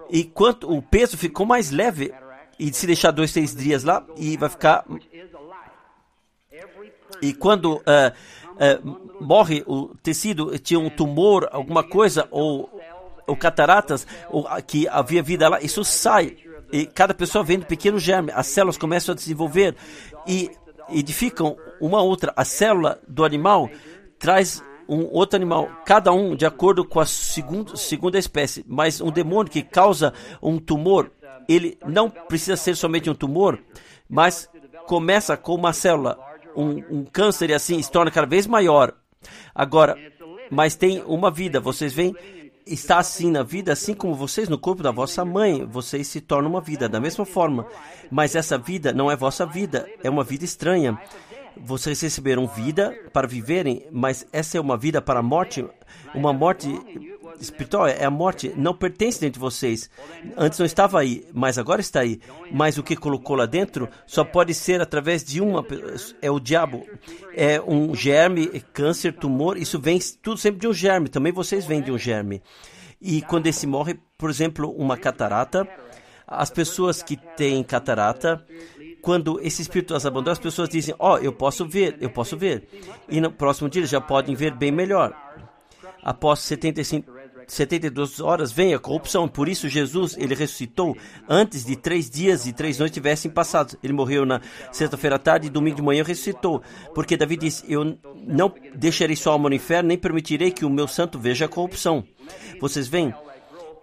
e 0.09 0.23
quanto 0.23 0.71
o 0.71 0.81
peso 0.81 1.17
ficou 1.17 1.45
mais 1.45 1.69
leve, 1.69 2.13
e 2.57 2.71
se 2.73 2.87
deixar 2.87 3.11
dois, 3.11 3.33
três 3.33 3.53
dias 3.53 3.83
lá, 3.83 4.05
e 4.15 4.37
vai 4.37 4.47
ficar. 4.47 4.85
E 7.21 7.33
quando 7.33 7.75
uh, 7.75 7.81
uh, 7.81 9.23
morre 9.23 9.63
o 9.67 9.93
tecido, 10.01 10.57
tinha 10.59 10.79
um 10.79 10.89
tumor, 10.89 11.49
alguma 11.51 11.83
coisa, 11.83 12.27
ou 12.31 12.69
ou 13.25 13.35
cataratas, 13.35 14.05
ou 14.29 14.45
que 14.67 14.87
havia 14.87 15.23
vida 15.23 15.47
lá, 15.47 15.61
isso 15.61 15.83
sai. 15.83 16.37
E 16.73 16.87
cada 16.87 17.13
pessoa 17.13 17.43
vendo 17.43 17.67
pequeno 17.67 17.99
germe, 17.99 18.31
as 18.33 18.47
células 18.47 18.77
começam 18.77 19.13
a 19.13 19.15
desenvolver 19.15 19.75
e 20.25 20.49
edificam 20.89 21.55
uma 21.79 22.01
outra. 22.01 22.33
A 22.35 22.43
célula 22.43 22.99
do 23.07 23.23
animal 23.23 23.69
traz 24.17 24.63
um 24.89 25.05
outro 25.11 25.35
animal, 25.35 25.69
cada 25.85 26.11
um 26.11 26.35
de 26.35 26.47
acordo 26.47 26.83
com 26.83 26.99
a 26.99 27.05
segundo, 27.05 27.77
segunda 27.77 28.17
espécie. 28.17 28.65
Mas 28.67 28.99
um 28.99 29.11
demônio 29.11 29.51
que 29.51 29.61
causa 29.61 30.15
um 30.41 30.57
tumor, 30.57 31.11
ele 31.47 31.77
não 31.85 32.09
precisa 32.09 32.57
ser 32.57 32.75
somente 32.75 33.07
um 33.07 33.13
tumor, 33.13 33.59
mas 34.09 34.49
começa 34.87 35.37
com 35.37 35.53
uma 35.53 35.73
célula. 35.73 36.17
Um, 36.55 36.83
um 36.89 37.05
câncer 37.05 37.51
e 37.51 37.53
assim 37.53 37.79
se 37.83 37.91
torna 37.91 38.09
cada 38.09 38.25
vez 38.25 38.47
maior. 38.47 38.95
Agora, 39.53 39.95
mas 40.49 40.75
tem 40.75 41.03
uma 41.05 41.29
vida, 41.29 41.59
vocês 41.59 41.93
veem 41.93 42.15
está 42.65 42.97
assim 42.97 43.29
na 43.31 43.43
vida, 43.43 43.73
assim 43.73 43.93
como 43.93 44.15
vocês 44.15 44.49
no 44.49 44.57
corpo 44.57 44.83
da 44.83 44.91
vossa 44.91 45.23
mãe, 45.25 45.65
vocês 45.65 46.07
se 46.07 46.21
tornam 46.21 46.49
uma 46.49 46.61
vida 46.61 46.87
da 46.87 46.99
mesma 46.99 47.25
forma. 47.25 47.65
Mas 48.09 48.35
essa 48.35 48.57
vida 48.57 48.93
não 48.93 49.09
é 49.09 49.15
vossa 49.15 49.45
vida, 49.45 49.87
é 50.03 50.09
uma 50.09 50.23
vida 50.23 50.45
estranha. 50.45 50.99
Vocês 51.57 52.01
receberam 52.01 52.47
vida 52.47 52.93
para 53.11 53.27
viverem, 53.27 53.85
mas 53.91 54.25
essa 54.31 54.57
é 54.57 54.61
uma 54.61 54.77
vida 54.77 55.01
para 55.01 55.19
a 55.19 55.23
morte. 55.23 55.65
Uma 56.13 56.33
morte 56.33 56.67
espiritual 57.39 57.87
é 57.87 58.03
a 58.03 58.09
morte, 58.09 58.53
não 58.55 58.73
pertence 58.73 59.19
dentro 59.19 59.33
de 59.33 59.39
vocês. 59.39 59.89
Antes 60.37 60.59
não 60.59 60.65
estava 60.65 60.99
aí, 60.99 61.25
mas 61.33 61.57
agora 61.57 61.81
está 61.81 62.01
aí. 62.01 62.19
Mas 62.51 62.77
o 62.77 62.83
que 62.83 62.95
colocou 62.95 63.35
lá 63.35 63.45
dentro 63.45 63.89
só 64.05 64.23
pode 64.23 64.53
ser 64.53 64.81
através 64.81 65.23
de 65.23 65.41
uma. 65.41 65.65
É 66.21 66.29
o 66.29 66.39
diabo. 66.39 66.85
É 67.35 67.61
um 67.61 67.93
germe, 67.95 68.47
câncer, 68.73 69.13
tumor. 69.13 69.57
Isso 69.57 69.79
vem 69.79 69.99
tudo 70.21 70.37
sempre 70.37 70.61
de 70.61 70.67
um 70.67 70.73
germe. 70.73 71.09
Também 71.09 71.31
vocês 71.31 71.65
vêm 71.65 71.81
de 71.81 71.91
um 71.91 71.97
germe. 71.97 72.41
E 73.01 73.21
quando 73.21 73.47
esse 73.47 73.67
morre, 73.67 73.99
por 74.17 74.29
exemplo, 74.29 74.71
uma 74.71 74.95
catarata, 74.95 75.67
as 76.25 76.49
pessoas 76.49 77.03
que 77.03 77.17
têm 77.17 77.63
catarata, 77.63 78.43
quando 79.03 79.37
esse 79.41 79.61
espírito 79.61 79.93
as 79.93 80.05
abandona, 80.05 80.31
as 80.31 80.39
pessoas 80.39 80.69
dizem: 80.69 80.95
Ó, 80.97 81.15
oh, 81.15 81.17
eu 81.17 81.33
posso 81.33 81.67
ver, 81.67 81.97
eu 81.99 82.09
posso 82.09 82.37
ver. 82.37 82.69
E 83.09 83.19
no 83.19 83.29
próximo 83.29 83.69
dia 83.69 83.85
já 83.85 83.99
podem 83.99 84.33
ver 84.33 84.55
bem 84.55 84.71
melhor. 84.71 85.13
Após 86.01 86.39
75, 86.39 87.11
72 87.45 88.21
horas 88.21 88.53
vem 88.53 88.73
a 88.73 88.79
corrupção. 88.79 89.27
Por 89.27 89.49
isso, 89.49 89.67
Jesus 89.67 90.15
ele 90.17 90.33
ressuscitou 90.33 90.95
antes 91.27 91.65
de 91.65 91.75
três 91.75 92.09
dias 92.09 92.47
e 92.47 92.53
três 92.53 92.79
noites 92.79 92.93
tivessem 92.93 93.29
passado. 93.29 93.77
Ele 93.83 93.91
morreu 93.91 94.25
na 94.25 94.39
sexta-feira 94.71 95.17
à 95.17 95.19
tarde 95.19 95.47
e 95.47 95.49
domingo 95.49 95.75
de 95.75 95.81
manhã 95.81 96.01
ressuscitou. 96.01 96.63
Porque 96.95 97.17
Davi 97.17 97.35
disse: 97.35 97.65
Eu 97.67 97.99
não 98.25 98.53
deixarei 98.73 99.17
sua 99.17 99.33
alma 99.33 99.49
no 99.49 99.55
inferno, 99.55 99.89
nem 99.89 99.97
permitirei 99.97 100.49
que 100.49 100.63
o 100.63 100.69
meu 100.69 100.87
santo 100.87 101.19
veja 101.19 101.43
a 101.43 101.49
corrupção. 101.49 102.05
Vocês 102.57 102.87
veem? 102.87 103.13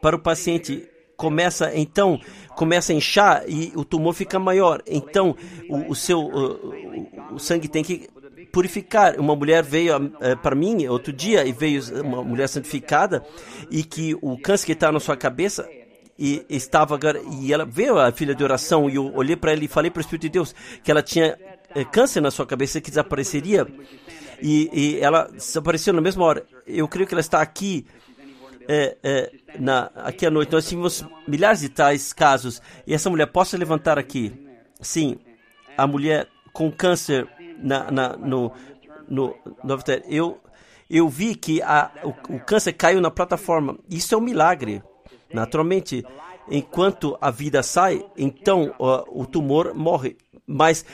Para 0.01 0.17
o 0.17 0.19
paciente 0.19 0.89
começa 1.21 1.71
então 1.75 2.19
começa 2.57 2.93
a 2.93 2.97
inchar 2.97 3.45
e 3.47 3.73
o 3.75 3.85
tumor 3.85 4.15
fica 4.15 4.39
maior. 4.39 4.83
Então 4.87 5.37
o, 5.69 5.91
o 5.91 5.95
seu 5.95 6.19
o, 6.19 7.35
o, 7.35 7.39
sangue 7.39 7.69
tem 7.69 7.85
que 7.85 8.09
purificar. 8.51 9.21
Uma 9.21 9.37
mulher 9.37 9.63
veio 9.63 10.13
é, 10.21 10.35
para 10.35 10.57
mim 10.57 10.87
outro 10.87 11.13
dia 11.13 11.45
e 11.45 11.53
veio 11.53 11.83
uma 12.03 12.25
mulher 12.25 12.49
santificada 12.49 13.23
e 13.71 13.85
que 13.85 14.17
o 14.23 14.39
câncer 14.39 14.65
que 14.65 14.73
está 14.73 14.91
na 14.91 14.99
sua 14.99 15.15
cabeça 15.15 15.69
e 16.19 16.45
estava 16.49 16.99
e 17.39 17.53
ela 17.53 17.67
veio 17.67 17.99
a 17.99 18.11
filha 18.13 18.35
de 18.35 18.43
oração 18.43 18.89
e 18.89 18.95
eu 18.95 19.15
olhei 19.15 19.37
para 19.37 19.53
ela 19.53 19.63
e 19.63 19.69
falei 19.69 19.91
para 19.91 20.01
o 20.01 20.03
Espírito 20.03 20.23
de 20.23 20.31
Deus 20.31 20.55
que 20.83 20.91
ela 20.91 21.03
tinha 21.03 21.37
é, 21.75 21.85
câncer 21.85 22.23
na 22.23 22.31
sua 22.31 22.47
cabeça 22.47 22.81
que 22.81 22.91
desapareceria 22.91 23.67
e, 24.43 24.71
e 24.73 25.01
ela 25.01 25.29
desapareceu 25.31 25.93
na 25.93 26.01
mesma 26.01 26.25
hora. 26.25 26.47
Eu 26.67 26.89
creio 26.89 27.07
que 27.07 27.13
ela 27.13 27.21
está 27.21 27.43
aqui 27.43 27.85
é, 28.73 28.97
é, 29.03 29.33
na, 29.59 29.91
aqui 29.97 30.25
à 30.25 30.31
noite. 30.31 30.53
Nós 30.53 30.69
tivemos 30.69 31.05
milhares 31.27 31.61
de 31.61 31.69
tais 31.69 32.13
casos. 32.13 32.63
E 32.87 32.95
essa 32.95 33.11
mulher, 33.11 33.27
posso 33.27 33.57
levantar 33.57 33.99
aqui? 33.99 34.33
Sim, 34.81 35.19
a 35.77 35.89
mulher 35.89 36.29
com 36.53 36.71
câncer 36.71 37.27
na, 37.59 37.91
na, 37.91 38.17
no, 38.17 38.53
no, 39.09 39.35
no 39.65 39.79
eu, 40.09 40.39
eu 40.89 41.09
vi 41.09 41.35
que 41.35 41.61
a, 41.63 41.91
o, 42.05 42.37
o 42.37 42.39
câncer 42.39 42.73
caiu 42.73 43.01
na 43.01 43.11
plataforma. 43.11 43.77
Isso 43.91 44.15
é 44.15 44.19
um 44.19 44.21
milagre. 44.21 44.81
Naturalmente, 45.35 46.05
enquanto 46.49 47.19
a 47.21 47.31
vida 47.31 47.65
sai, 47.65 48.05
então 48.17 48.73
o 48.79 49.27
tumor 49.27 49.75
morre. 49.75 50.17
Mas 50.47 50.85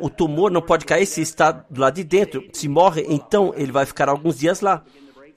o 0.00 0.08
tumor 0.08 0.50
não 0.50 0.62
pode 0.62 0.84
cair 0.84 1.06
se 1.06 1.20
está 1.20 1.64
lado 1.76 1.94
de 1.94 2.04
dentro. 2.04 2.44
Se 2.52 2.68
morre, 2.68 3.04
então 3.08 3.52
ele 3.56 3.72
vai 3.72 3.86
ficar 3.86 4.08
alguns 4.08 4.38
dias 4.38 4.60
lá 4.60 4.84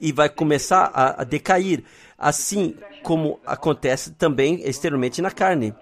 e 0.02 0.10
vai 0.10 0.28
começar 0.28 0.90
a, 0.92 1.22
a 1.22 1.24
decair, 1.24 1.84
assim 2.18 2.74
como 3.04 3.38
acontece 3.46 4.10
também 4.10 4.60
exteriormente 4.68 5.22
na 5.22 5.30
carne. 5.30 5.72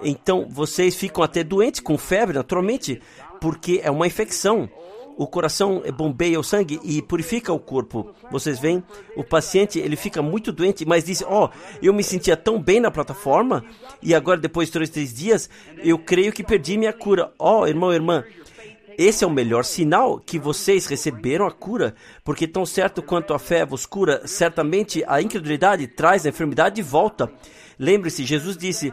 Então 0.00 0.46
vocês 0.48 0.94
ficam 0.94 1.24
até 1.24 1.42
doentes 1.42 1.80
com 1.80 1.98
febre, 1.98 2.36
naturalmente, 2.36 3.02
porque 3.40 3.80
é 3.82 3.90
uma 3.90 4.06
infecção. 4.06 4.70
O 5.16 5.26
coração 5.26 5.82
bombeia 5.96 6.38
o 6.38 6.44
sangue 6.44 6.78
e 6.84 7.02
purifica 7.02 7.52
o 7.52 7.58
corpo. 7.58 8.14
Vocês 8.30 8.60
veem, 8.60 8.80
o 9.16 9.24
paciente 9.24 9.80
ele 9.80 9.96
fica 9.96 10.22
muito 10.22 10.52
doente, 10.52 10.86
mas 10.86 11.02
diz: 11.02 11.24
Ó, 11.26 11.46
oh, 11.46 11.76
eu 11.82 11.92
me 11.92 12.04
sentia 12.04 12.36
tão 12.36 12.62
bem 12.62 12.78
na 12.78 12.92
plataforma 12.92 13.64
e 14.00 14.14
agora 14.14 14.38
depois 14.38 14.68
de 14.68 14.74
três, 14.74 14.88
três 14.88 15.12
dias 15.12 15.50
eu 15.78 15.98
creio 15.98 16.32
que 16.32 16.44
perdi 16.44 16.78
minha 16.78 16.92
cura. 16.92 17.32
Ó, 17.36 17.62
oh, 17.62 17.66
irmão, 17.66 17.92
irmã, 17.92 18.22
esse 18.98 19.22
é 19.22 19.26
o 19.26 19.30
melhor 19.30 19.64
sinal 19.64 20.18
que 20.18 20.40
vocês 20.40 20.86
receberam 20.86 21.46
a 21.46 21.52
cura, 21.52 21.94
porque 22.24 22.48
tão 22.48 22.66
certo 22.66 23.00
quanto 23.00 23.32
a 23.32 23.38
fé 23.38 23.64
vos 23.64 23.86
cura, 23.86 24.26
certamente 24.26 25.04
a 25.06 25.22
incredulidade 25.22 25.86
traz 25.86 26.26
a 26.26 26.30
enfermidade 26.30 26.74
de 26.74 26.82
volta. 26.82 27.30
Lembre-se, 27.78 28.24
Jesus 28.24 28.56
disse: 28.56 28.92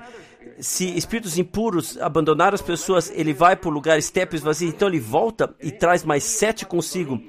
se 0.60 0.96
espíritos 0.96 1.40
impuros 1.40 1.98
abandonar 1.98 2.54
as 2.54 2.62
pessoas, 2.62 3.12
ele 3.16 3.34
vai 3.34 3.56
para 3.56 3.72
lugares 3.72 4.12
tépicos 4.12 4.42
vazios, 4.42 4.72
então 4.76 4.88
ele 4.88 5.00
volta 5.00 5.56
e 5.60 5.72
traz 5.72 6.04
mais 6.04 6.24
sete 6.24 6.68
consigo. 6.68 7.20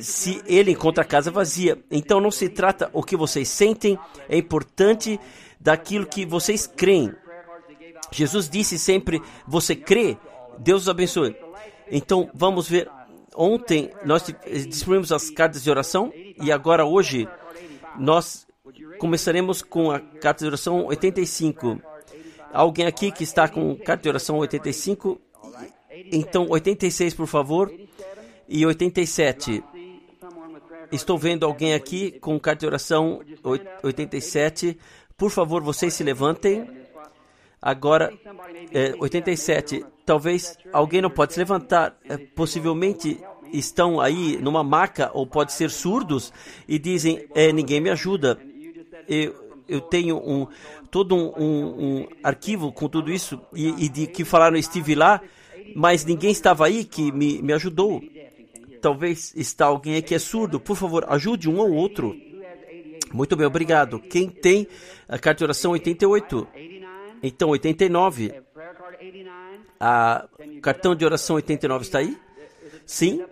Se 0.00 0.42
ele 0.46 0.72
encontra 0.72 1.04
a 1.04 1.06
casa 1.06 1.30
vazia, 1.30 1.78
então 1.92 2.20
não 2.20 2.32
se 2.32 2.48
trata 2.48 2.90
o 2.92 3.04
que 3.04 3.16
vocês 3.16 3.48
sentem, 3.48 3.96
é 4.28 4.36
importante 4.36 5.18
daquilo 5.60 6.06
que 6.06 6.26
vocês 6.26 6.66
creem. 6.66 7.14
Jesus 8.10 8.48
disse 8.48 8.80
sempre: 8.80 9.22
Você 9.46 9.76
crê? 9.76 10.16
Deus 10.58 10.82
os 10.82 10.88
abençoe. 10.88 11.36
Então, 11.90 12.30
vamos 12.34 12.68
ver. 12.68 12.90
Ontem 13.36 13.90
nós 14.04 14.24
distribuímos 14.66 15.12
as 15.12 15.30
cartas 15.30 15.62
de 15.62 15.70
oração 15.70 16.12
e 16.42 16.50
agora 16.50 16.84
hoje 16.84 17.28
nós 17.96 18.46
começaremos 18.98 19.62
com 19.62 19.90
a 19.90 20.00
carta 20.00 20.40
de 20.44 20.46
oração 20.46 20.86
85. 20.86 21.80
Alguém 22.52 22.86
aqui 22.86 23.12
que 23.12 23.22
está 23.22 23.48
com 23.48 23.76
carta 23.76 24.02
de 24.02 24.08
oração 24.08 24.38
85? 24.38 25.20
Então, 26.12 26.46
86, 26.48 27.14
por 27.14 27.26
favor. 27.26 27.72
E 28.48 28.64
87. 28.64 29.62
Estou 30.90 31.18
vendo 31.18 31.44
alguém 31.44 31.74
aqui 31.74 32.12
com 32.12 32.40
carta 32.40 32.60
de 32.60 32.66
oração 32.66 33.20
87. 33.82 34.78
Por 35.16 35.30
favor, 35.30 35.62
vocês 35.62 35.92
se 35.92 36.02
levantem. 36.02 36.77
Agora, 37.60 38.12
é, 38.72 38.94
87. 38.98 39.84
Talvez 40.06 40.56
alguém 40.72 41.02
não 41.02 41.10
pode 41.10 41.32
se 41.32 41.38
levantar. 41.38 41.96
É, 42.08 42.16
possivelmente 42.16 43.20
estão 43.52 44.00
aí 44.00 44.38
numa 44.40 44.62
maca 44.62 45.10
ou 45.12 45.26
pode 45.26 45.52
ser 45.52 45.70
surdos 45.70 46.32
e 46.66 46.78
dizem: 46.78 47.26
é, 47.34 47.52
ninguém 47.52 47.80
me 47.80 47.90
ajuda. 47.90 48.38
Eu, 49.08 49.34
eu 49.68 49.80
tenho 49.80 50.16
um 50.16 50.46
todo 50.90 51.14
um, 51.14 51.32
um, 51.36 51.66
um 52.00 52.08
arquivo 52.22 52.72
com 52.72 52.88
tudo 52.88 53.12
isso 53.12 53.40
e, 53.52 53.84
e, 53.84 53.88
de 53.88 54.06
que 54.06 54.24
falaram 54.24 54.56
estive 54.56 54.94
lá, 54.94 55.20
mas 55.74 56.04
ninguém 56.04 56.30
estava 56.30 56.66
aí 56.66 56.84
que 56.84 57.12
me, 57.12 57.42
me 57.42 57.52
ajudou. 57.52 58.02
Talvez 58.80 59.34
está 59.34 59.66
alguém 59.66 59.94
aí 59.94 60.02
que 60.02 60.14
é 60.14 60.18
surdo. 60.18 60.60
Por 60.60 60.76
favor, 60.76 61.04
ajude 61.08 61.48
um 61.48 61.58
ou 61.58 61.72
outro. 61.72 62.16
Muito 63.12 63.34
bem, 63.36 63.46
obrigado. 63.46 63.98
Quem 63.98 64.28
tem 64.28 64.66
a 65.08 65.18
carta 65.18 65.38
de 65.38 65.44
oração 65.44 65.72
88? 65.72 66.46
Então, 67.22 67.50
89. 67.50 68.42
A 69.80 70.28
cartão 70.62 70.94
de 70.94 71.04
oração 71.04 71.36
89 71.36 71.84
está 71.84 71.98
aí? 71.98 72.18
Sim? 72.86 73.24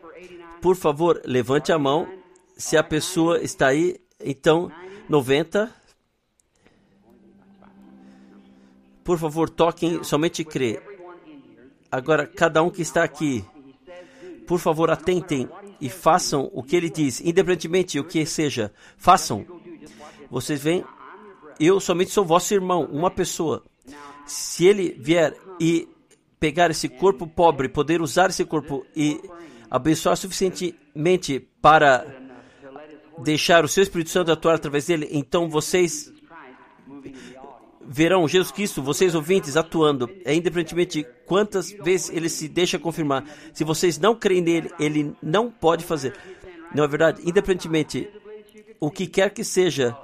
Por 0.61 0.77
favor, 0.77 1.21
levante 1.25 1.73
a 1.73 1.79
mão. 1.79 2.09
Se 2.57 2.77
a 2.77 2.83
pessoa 2.83 3.41
está 3.43 3.69
aí, 3.69 4.01
então 4.21 4.71
90. 5.09 5.73
Por 9.05 9.19
favor, 9.19 9.49
toquem 9.49 10.03
somente 10.03 10.45
crê. 10.45 10.81
Agora, 11.91 12.27
cada 12.27 12.63
um 12.63 12.71
que 12.71 12.83
está 12.83 13.05
aqui, 13.05 13.45
por 14.47 14.59
favor, 14.59 14.91
atentem 14.91 15.49
e 15.81 15.89
façam 15.89 16.51
o 16.53 16.63
que 16.63 16.75
ele 16.75 16.91
diz, 16.91 17.21
independentemente 17.21 18.01
o 18.01 18.05
que 18.05 18.27
seja. 18.27 18.73
Façam. 18.97 19.47
Vocês 20.31 20.61
veem? 20.61 20.85
Eu 21.61 21.79
somente 21.79 22.11
sou 22.11 22.25
vosso 22.25 22.53
irmão, 22.53 22.85
uma 22.91 23.11
pessoa 23.11 23.65
se 24.27 24.67
ele 24.67 24.97
vier 24.99 25.35
e 25.61 25.89
pegar 26.39 26.71
esse 26.71 26.89
corpo 26.89 27.27
pobre, 27.27 27.69
poder 27.69 28.03
usar 28.03 28.31
esse 28.31 28.45
corpo 28.45 28.85
e 28.95 29.21
abençoar 29.71 30.17
suficientemente 30.17 31.49
para 31.63 32.07
deixar 33.23 33.65
o 33.65 33.69
seu 33.69 33.83
Espírito 33.83 34.11
Santo 34.11 34.31
atuar 34.31 34.57
através 34.57 34.87
dele, 34.87 35.09
então 35.11 35.49
vocês 35.49 36.13
verão 37.89 38.27
Jesus 38.27 38.51
Cristo, 38.51 38.83
vocês 38.83 39.15
ouvintes, 39.15 39.57
atuando. 39.57 40.11
É 40.25 40.35
independentemente 40.35 41.07
quantas 41.25 41.71
vezes 41.71 42.11
ele 42.11 42.29
se 42.29 42.49
deixa 42.49 42.79
confirmar. 42.79 43.25
Se 43.53 43.65
vocês 43.65 43.99
não 43.99 44.15
creem 44.15 44.43
nele, 44.43 44.71
ele 44.79 45.15
não 45.23 45.51
pode 45.51 45.85
fazer. 45.85 46.15
Não 46.75 46.85
é 46.85 46.89
verdade? 46.89 47.23
Independentemente 47.25 48.11
o 48.81 48.91
que 48.91 49.07
quer 49.07 49.31
que 49.31 49.45
seja, 49.45 49.97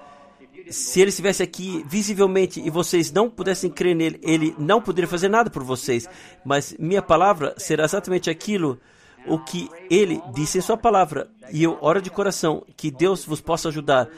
se 0.71 1.01
ele 1.01 1.11
estivesse 1.11 1.43
aqui 1.43 1.85
visivelmente 1.89 2.61
e 2.61 2.71
vocês 2.71 3.13
não 3.13 3.29
pudessem 3.31 3.71
crer 3.71 3.95
nele, 3.95 4.19
ele 4.23 4.55
não 4.59 4.81
poderia 4.81 5.09
fazer 5.09 5.29
nada 5.29 5.51
por 5.51 5.63
vocês. 5.63 6.09
Mas 6.45 6.75
minha 6.79 7.03
palavra 7.03 7.55
será 7.57 7.85
exatamente 7.85 8.31
aquilo 8.31 8.79
o 9.27 9.39
que 9.39 9.69
ele 9.91 10.21
disse 10.35 10.59
em 10.59 10.61
sua 10.61 10.77
palavra. 10.77 11.31
E 11.53 11.63
eu 11.63 11.79
oro 11.81 12.03
de 12.03 12.11
coração 12.11 12.65
que 12.77 12.91
Deus 12.91 13.25
vos 13.25 13.41
possa 13.41 13.69
ajudar 13.69 14.09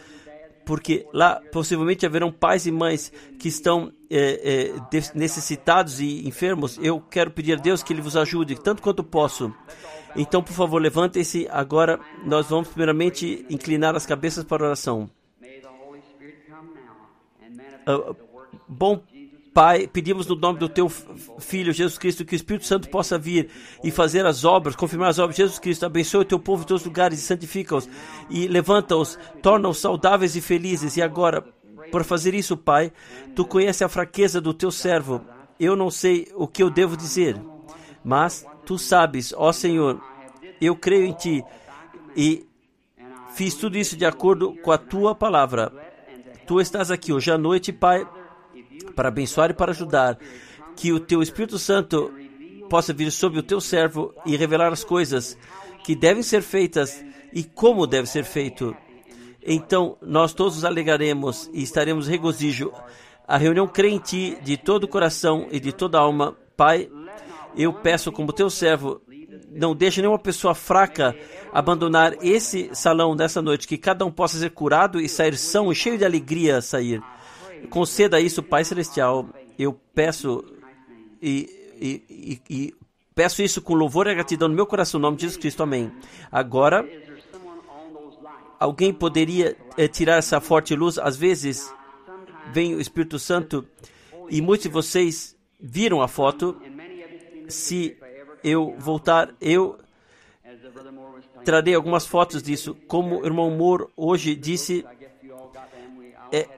porque 0.64 1.06
lá 1.12 1.40
possivelmente 1.52 2.06
haverão 2.06 2.32
pais 2.32 2.66
e 2.66 2.72
mães 2.72 3.12
que 3.38 3.48
estão 3.48 3.92
é, 4.10 4.72
é, 4.72 5.02
necessitados 5.14 6.00
e 6.00 6.26
enfermos. 6.26 6.78
Eu 6.80 7.00
quero 7.00 7.30
pedir 7.30 7.58
a 7.58 7.60
Deus 7.60 7.82
que 7.82 7.92
Ele 7.92 8.02
vos 8.02 8.16
ajude 8.16 8.60
tanto 8.60 8.82
quanto 8.82 9.04
posso. 9.04 9.52
Então, 10.16 10.42
por 10.42 10.52
favor, 10.52 10.80
levantem-se. 10.80 11.46
Agora, 11.50 12.00
nós 12.24 12.48
vamos 12.48 12.68
primeiramente 12.68 13.44
inclinar 13.50 13.94
as 13.94 14.06
cabeças 14.06 14.44
para 14.44 14.64
a 14.64 14.68
oração. 14.68 15.10
Uh, 17.86 18.16
bom 18.66 19.02
Pai, 19.54 19.86
pedimos 19.86 20.26
no 20.26 20.34
nome 20.34 20.58
do 20.58 20.68
Teu 20.68 20.88
Filho 20.88 21.72
Jesus 21.72 21.96
Cristo 21.96 22.24
que 22.24 22.34
o 22.34 22.36
Espírito 22.36 22.66
Santo 22.66 22.88
possa 22.88 23.16
vir 23.16 23.48
e 23.84 23.90
fazer 23.92 24.26
as 24.26 24.44
obras, 24.44 24.74
confirmar 24.74 25.10
as 25.10 25.20
obras 25.20 25.36
de 25.36 25.42
Jesus 25.42 25.60
Cristo. 25.60 25.86
Abençoe 25.86 26.22
o 26.22 26.24
Teu 26.24 26.40
povo 26.40 26.64
em 26.64 26.66
todos 26.66 26.82
os 26.82 26.86
lugares 26.86 27.20
e 27.20 27.22
santifica-os 27.22 27.88
e 28.28 28.48
levanta-os, 28.48 29.16
torna-os 29.40 29.78
saudáveis 29.78 30.34
e 30.34 30.40
felizes. 30.40 30.96
E 30.96 31.02
agora, 31.02 31.40
por 31.92 32.02
fazer 32.02 32.34
isso, 32.34 32.56
Pai, 32.56 32.92
Tu 33.36 33.44
conheces 33.44 33.82
a 33.82 33.88
fraqueza 33.88 34.40
do 34.40 34.52
Teu 34.52 34.72
servo. 34.72 35.24
Eu 35.60 35.76
não 35.76 35.88
sei 35.88 36.26
o 36.34 36.48
que 36.48 36.60
eu 36.60 36.68
devo 36.68 36.96
dizer, 36.96 37.40
mas 38.02 38.44
Tu 38.66 38.76
sabes, 38.76 39.32
ó 39.36 39.52
Senhor, 39.52 40.02
eu 40.60 40.74
creio 40.74 41.06
em 41.06 41.12
Ti 41.12 41.44
e 42.16 42.44
fiz 43.36 43.54
tudo 43.54 43.78
isso 43.78 43.96
de 43.96 44.04
acordo 44.04 44.52
com 44.64 44.72
a 44.72 44.78
Tua 44.78 45.14
palavra. 45.14 45.93
Tu 46.46 46.60
estás 46.60 46.90
aqui 46.90 47.12
hoje 47.12 47.30
à 47.30 47.38
noite, 47.38 47.72
Pai 47.72 48.06
para 48.94 49.08
abençoar 49.08 49.50
e 49.50 49.54
para 49.54 49.72
ajudar. 49.72 50.18
Que 50.76 50.92
o 50.92 51.00
teu 51.00 51.22
Espírito 51.22 51.58
Santo 51.58 52.12
possa 52.68 52.92
vir 52.92 53.10
sobre 53.10 53.38
o 53.38 53.42
teu 53.42 53.60
servo 53.60 54.14
e 54.26 54.36
revelar 54.36 54.72
as 54.72 54.82
coisas 54.82 55.36
que 55.84 55.94
devem 55.94 56.22
ser 56.22 56.42
feitas 56.42 57.04
e 57.32 57.44
como 57.44 57.86
deve 57.86 58.08
ser 58.08 58.24
feito. 58.24 58.76
Então 59.42 59.96
nós 60.00 60.32
todos 60.32 60.64
alegaremos 60.64 61.50
e 61.52 61.62
estaremos 61.62 62.08
regozijo. 62.08 62.72
A 63.26 63.36
reunião 63.36 63.70
ti 64.02 64.36
de 64.42 64.56
todo 64.56 64.84
o 64.84 64.88
coração 64.88 65.46
e 65.50 65.60
de 65.60 65.72
toda 65.72 65.98
a 65.98 66.02
alma. 66.02 66.36
Pai, 66.56 66.90
eu 67.56 67.72
peço 67.72 68.12
como 68.12 68.32
teu 68.32 68.48
servo, 68.48 69.00
não 69.50 69.74
deixe 69.74 70.00
nenhuma 70.00 70.18
pessoa 70.18 70.54
fraca 70.54 71.16
abandonar 71.54 72.16
esse 72.20 72.68
salão 72.74 73.14
dessa 73.14 73.40
noite, 73.40 73.68
que 73.68 73.78
cada 73.78 74.04
um 74.04 74.10
possa 74.10 74.36
ser 74.36 74.50
curado 74.50 75.00
e 75.00 75.08
sair 75.08 75.36
são 75.36 75.70
e 75.70 75.74
cheio 75.74 75.96
de 75.96 76.04
alegria 76.04 76.60
sair. 76.60 77.00
Conceda 77.70 78.20
isso, 78.20 78.42
Pai 78.42 78.64
Celestial. 78.64 79.28
Eu 79.56 79.72
peço 79.94 80.44
e, 81.22 81.48
e, 81.80 82.02
e, 82.10 82.40
e 82.50 82.74
peço 83.14 83.40
isso 83.40 83.62
com 83.62 83.72
louvor 83.72 84.08
e 84.08 84.14
gratidão 84.14 84.48
no 84.48 84.54
meu 84.56 84.66
coração, 84.66 84.98
no 84.98 85.06
nome 85.06 85.16
de 85.16 85.22
Jesus 85.22 85.38
Cristo. 85.38 85.62
Amém. 85.62 85.92
Agora, 86.30 86.84
alguém 88.58 88.92
poderia 88.92 89.56
é, 89.76 89.86
tirar 89.86 90.16
essa 90.16 90.40
forte 90.40 90.74
luz? 90.74 90.98
Às 90.98 91.16
vezes, 91.16 91.72
vem 92.52 92.74
o 92.74 92.80
Espírito 92.80 93.16
Santo 93.16 93.64
e 94.28 94.42
muitos 94.42 94.64
de 94.64 94.70
vocês 94.70 95.36
viram 95.60 96.02
a 96.02 96.08
foto. 96.08 96.60
Se 97.46 97.96
eu 98.42 98.74
voltar, 98.76 99.32
eu 99.40 99.78
trarei 101.44 101.74
algumas 101.74 102.06
fotos 102.06 102.42
disso. 102.42 102.76
Como 102.88 103.20
o 103.20 103.26
irmão 103.26 103.50
Moore 103.50 103.86
hoje 103.96 104.34
disse, 104.34 104.84
é, 106.32 106.48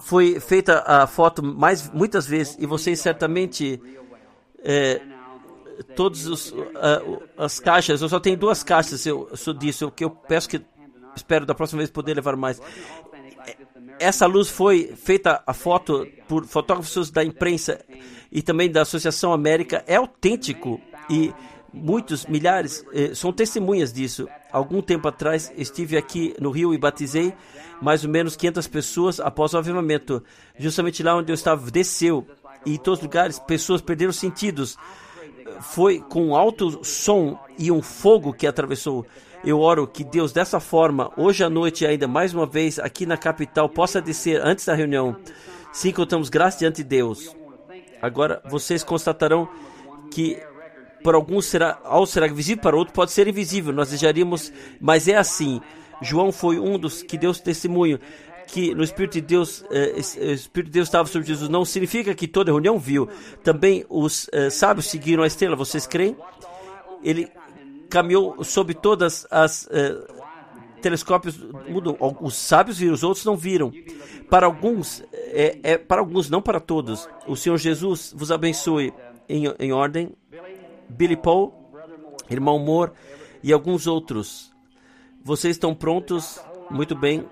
foi 0.00 0.38
feita 0.40 0.82
a 0.86 1.06
foto 1.06 1.42
mais 1.42 1.90
muitas 1.90 2.26
vezes 2.26 2.56
e 2.58 2.66
vocês 2.66 3.00
certamente 3.00 3.80
é, 4.62 5.00
todos 5.96 6.26
os 6.26 6.50
uh, 6.52 7.22
as 7.36 7.58
caixas 7.60 8.00
eu 8.00 8.08
só 8.08 8.18
tenho 8.20 8.36
duas 8.36 8.62
caixas 8.62 9.04
eu 9.06 9.28
sou 9.34 9.54
disso 9.54 9.90
que 9.90 10.04
eu 10.04 10.10
peço 10.10 10.48
que 10.48 10.60
espero 11.14 11.46
da 11.46 11.54
próxima 11.54 11.78
vez 11.78 11.90
poder 11.90 12.14
levar 12.14 12.36
mais 12.36 12.60
essa 13.98 14.26
luz 14.26 14.48
foi 14.48 14.94
feita 14.96 15.42
a 15.46 15.52
foto 15.52 16.06
por 16.28 16.44
fotógrafos 16.46 17.10
da 17.10 17.24
imprensa 17.24 17.84
e 18.30 18.42
também 18.42 18.70
da 18.70 18.82
Associação 18.82 19.32
América 19.32 19.84
é 19.86 19.96
autêntico 19.96 20.80
e 21.08 21.32
muitos 21.74 22.26
milhares 22.26 22.84
eh, 22.92 23.14
são 23.14 23.32
testemunhas 23.32 23.92
disso 23.92 24.28
algum 24.54 24.80
tempo 24.80 25.08
atrás 25.08 25.52
estive 25.56 25.96
aqui 25.96 26.32
no 26.40 26.52
Rio 26.52 26.72
e 26.72 26.78
batizei 26.78 27.34
mais 27.82 28.04
ou 28.04 28.10
menos 28.10 28.36
500 28.36 28.68
pessoas 28.68 29.18
após 29.18 29.52
o 29.52 29.58
avivamento. 29.58 30.22
Justamente 30.56 31.02
lá 31.02 31.16
onde 31.16 31.32
eu 31.32 31.34
estava, 31.34 31.68
desceu. 31.72 32.24
E 32.64 32.74
em 32.74 32.78
todos 32.78 33.00
os 33.00 33.04
lugares, 33.04 33.40
pessoas 33.40 33.80
perderam 33.80 34.12
sentidos. 34.12 34.78
Foi 35.60 35.98
com 35.98 36.28
um 36.28 36.36
alto 36.36 36.84
som 36.84 37.36
e 37.58 37.72
um 37.72 37.82
fogo 37.82 38.32
que 38.32 38.46
atravessou. 38.46 39.04
Eu 39.44 39.58
oro 39.58 39.88
que 39.88 40.04
Deus, 40.04 40.32
dessa 40.32 40.60
forma, 40.60 41.12
hoje 41.16 41.42
à 41.42 41.50
noite, 41.50 41.84
ainda 41.84 42.06
mais 42.06 42.32
uma 42.32 42.46
vez, 42.46 42.78
aqui 42.78 43.04
na 43.04 43.16
capital, 43.16 43.68
possa 43.68 44.00
descer 44.00 44.40
antes 44.40 44.64
da 44.64 44.74
reunião. 44.74 45.16
Sim, 45.72 45.90
contamos 45.90 46.28
graça 46.28 46.60
diante 46.60 46.76
de 46.76 46.84
Deus. 46.84 47.34
Agora, 48.00 48.40
vocês 48.48 48.84
constatarão 48.84 49.48
que 50.12 50.40
para 51.04 51.18
alguns 51.18 51.44
será, 51.44 51.78
ao 51.84 52.06
será 52.06 52.26
visível, 52.26 52.62
para 52.62 52.74
outros 52.74 52.94
pode 52.94 53.12
ser 53.12 53.28
invisível. 53.28 53.74
Nós 53.74 53.90
desejaríamos, 53.90 54.50
mas 54.80 55.06
é 55.06 55.16
assim. 55.16 55.60
João 56.00 56.32
foi 56.32 56.58
um 56.58 56.78
dos 56.78 57.02
que 57.02 57.18
deu 57.18 57.32
testemunho 57.34 58.00
que 58.46 58.74
no 58.74 58.82
Espírito 58.82 59.12
de 59.12 59.20
Deus, 59.20 59.64
eh, 59.70 59.94
o 59.96 60.32
Espírito 60.32 60.70
de 60.70 60.72
Deus 60.72 60.88
estava 60.88 61.06
sobre 61.06 61.28
Jesus. 61.28 61.50
Não 61.50 61.62
significa 61.64 62.14
que 62.14 62.26
toda 62.26 62.50
reunião 62.50 62.78
viu. 62.78 63.06
Também 63.42 63.84
os 63.88 64.28
eh, 64.32 64.48
sábios 64.48 64.86
seguiram 64.86 65.22
a 65.22 65.26
estrela. 65.26 65.54
Vocês 65.54 65.86
creem? 65.86 66.16
Ele 67.02 67.30
caminhou 67.90 68.42
sobre 68.42 68.72
todas 68.72 69.26
as 69.30 69.68
eh, 69.70 69.96
telescópios 70.80 71.38
mudam. 71.68 71.96
Os 72.20 72.34
sábios 72.34 72.78
viram, 72.78 72.94
os 72.94 73.02
outros 73.02 73.26
não 73.26 73.36
viram. 73.36 73.70
Para 74.30 74.46
alguns, 74.46 75.02
é, 75.12 75.58
é, 75.62 75.78
para 75.78 76.00
alguns, 76.00 76.30
não 76.30 76.40
para 76.40 76.60
todos. 76.60 77.06
O 77.26 77.36
Senhor 77.36 77.58
Jesus 77.58 78.14
vos 78.16 78.32
abençoe 78.32 78.92
em, 79.28 79.44
em 79.58 79.72
ordem. 79.72 80.14
Billy 80.88 81.16
Paul, 81.16 81.52
irmão 82.30 82.58
Moore 82.58 82.92
e 83.42 83.52
alguns 83.52 83.86
outros. 83.86 84.52
Vocês 85.22 85.56
estão 85.56 85.74
prontos? 85.74 86.40
Muito 86.70 86.94
bem. 86.94 87.24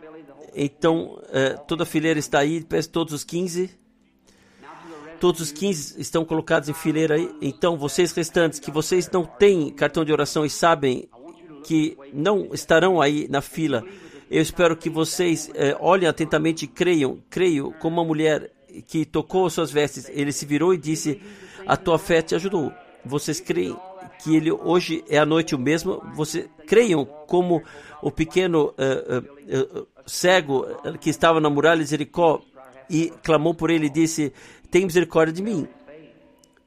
Então, 0.55 1.15
uh, 1.15 1.65
toda 1.67 1.83
a 1.85 1.87
fileira 1.87 2.19
está 2.19 2.39
aí, 2.39 2.63
todos 2.91 3.15
os 3.15 3.25
15. 3.25 3.71
Todos 5.19 5.41
os 5.41 5.53
15 5.53 6.01
estão 6.01 6.25
colocados 6.25 6.69
em 6.69 6.75
fileira 6.75 7.15
aí. 7.15 7.35
Então, 7.41 7.77
vocês 7.77 8.13
restantes 8.13 8.59
que 8.59 8.71
vocês 8.71 9.09
não 9.11 9.25
têm 9.25 9.71
cartão 9.71 10.05
de 10.05 10.13
oração 10.13 10.45
e 10.45 10.51
sabem 10.51 11.09
que 11.65 11.97
não 12.13 12.49
estarão 12.53 13.01
aí 13.01 13.29
na 13.29 13.41
fila, 13.41 13.85
eu 14.31 14.43
espero 14.43 14.77
que 14.77 14.91
vocês 14.91 15.49
uh, 15.49 15.77
olhem 15.79 16.09
atentamente 16.09 16.65
e 16.65 16.69
creiam. 16.69 17.23
Creio 17.31 17.73
como 17.79 18.01
uma 18.01 18.05
mulher 18.05 18.51
que 18.87 19.05
tocou 19.05 19.49
suas 19.51 19.71
vestes. 19.71 20.09
Ele 20.09 20.33
se 20.33 20.47
virou 20.47 20.73
e 20.73 20.79
disse: 20.79 21.21
A 21.67 21.77
tua 21.77 21.99
fé 21.99 22.23
te 22.23 22.35
ajudou. 22.35 22.73
Vocês 23.05 23.41
creem 23.41 23.77
que 24.23 24.37
ele 24.37 24.53
hoje 24.53 25.05
é 25.09 25.19
a 25.19 25.27
noite 25.27 25.55
o 25.55 25.59
mesmo. 25.59 26.03
Você 26.15 26.49
creiam 26.67 27.05
como 27.05 27.63
o 28.01 28.11
pequeno 28.11 28.75
uh, 28.79 29.79
uh, 29.79 29.81
uh, 29.81 29.87
cego 30.07 30.67
que 31.01 31.11
estava 31.11 31.41
na 31.41 31.51
muralha 31.51 31.83
de 31.83 31.91
Jericó 31.91 32.41
e 32.89 33.13
clamou 33.23 33.55
por 33.55 33.71
ele 33.71 33.87
e 33.87 33.91
disse: 33.91 34.33
Tem 34.71 34.85
misericórdia 34.85 35.33
de 35.33 35.43
mim. 35.43 35.67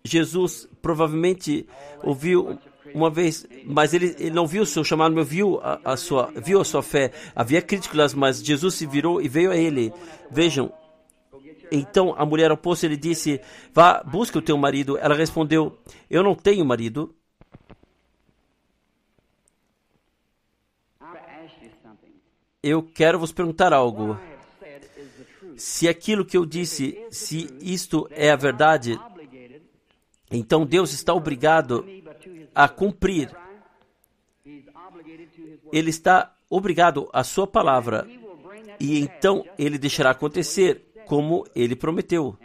Jesus 0.03 0.67
provavelmente 0.81 1.65
ouviu 2.03 2.59
uma 2.93 3.09
vez, 3.09 3.45
mas 3.65 3.93
ele, 3.93 4.15
ele 4.19 4.31
não 4.31 4.47
viu 4.47 4.63
o 4.63 4.65
seu 4.65 4.83
chamado, 4.83 5.15
mas 5.15 5.27
viu 5.27 5.59
a, 5.61 5.79
a, 5.83 5.97
sua, 5.97 6.31
viu 6.35 6.61
a 6.61 6.65
sua 6.65 6.81
fé. 6.83 7.11
Havia 7.35 7.61
críticas, 7.61 8.13
mas 8.13 8.43
Jesus 8.43 8.75
se 8.75 8.85
virou 8.85 9.21
e 9.21 9.27
veio 9.27 9.51
a 9.51 9.57
ele. 9.57 9.91
Vejam. 10.31 10.71
Então 11.71 12.13
a 12.17 12.25
mulher 12.25 12.51
ao 12.51 12.57
poço 12.57 12.85
ele 12.85 12.97
disse: 12.97 13.41
Vá, 13.73 14.03
busca 14.03 14.39
o 14.39 14.41
teu 14.41 14.57
marido. 14.57 14.97
Ela 14.97 15.15
respondeu: 15.15 15.77
Eu 16.09 16.23
não 16.23 16.35
tenho 16.35 16.65
marido. 16.65 17.13
eu 22.65 22.81
quero 22.81 23.19
vos 23.19 23.31
perguntar 23.31 23.71
algo. 23.71 24.17
Se 25.55 25.87
aquilo 25.87 26.25
que 26.25 26.35
eu 26.35 26.47
disse, 26.47 26.99
se 27.11 27.47
isto 27.61 28.07
é 28.09 28.31
a 28.31 28.35
verdade, 28.35 28.99
então 30.31 30.65
Deus 30.65 30.91
está 30.91 31.13
obrigado 31.13 31.85
a 32.55 32.67
cumprir. 32.67 33.29
Ele 35.71 35.91
está 35.91 36.35
obrigado 36.49 37.07
à 37.13 37.23
sua 37.23 37.45
palavra. 37.45 38.07
E 38.79 38.99
então 38.99 39.45
ele 39.59 39.77
deixará 39.77 40.09
acontecer 40.09 40.84
como 41.05 41.45
ele 41.55 41.75
prometeu. 41.75 42.37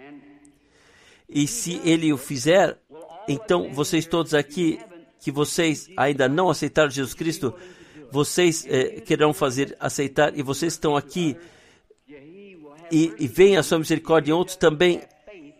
E 1.28 1.46
se 1.46 1.80
ele 1.84 2.12
o 2.12 2.16
fizer, 2.16 2.78
então 3.28 3.72
vocês 3.72 4.06
todos 4.06 4.34
aqui, 4.34 4.78
que 5.20 5.30
vocês 5.30 5.88
ainda 5.96 6.28
não 6.28 6.50
aceitaram 6.50 6.90
Jesus 6.90 7.14
Cristo, 7.14 7.54
vocês 8.10 8.66
eh, 8.66 9.00
querão 9.00 9.32
fazer 9.32 9.76
aceitar 9.78 10.36
e 10.36 10.42
vocês 10.42 10.72
estão 10.72 10.96
aqui 10.96 11.36
e, 12.90 13.14
e 13.18 13.28
veem 13.28 13.56
a 13.56 13.62
sua 13.62 13.78
misericórdia 13.78 14.32
em 14.32 14.34
outros 14.34 14.56
também, 14.56 15.02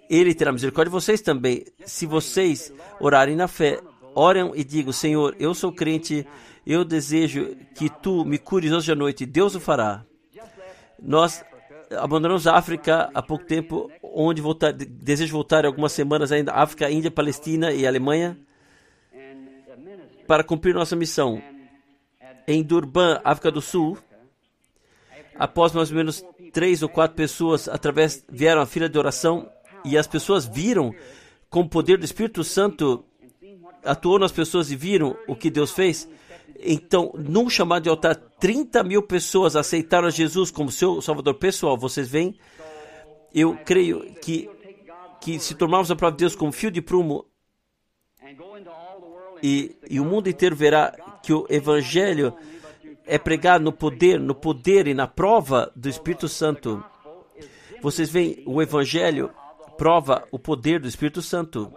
ele 0.08 0.34
terá 0.34 0.50
misericórdia 0.50 0.90
de 0.90 0.94
vocês 0.94 1.20
também. 1.20 1.64
Se 1.86 2.04
vocês 2.04 2.72
orarem 2.98 3.36
na 3.36 3.46
fé, 3.46 3.80
orem 4.14 4.50
e 4.56 4.64
digam: 4.64 4.92
Senhor, 4.92 5.36
eu 5.38 5.54
sou 5.54 5.72
crente, 5.72 6.26
eu 6.66 6.84
desejo 6.84 7.56
que 7.76 7.88
tu 7.88 8.24
me 8.24 8.38
cures 8.38 8.72
hoje 8.72 8.90
à 8.90 8.96
noite. 8.96 9.24
Deus 9.24 9.54
o 9.54 9.60
fará. 9.60 10.04
Nós 11.00 11.42
abandonamos 11.98 12.46
a 12.46 12.56
África 12.56 13.10
há 13.14 13.22
pouco 13.22 13.44
tempo, 13.44 13.90
onde 14.02 14.40
voltar, 14.40 14.72
desejo 14.72 15.32
voltar 15.32 15.66
algumas 15.66 15.92
semanas 15.92 16.30
ainda, 16.32 16.52
África, 16.52 16.90
Índia, 16.90 17.10
Palestina 17.10 17.72
e 17.72 17.86
Alemanha, 17.86 18.38
para 20.26 20.44
cumprir 20.44 20.74
nossa 20.74 20.94
missão. 20.94 21.42
Em 22.46 22.62
Durban, 22.62 23.20
África 23.24 23.50
do 23.50 23.60
Sul, 23.60 23.98
após 25.36 25.72
mais 25.72 25.90
ou 25.90 25.96
menos 25.96 26.24
três 26.52 26.82
ou 26.82 26.88
quatro 26.88 27.16
pessoas 27.16 27.68
através 27.68 28.24
vieram 28.28 28.60
à 28.60 28.66
fila 28.66 28.88
de 28.88 28.98
oração 28.98 29.48
e 29.84 29.96
as 29.96 30.06
pessoas 30.06 30.46
viram 30.46 30.94
com 31.48 31.60
o 31.60 31.68
poder 31.68 31.96
do 31.96 32.04
Espírito 32.04 32.42
Santo 32.42 33.04
atuou 33.84 34.18
nas 34.18 34.32
pessoas 34.32 34.70
e 34.70 34.76
viram 34.76 35.16
o 35.26 35.34
que 35.34 35.50
Deus 35.50 35.72
fez. 35.72 36.08
Então, 36.58 37.12
num 37.14 37.48
chamado 37.48 37.84
de 37.84 37.88
altar, 37.88 38.14
30 38.14 38.82
mil 38.82 39.02
pessoas 39.02 39.56
aceitaram 39.56 40.10
Jesus 40.10 40.50
como 40.50 40.70
seu 40.70 41.00
Salvador 41.00 41.34
pessoal. 41.34 41.76
Vocês 41.76 42.08
veem? 42.08 42.38
Eu 43.32 43.56
creio 43.64 44.14
que, 44.14 44.48
que 45.20 45.38
se 45.38 45.54
tomarmos 45.54 45.90
a 45.90 45.96
prova 45.96 46.12
de 46.12 46.18
Deus 46.18 46.34
como 46.34 46.52
fio 46.52 46.70
de 46.70 46.82
prumo 46.82 47.30
e, 49.42 49.76
e 49.88 50.00
o 50.00 50.04
mundo 50.04 50.28
inteiro 50.28 50.54
verá 50.54 50.92
que 51.22 51.32
o 51.32 51.46
Evangelho 51.48 52.34
é 53.06 53.18
pregado 53.18 53.64
no 53.64 53.72
poder, 53.72 54.20
no 54.20 54.34
poder 54.34 54.86
e 54.86 54.94
na 54.94 55.06
prova 55.06 55.72
do 55.74 55.88
Espírito 55.88 56.28
Santo. 56.28 56.82
Vocês 57.82 58.10
veem, 58.10 58.42
o 58.46 58.60
Evangelho 58.60 59.30
prova 59.78 60.26
o 60.30 60.38
poder 60.38 60.80
do 60.80 60.88
Espírito 60.88 61.22
Santo. 61.22 61.72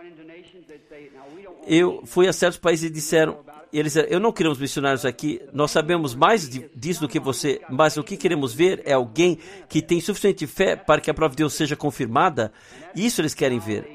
Eu 1.65 2.05
fui 2.05 2.27
a 2.27 2.33
certos 2.33 2.59
países 2.59 2.89
e 2.89 2.93
disseram, 2.93 3.39
eles 3.79 3.95
eu 3.95 4.19
não 4.19 4.31
queremos 4.31 4.57
missionários 4.57 5.05
aqui, 5.05 5.41
nós 5.51 5.71
sabemos 5.71 6.13
mais 6.13 6.47
disso 6.49 7.01
do 7.01 7.07
que 7.07 7.19
você, 7.19 7.61
mas 7.69 7.97
o 7.97 8.03
que 8.03 8.17
queremos 8.17 8.53
ver 8.53 8.81
é 8.85 8.93
alguém 8.93 9.39
que 9.67 9.81
tem 9.81 9.99
suficiente 9.99 10.45
fé 10.45 10.75
para 10.75 11.01
que 11.01 11.09
a 11.09 11.13
prova 11.13 11.31
de 11.31 11.37
Deus 11.37 11.53
seja 11.53 11.75
confirmada. 11.75 12.51
Isso 12.95 13.21
eles 13.21 13.33
querem 13.33 13.59
ver. 13.59 13.87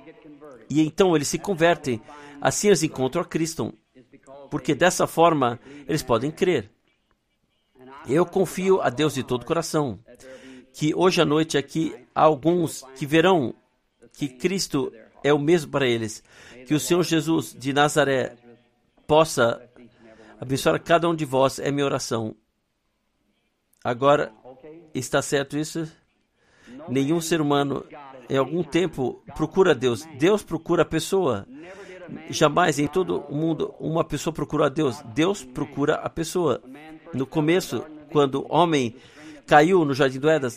E 0.68 0.80
então 0.80 1.14
eles 1.14 1.28
se 1.28 1.38
convertem. 1.38 2.00
Assim 2.40 2.68
eles 2.68 2.82
encontram 2.82 3.22
a 3.22 3.24
Cristo. 3.24 3.72
Porque 4.50 4.74
dessa 4.74 5.06
forma 5.06 5.58
eles 5.86 6.02
podem 6.02 6.30
crer. 6.30 6.70
Eu 8.08 8.24
confio 8.24 8.80
a 8.80 8.90
Deus 8.90 9.14
de 9.14 9.22
todo 9.22 9.42
o 9.42 9.46
coração 9.46 9.98
que 10.78 10.94
hoje 10.94 11.20
à 11.20 11.24
noite 11.24 11.58
aqui 11.58 11.92
há 12.14 12.22
alguns 12.22 12.84
que 12.96 13.04
verão 13.04 13.52
que 14.12 14.28
Cristo 14.28 14.92
é 15.24 15.32
o 15.32 15.38
mesmo 15.38 15.72
para 15.72 15.88
eles. 15.88 16.22
Que 16.68 16.72
o 16.72 16.78
Senhor 16.78 17.02
Jesus 17.02 17.52
de 17.52 17.72
Nazaré 17.72 18.36
possa 19.04 19.67
abençoar 20.40 20.82
cada 20.82 21.08
um 21.08 21.14
de 21.14 21.24
vós, 21.24 21.58
é 21.58 21.70
minha 21.70 21.84
oração. 21.84 22.34
Agora, 23.82 24.32
está 24.94 25.22
certo 25.22 25.56
isso? 25.56 25.90
Nenhum 26.88 27.20
ser 27.20 27.40
humano 27.40 27.84
em 28.28 28.36
algum 28.36 28.62
tempo 28.62 29.22
procura 29.34 29.74
Deus. 29.74 30.04
Deus 30.18 30.42
procura 30.42 30.82
a 30.82 30.86
pessoa. 30.86 31.46
Jamais 32.30 32.78
em 32.78 32.86
todo 32.86 33.20
o 33.28 33.34
mundo 33.34 33.74
uma 33.78 34.04
pessoa 34.04 34.32
procura 34.32 34.66
a 34.66 34.68
Deus. 34.68 35.00
Deus 35.14 35.44
procura 35.44 35.96
a 35.96 36.08
pessoa. 36.08 36.62
No 37.12 37.26
começo, 37.26 37.84
quando 38.10 38.42
o 38.42 38.46
homem 38.48 38.96
caiu 39.46 39.84
no 39.84 39.94
jardim 39.94 40.18
do 40.18 40.28
Éden, 40.28 40.50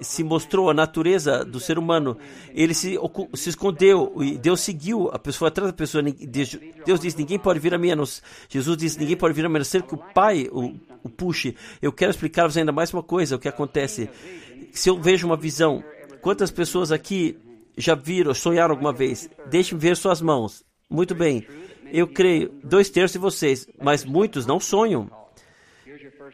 se 0.00 0.24
mostrou 0.24 0.70
a 0.70 0.74
natureza 0.74 1.44
do 1.44 1.60
ser 1.60 1.78
humano. 1.78 2.16
Ele 2.54 2.74
se, 2.74 2.98
se 3.34 3.50
escondeu 3.50 4.14
e 4.20 4.38
Deus 4.38 4.60
seguiu 4.60 5.08
a 5.12 5.18
pessoa 5.18 5.48
atrás 5.48 5.70
da 5.70 5.76
pessoa. 5.76 6.02
Deus 6.02 7.00
disse: 7.00 7.18
Ninguém 7.18 7.38
pode 7.38 7.58
vir 7.58 7.74
a 7.74 7.78
mim. 7.78 7.90
Jesus 8.48 8.76
disse: 8.76 8.98
Ninguém 8.98 9.16
pode 9.16 9.34
vir 9.34 9.46
a 9.46 9.48
não 9.48 9.64
ser 9.64 9.82
que 9.82 9.94
o 9.94 9.98
Pai 9.98 10.48
o, 10.50 10.74
o 11.02 11.08
puxe. 11.08 11.54
Eu 11.80 11.92
quero 11.92 12.10
explicar-vos 12.10 12.56
ainda 12.56 12.72
mais 12.72 12.92
uma 12.92 13.02
coisa: 13.02 13.36
o 13.36 13.38
que 13.38 13.48
acontece. 13.48 14.08
Se 14.72 14.88
eu 14.88 15.00
vejo 15.00 15.26
uma 15.26 15.36
visão, 15.36 15.82
quantas 16.20 16.50
pessoas 16.50 16.92
aqui 16.92 17.36
já 17.76 17.94
viram, 17.94 18.32
sonharam 18.34 18.72
alguma 18.72 18.92
vez? 18.92 19.28
Deixe-me 19.48 19.80
ver 19.80 19.96
suas 19.96 20.20
mãos. 20.20 20.64
Muito 20.88 21.14
bem. 21.14 21.46
Eu 21.92 22.06
creio, 22.06 22.52
dois 22.62 22.88
terços 22.88 23.12
de 23.12 23.18
vocês, 23.18 23.68
mas 23.80 24.04
muitos 24.04 24.46
não 24.46 24.60
sonham. 24.60 25.10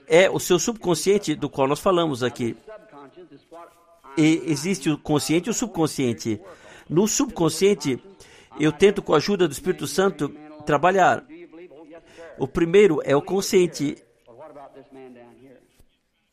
É 0.06 0.30
o 0.30 0.38
seu 0.38 0.58
subconsciente 0.58 1.34
do 1.34 1.48
qual 1.48 1.66
nós 1.66 1.80
falamos 1.80 2.22
aqui. 2.22 2.56
E 4.16 4.42
existe 4.46 4.90
o 4.90 4.98
consciente 4.98 5.48
e 5.48 5.50
o 5.50 5.54
subconsciente. 5.54 6.40
No 6.88 7.06
subconsciente, 7.06 8.02
eu 8.58 8.72
tento, 8.72 9.02
com 9.02 9.12
a 9.12 9.16
ajuda 9.16 9.46
do 9.46 9.52
Espírito 9.52 9.86
Santo, 9.86 10.28
trabalhar. 10.64 11.24
O 12.38 12.46
primeiro 12.46 13.00
é 13.04 13.14
o 13.14 13.22
consciente. 13.22 13.96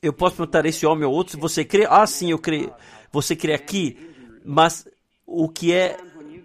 Eu 0.01 0.13
posso 0.13 0.36
perguntar 0.36 0.65
a 0.65 0.69
esse 0.69 0.86
homem 0.86 1.05
ou 1.05 1.13
outro 1.13 1.39
você 1.39 1.63
crê. 1.63 1.86
Ah, 1.89 2.05
sim, 2.05 2.31
eu 2.31 2.39
creio. 2.39 2.73
Você 3.11 3.36
crê 3.36 3.53
aqui, 3.53 3.97
mas 4.43 4.88
o 5.25 5.47
que 5.47 5.73
é 5.73 5.97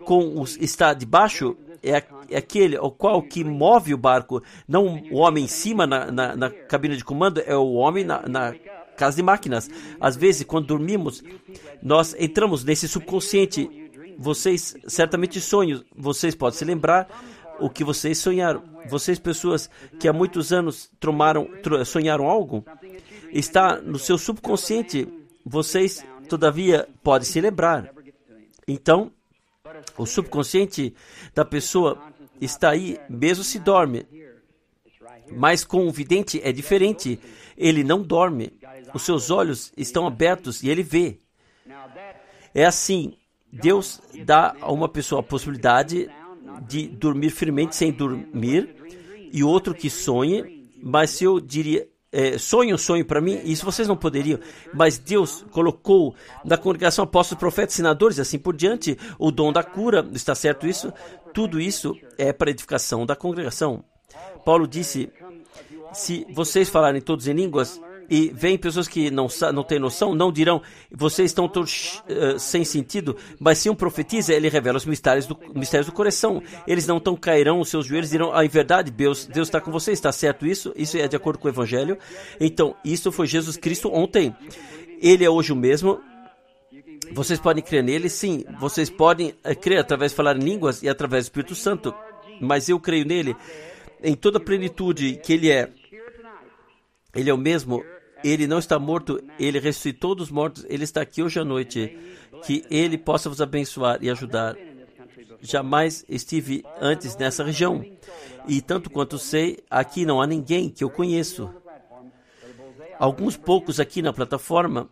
com 0.05 0.41
os, 0.41 0.57
está 0.57 0.95
debaixo 0.95 1.57
é, 1.82 2.03
é 2.30 2.39
aquele 2.39 2.78
o 2.78 2.91
qual 2.91 3.22
que 3.22 3.45
move 3.45 3.95
o 3.95 3.99
barco, 3.99 4.43
não 4.66 5.03
o 5.11 5.16
homem 5.16 5.45
em 5.45 5.49
cima 5.49 5.86
na, 5.86 6.11
na, 6.11 6.36
na 6.36 6.51
cabine 6.51 6.97
de 6.97 7.05
comando, 7.05 7.43
é 7.45 7.57
o 7.57 7.74
homem 7.74 8.05
na, 8.05 8.22
na 8.28 8.55
casa 8.99 9.17
de 9.17 9.23
máquinas. 9.23 9.71
Às 10.01 10.17
vezes, 10.17 10.45
quando 10.45 10.67
dormimos, 10.67 11.23
nós 11.83 12.15
entramos 12.19 12.65
nesse 12.65 12.89
subconsciente. 12.89 13.71
Vocês 14.19 14.77
certamente 14.87 15.41
sonham, 15.41 15.85
vocês 15.97 16.35
podem 16.35 16.59
se 16.59 16.65
lembrar 16.65 17.09
o 17.61 17.71
que 17.71 17.85
vocês 17.85 18.19
sonharam. 18.19 18.63
Vocês, 18.89 19.19
pessoas 19.19 19.71
que 19.99 20.09
há 20.09 20.13
muitos 20.13 20.53
anos 20.53 20.91
tomaram, 20.99 21.49
sonharam 21.85 22.29
algo, 22.29 22.65
está 23.33 23.81
no 23.81 23.99
seu 23.99 24.19
subconsciente. 24.19 25.09
Vocês, 25.45 26.05
todavia, 26.29 26.89
podem 27.03 27.27
se 27.27 27.41
lembrar. 27.41 27.93
Então, 28.67 29.13
o 29.97 30.07
subconsciente 30.07 30.95
da 31.35 31.45
pessoa 31.45 31.99
está 32.41 32.71
aí, 32.71 32.99
mesmo 33.09 33.45
se 33.45 33.59
dorme. 33.59 34.07
Mas 35.31 35.65
com 35.65 35.87
o 35.87 35.93
vidente 35.93 36.41
é 36.43 36.53
diferente. 36.53 37.19
Ele 37.57 37.85
não 37.85 38.03
dorme. 38.03 38.58
Os 38.95 39.03
seus 39.03 39.30
olhos 39.30 39.72
estão 39.76 40.07
abertos 40.07 40.62
e 40.62 40.68
ele 40.68 40.82
vê. 40.82 41.18
É 42.55 42.64
assim. 42.64 43.14
Deus 43.51 44.01
dá 44.26 44.55
a 44.61 44.70
uma 44.70 44.89
pessoa 44.89 45.20
a 45.20 45.24
possibilidade 45.24 46.11
de 46.66 46.86
dormir 46.86 47.30
firmemente 47.30 47.74
sem 47.76 47.91
dormir 47.91 48.74
e 49.32 49.43
outro 49.43 49.74
que 49.74 49.89
sonhe. 49.89 50.68
Mas 50.82 51.11
se 51.11 51.24
eu 51.24 51.41
diria, 51.41 51.89
é, 52.12 52.39
sonhe 52.39 52.72
um 52.72 52.78
sonho 52.78 53.05
para 53.05 53.20
mim, 53.20 53.41
isso 53.45 53.64
vocês 53.64 53.89
não 53.89 53.97
poderiam, 53.97 54.39
mas 54.72 54.97
Deus 54.97 55.45
colocou 55.51 56.14
na 56.45 56.57
congregação 56.57 57.05
apóstolos, 57.05 57.41
profetas, 57.41 57.74
senadores, 57.74 58.18
assim 58.18 58.39
por 58.39 58.55
diante, 58.55 58.97
o 59.18 59.30
dom 59.30 59.53
da 59.53 59.62
cura, 59.62 60.09
está 60.12 60.34
certo 60.34 60.66
isso? 60.66 60.93
Tudo 61.34 61.61
isso 61.61 61.97
é 62.16 62.32
para 62.32 62.51
edificação 62.51 63.05
da 63.05 63.16
congregação. 63.16 63.84
Paulo 64.45 64.66
disse: 64.66 65.11
se 65.93 66.26
vocês 66.30 66.68
falarem 66.68 67.01
todos 67.01 67.26
em 67.26 67.34
línguas, 67.34 67.80
e 68.09 68.31
vem 68.35 68.57
pessoas 68.57 68.89
que 68.89 69.11
não, 69.11 69.29
não 69.53 69.63
têm 69.63 69.79
noção, 69.79 70.15
não 70.15 70.33
dirão, 70.33 70.63
vocês 70.91 71.31
estão 71.31 71.49
todos 71.49 72.03
uh, 72.09 72.39
sem 72.39 72.65
sentido, 72.65 73.17
mas 73.39 73.59
se 73.59 73.69
um 73.69 73.75
profetiza, 73.75 74.33
ele 74.33 74.49
revela 74.49 74.79
os 74.79 74.87
mistérios 74.87 75.27
do, 75.27 75.39
mistérios 75.55 75.87
do 75.87 75.93
coração. 75.93 76.43
Eles 76.67 76.87
não 76.87 76.99
tão 76.99 77.15
cairão 77.17 77.61
os 77.61 77.69
seus 77.69 77.87
joelhos 77.87 78.11
dirão, 78.11 78.35
ah, 78.35 78.45
em 78.45 78.49
verdade, 78.49 78.91
Deus, 78.91 79.27
Deus 79.27 79.49
está 79.49 79.61
com 79.61 79.71
você, 79.71 79.93
está 79.93 80.11
certo 80.11 80.47
isso? 80.47 80.73
Isso 80.75 80.97
é 80.97 81.07
de 81.07 81.17
acordo 81.17 81.39
com 81.39 81.49
o 81.49 81.51
Evangelho. 81.51 81.99
Então, 82.41 82.75
isso 82.85 83.13
foi 83.13 83.27
Jesus 83.27 83.57
Cristo 83.57 83.91
ontem. 83.93 84.35
Ele 85.01 85.25
é 85.25 85.31
hoje 85.31 85.53
o 85.53 85.57
mesmo, 85.57 86.01
vocês 87.13 87.39
podem 87.39 87.63
crer 87.63 87.83
nele? 87.83 88.09
Sim. 88.09 88.45
Vocês 88.59 88.91
podem 88.91 89.31
uh, 89.45 89.59
crer 89.61 89.79
através 89.79 90.13
de 90.13 90.17
falar 90.17 90.37
em 90.37 90.41
línguas 90.41 90.83
e 90.83 90.89
através 90.89 91.25
do 91.25 91.29
Espírito 91.29 91.55
Santo. 91.55 91.95
Mas 92.41 92.69
eu 92.69 92.79
creio 92.79 93.05
nele 93.05 93.37
em 94.03 94.15
toda 94.15 94.39
a 94.39 94.41
plenitude 94.41 95.21
que 95.23 95.33
ele 95.33 95.51
é. 95.51 95.71
Ele 97.15 97.31
é 97.31 97.35
o 97.35 97.39
mesmo 97.39 97.83
ele 98.25 98.47
não 98.47 98.59
está 98.59 98.79
morto, 98.79 99.23
ele 99.39 99.59
ressuscitou 99.59 100.14
dos 100.14 100.31
mortos, 100.31 100.64
ele 100.69 100.85
está 100.85 101.03
aqui 101.03 101.23
hoje 101.23 101.39
à 101.39 101.45
noite. 101.45 101.97
Que 102.45 102.64
ele 102.71 102.97
possa 102.97 103.29
vos 103.29 103.41
abençoar 103.41 103.99
e 104.03 104.11
ajudar. 104.11 104.57
Jamais 105.41 106.05
estive 106.09 106.64
antes 106.81 107.16
nessa 107.16 107.45
região. 107.45 107.85
E 108.47 108.61
tanto 108.61 108.91
quanto 108.91 109.19
sei, 109.19 109.59
aqui 109.71 110.05
não 110.05 110.21
há 110.21 110.27
ninguém 110.27 110.69
que 110.69 110.83
eu 110.83 110.91
conheço. 110.91 111.51
Alguns 112.99 113.37
poucos 113.37 113.79
aqui 113.79 114.03
na 114.03 114.12
plataforma, 114.12 114.89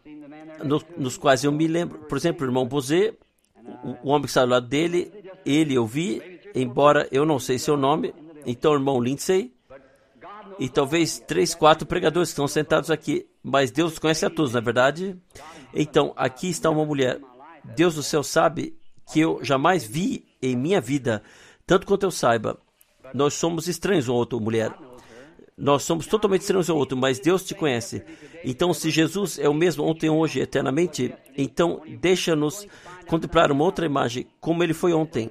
nos, 0.65 0.85
nos 0.97 1.17
quais 1.17 1.43
eu 1.43 1.53
me 1.53 1.67
lembro. 1.67 1.99
Por 2.01 2.17
exemplo, 2.17 2.47
o 2.47 2.49
irmão 2.49 2.67
Bozé, 2.67 3.15
o, 3.83 4.09
o 4.09 4.11
homem 4.11 4.23
que 4.23 4.29
está 4.29 4.43
ao 4.43 4.47
lado 4.47 4.69
dele, 4.69 5.13
ele 5.45 5.75
eu 5.75 5.87
vi, 5.87 6.23
embora 6.55 7.09
eu 7.11 7.25
não 7.25 7.39
sei 7.39 7.59
seu 7.59 7.77
nome. 7.77 8.15
Então, 8.45 8.73
irmão 8.73 9.01
Lindsay, 9.01 9.53
e 10.59 10.69
talvez 10.69 11.19
três, 11.19 11.55
quatro 11.55 11.87
pregadores 11.87 12.31
que 12.31 12.33
estão 12.33 12.49
sentados 12.49 12.91
aqui, 12.91 13.27
mas 13.43 13.71
Deus 13.71 13.99
conhece 13.99 14.25
a 14.25 14.31
todos, 14.31 14.53
na 14.53 14.59
é 14.59 14.63
verdade? 14.63 15.17
Então, 15.75 16.13
aqui 16.17 16.49
está 16.49 16.71
uma 16.71 16.85
mulher. 16.85 17.21
Deus 17.65 17.95
do 17.95 18.03
céu 18.03 18.23
sabe 18.23 18.77
que 19.13 19.21
eu 19.21 19.43
jamais 19.43 19.85
vi 19.85 20.27
em 20.43 20.57
minha 20.57 20.81
vida, 20.81 21.23
tanto 21.67 21.87
quanto 21.87 22.05
eu 22.05 22.11
saiba. 22.11 22.59
Nós 23.15 23.35
somos 23.35 23.69
estranhos 23.69 24.09
uma 24.09 24.19
outra 24.19 24.39
mulher. 24.39 24.73
Nós 25.57 25.85
somos 25.85 26.07
totalmente 26.07 26.43
estranhos 26.43 26.69
ao 26.69 26.77
outro, 26.77 26.99
mas 26.99 27.19
Deus 27.19 27.43
te 27.43 27.55
conhece. 27.55 28.03
Então, 28.45 28.75
se 28.75 28.91
Jesus 28.91 29.39
é 29.39 29.49
o 29.49 29.55
mesmo 29.55 29.85
ontem, 29.85 30.11
hoje, 30.11 30.41
eternamente, 30.41 31.15
então 31.37 31.83
deixa-nos 32.01 32.67
contemplar 33.07 33.51
uma 33.51 33.65
outra 33.65 33.87
imagem, 33.87 34.27
como 34.39 34.63
ele 34.63 34.75
foi 34.75 34.93
ontem. 34.93 35.31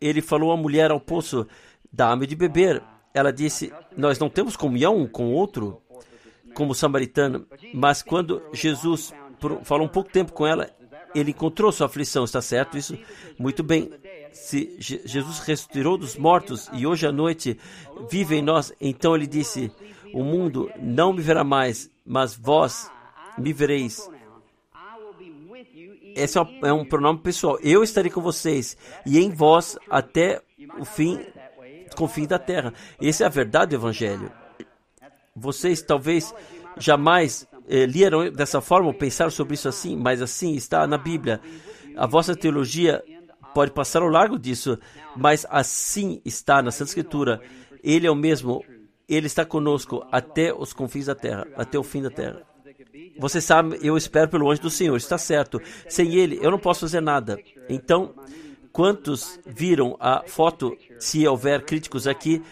Ele 0.00 0.22
falou 0.22 0.52
à 0.52 0.56
mulher 0.56 0.90
ao 0.90 1.00
poço: 1.00 1.46
Dá-me 1.92 2.26
de 2.26 2.36
beber. 2.36 2.82
Ela 3.14 3.32
disse: 3.32 3.72
Nós 3.96 4.18
não 4.18 4.28
temos 4.28 4.56
comunhão 4.56 4.96
um 4.96 5.06
com 5.06 5.26
o 5.26 5.32
outro, 5.32 5.80
como 6.54 6.74
samaritano. 6.74 7.46
Mas 7.74 8.02
quando 8.02 8.42
Jesus 8.52 9.12
falou 9.64 9.86
um 9.86 9.90
pouco 9.90 10.10
tempo 10.10 10.32
com 10.32 10.46
ela, 10.46 10.70
ele 11.14 11.30
encontrou 11.30 11.72
sua 11.72 11.86
aflição, 11.86 12.24
está 12.24 12.40
certo? 12.40 12.78
Isso, 12.78 12.98
muito 13.38 13.62
bem. 13.62 13.90
Se 14.32 14.76
Jesus 14.78 15.40
ressuscitou 15.40 15.98
dos 15.98 16.16
mortos 16.16 16.70
e 16.72 16.86
hoje 16.86 17.06
à 17.06 17.12
noite 17.12 17.58
vive 18.10 18.36
em 18.36 18.42
nós, 18.42 18.72
então 18.80 19.14
ele 19.14 19.26
disse: 19.26 19.70
O 20.14 20.24
mundo 20.24 20.70
não 20.80 21.12
me 21.12 21.20
verá 21.20 21.44
mais, 21.44 21.90
mas 22.04 22.34
vós 22.34 22.90
me 23.36 23.52
vereis. 23.52 24.08
Esse 26.14 26.38
é 26.38 26.72
um 26.72 26.82
é 26.82 26.84
pronome 26.84 27.20
pessoal. 27.20 27.58
Eu 27.62 27.82
estarei 27.82 28.10
com 28.10 28.20
vocês 28.20 28.76
e 29.04 29.18
em 29.18 29.30
vós 29.30 29.78
até 29.88 30.42
o 30.78 30.84
fim, 30.84 31.18
fim 32.08 32.26
da 32.26 32.38
terra. 32.38 32.72
Essa 33.00 33.24
é 33.24 33.26
a 33.26 33.30
verdade 33.30 33.70
do 33.70 33.76
Evangelho. 33.76 34.30
Vocês 35.34 35.80
talvez 35.82 36.34
jamais 36.76 37.46
eh, 37.68 37.86
leram 37.86 38.30
dessa 38.30 38.60
forma 38.60 38.88
ou 38.88 38.94
pensaram 38.94 39.30
sobre 39.30 39.54
isso 39.54 39.68
assim, 39.68 39.96
mas 39.96 40.20
assim 40.20 40.54
está 40.54 40.86
na 40.86 40.98
Bíblia. 40.98 41.40
A 41.96 42.06
vossa 42.06 42.34
teologia 42.34 43.02
pode 43.54 43.70
passar 43.70 44.02
ao 44.02 44.08
largo 44.08 44.38
disso, 44.38 44.78
mas 45.16 45.46
assim 45.50 46.20
está 46.24 46.62
na 46.62 46.70
Santa 46.70 46.90
Escritura. 46.90 47.40
Ele 47.82 48.06
é 48.06 48.10
o 48.10 48.14
mesmo, 48.14 48.64
ele 49.08 49.26
está 49.26 49.44
conosco 49.44 50.04
até 50.10 50.52
os 50.52 50.72
confins 50.72 51.06
da 51.06 51.14
terra, 51.14 51.46
até 51.56 51.78
o 51.78 51.82
fim 51.82 52.02
da 52.02 52.10
terra. 52.10 52.42
Você 53.18 53.40
sabe, 53.40 53.78
eu 53.82 53.96
espero 53.96 54.28
pelo 54.28 54.50
anjo 54.50 54.62
do 54.62 54.70
Senhor, 54.70 54.96
está 54.96 55.18
certo. 55.18 55.60
Sem 55.88 56.14
ele, 56.14 56.38
eu 56.42 56.50
não 56.50 56.58
posso 56.58 56.80
fazer 56.80 57.00
nada. 57.00 57.38
Então, 57.68 58.14
quantos 58.72 59.38
viram 59.46 59.96
a 60.00 60.22
foto, 60.26 60.76
se 60.98 61.26
houver 61.26 61.64
críticos 61.64 62.06
aqui, 62.06 62.42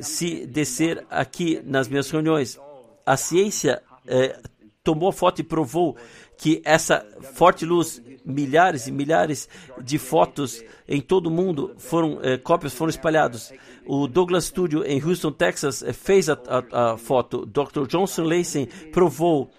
se 0.00 0.46
descer 0.46 1.04
aqui 1.10 1.60
nas 1.64 1.88
minhas 1.88 2.10
reuniões? 2.10 2.58
A 3.04 3.16
ciência 3.16 3.82
é, 4.06 4.38
tomou 4.84 5.12
foto 5.12 5.40
e 5.40 5.44
provou 5.44 5.96
que 6.36 6.60
essa 6.64 7.06
forte 7.34 7.64
luz, 7.64 8.02
milhares 8.24 8.86
e 8.86 8.92
milhares 8.92 9.48
de 9.80 9.98
fotos 9.98 10.62
em 10.88 11.00
todo 11.00 11.26
o 11.26 11.30
mundo 11.30 11.74
foram 11.78 12.18
é, 12.22 12.36
cópias 12.36 12.74
foram 12.74 12.90
espalhados. 12.90 13.52
O 13.86 14.06
Douglas 14.06 14.46
Studio 14.46 14.84
em 14.84 15.02
Houston, 15.02 15.32
Texas, 15.32 15.82
é, 15.82 15.92
fez 15.92 16.28
a, 16.28 16.38
a, 16.72 16.92
a 16.92 16.96
foto. 16.96 17.46
Dr. 17.46 17.86
Johnson 17.88 18.24
Lacey 18.24 18.66
provou. 18.92 19.50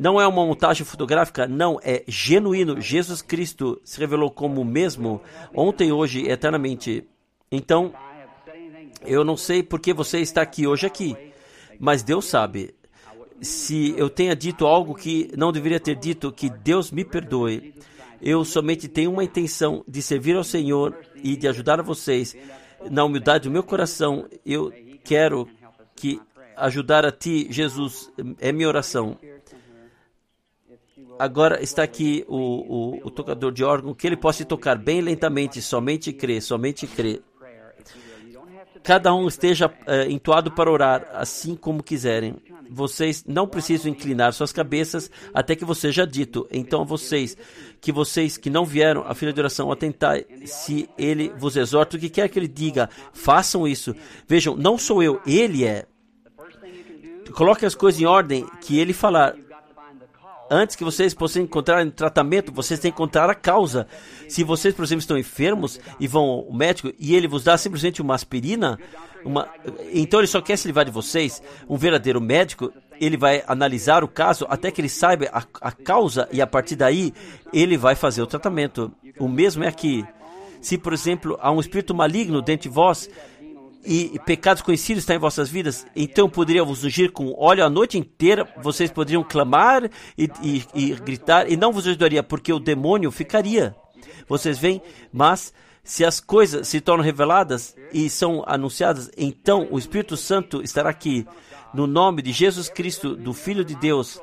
Não 0.00 0.18
é 0.18 0.26
uma 0.26 0.46
montagem 0.46 0.82
fotográfica, 0.82 1.46
não, 1.46 1.78
é 1.84 2.02
genuíno. 2.08 2.80
Jesus 2.80 3.20
Cristo 3.20 3.78
se 3.84 4.00
revelou 4.00 4.30
como 4.30 4.62
o 4.62 4.64
mesmo 4.64 5.20
ontem, 5.54 5.92
hoje, 5.92 6.26
eternamente. 6.26 7.04
Então, 7.52 7.92
eu 9.04 9.22
não 9.22 9.36
sei 9.36 9.62
por 9.62 9.78
que 9.78 9.92
você 9.92 10.20
está 10.20 10.40
aqui 10.40 10.66
hoje 10.66 10.86
aqui, 10.86 11.14
mas 11.78 12.02
Deus 12.02 12.24
sabe 12.24 12.74
se 13.42 13.94
eu 13.94 14.08
tenha 14.08 14.34
dito 14.34 14.66
algo 14.66 14.94
que 14.94 15.30
não 15.36 15.52
deveria 15.52 15.78
ter 15.78 15.96
dito, 15.96 16.32
que 16.32 16.48
Deus 16.48 16.90
me 16.90 17.04
perdoe. 17.04 17.74
Eu 18.22 18.42
somente 18.42 18.88
tenho 18.88 19.12
uma 19.12 19.22
intenção 19.22 19.84
de 19.86 20.00
servir 20.00 20.34
ao 20.34 20.44
Senhor 20.44 20.96
e 21.16 21.36
de 21.36 21.46
ajudar 21.46 21.78
a 21.78 21.82
vocês. 21.82 22.34
Na 22.90 23.04
humildade 23.04 23.50
do 23.50 23.52
meu 23.52 23.62
coração, 23.62 24.26
eu 24.46 24.72
quero 25.04 25.46
que 25.94 26.18
ajudar 26.56 27.04
a 27.04 27.12
ti, 27.12 27.48
Jesus, 27.50 28.10
é 28.40 28.50
minha 28.50 28.68
oração. 28.68 29.18
Agora 31.20 31.62
está 31.62 31.82
aqui 31.82 32.24
o, 32.28 32.36
o, 32.36 33.06
o 33.06 33.10
tocador 33.10 33.52
de 33.52 33.62
órgão, 33.62 33.94
que 33.94 34.06
ele 34.06 34.16
possa 34.16 34.44
tocar 34.44 34.76
bem 34.76 35.00
lentamente, 35.00 35.60
somente 35.60 36.12
crê, 36.12 36.40
somente 36.40 36.86
crê. 36.86 37.20
Cada 38.82 39.14
um 39.14 39.28
esteja 39.28 39.70
é, 39.86 40.10
entoado 40.10 40.50
para 40.50 40.70
orar, 40.70 41.06
assim 41.12 41.54
como 41.54 41.82
quiserem 41.82 42.36
vocês 42.70 43.24
não 43.26 43.48
precisam 43.48 43.90
inclinar 43.90 44.32
suas 44.32 44.52
cabeças 44.52 45.10
até 45.34 45.56
que 45.56 45.64
você 45.64 45.90
já 45.90 46.04
dito. 46.04 46.46
Então, 46.50 46.84
vocês 46.84 47.36
que 47.80 47.90
vocês 47.90 48.36
que 48.36 48.48
não 48.48 48.64
vieram 48.64 49.02
à 49.06 49.14
fila 49.14 49.32
de 49.32 49.40
oração 49.40 49.72
atentar, 49.72 50.20
se 50.44 50.88
ele 50.96 51.32
vos 51.36 51.56
exorta, 51.56 51.96
o 51.96 52.00
que 52.00 52.08
quer 52.08 52.28
que 52.28 52.38
ele 52.38 52.46
diga, 52.46 52.88
façam 53.12 53.66
isso. 53.66 53.94
Vejam, 54.28 54.54
não 54.54 54.78
sou 54.78 55.02
eu, 55.02 55.20
ele 55.26 55.64
é. 55.64 55.84
Coloque 57.34 57.66
as 57.66 57.74
coisas 57.74 58.00
em 58.00 58.06
ordem 58.06 58.46
que 58.60 58.78
ele 58.78 58.92
falar. 58.92 59.34
Antes 60.52 60.74
que 60.74 60.82
vocês 60.82 61.14
possam 61.14 61.42
encontrar 61.42 61.88
tratamento, 61.92 62.50
vocês 62.52 62.80
têm 62.80 62.90
que 62.90 62.96
encontrar 62.96 63.30
a 63.30 63.34
causa. 63.36 63.86
Se 64.28 64.42
vocês, 64.42 64.74
por 64.74 64.84
exemplo, 64.84 65.00
estão 65.00 65.16
enfermos 65.16 65.78
e 66.00 66.08
vão 66.08 66.24
ao 66.24 66.52
médico 66.52 66.92
e 66.98 67.14
ele 67.14 67.28
vos 67.28 67.44
dá 67.44 67.56
simplesmente 67.56 68.02
uma 68.02 68.16
aspirina, 68.16 68.76
uma, 69.24 69.48
então 69.92 70.18
ele 70.18 70.26
só 70.26 70.40
quer 70.40 70.58
se 70.58 70.66
livrar 70.66 70.84
de 70.84 70.90
vocês. 70.90 71.40
Um 71.68 71.76
verdadeiro 71.76 72.20
médico, 72.20 72.72
ele 73.00 73.16
vai 73.16 73.44
analisar 73.46 74.02
o 74.02 74.08
caso 74.08 74.44
até 74.50 74.72
que 74.72 74.80
ele 74.80 74.88
saiba 74.88 75.26
a, 75.32 75.44
a 75.60 75.70
causa 75.70 76.28
e 76.32 76.42
a 76.42 76.46
partir 76.48 76.74
daí 76.74 77.14
ele 77.52 77.76
vai 77.76 77.94
fazer 77.94 78.20
o 78.20 78.26
tratamento. 78.26 78.90
O 79.20 79.28
mesmo 79.28 79.62
é 79.62 79.68
aqui. 79.68 80.04
Se, 80.60 80.76
por 80.76 80.92
exemplo, 80.92 81.38
há 81.40 81.50
um 81.52 81.60
espírito 81.60 81.94
maligno 81.94 82.42
dentro 82.42 82.68
de 82.68 82.74
vós, 82.74 83.08
e 83.84 84.18
pecados 84.26 84.62
conhecidos 84.62 85.02
estão 85.02 85.16
em 85.16 85.20
vossas 85.20 85.48
vidas, 85.48 85.86
então 85.96 86.28
poderia 86.28 86.62
vos 86.62 86.84
ungir 86.84 87.12
com 87.12 87.34
óleo 87.38 87.64
a 87.64 87.70
noite 87.70 87.96
inteira, 87.96 88.46
vocês 88.62 88.90
poderiam 88.90 89.24
clamar 89.24 89.90
e, 90.16 90.30
e, 90.42 90.64
e 90.74 90.94
gritar, 90.96 91.50
e 91.50 91.56
não 91.56 91.72
vos 91.72 91.86
ajudaria, 91.86 92.22
porque 92.22 92.52
o 92.52 92.58
demônio 92.58 93.10
ficaria. 93.10 93.74
Vocês 94.28 94.58
veem, 94.58 94.82
mas 95.12 95.52
se 95.82 96.04
as 96.04 96.20
coisas 96.20 96.68
se 96.68 96.80
tornam 96.80 97.04
reveladas 97.04 97.74
e 97.92 98.10
são 98.10 98.44
anunciadas, 98.46 99.10
então 99.16 99.66
o 99.70 99.78
Espírito 99.78 100.16
Santo 100.16 100.62
estará 100.62 100.90
aqui. 100.90 101.26
No 101.72 101.86
nome 101.86 102.20
de 102.20 102.32
Jesus 102.32 102.68
Cristo, 102.68 103.16
do 103.16 103.32
Filho 103.32 103.64
de 103.64 103.74
Deus, 103.76 104.20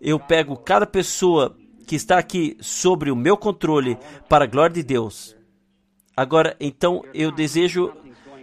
eu 0.00 0.20
pego 0.20 0.56
cada 0.56 0.86
pessoa 0.86 1.56
que 1.86 1.96
está 1.96 2.18
aqui 2.18 2.56
sobre 2.60 3.10
o 3.10 3.16
meu 3.16 3.36
controle 3.36 3.98
para 4.28 4.44
a 4.44 4.46
glória 4.46 4.74
de 4.74 4.82
Deus. 4.82 5.34
Agora, 6.16 6.56
então, 6.60 7.02
eu 7.12 7.32
desejo 7.32 7.92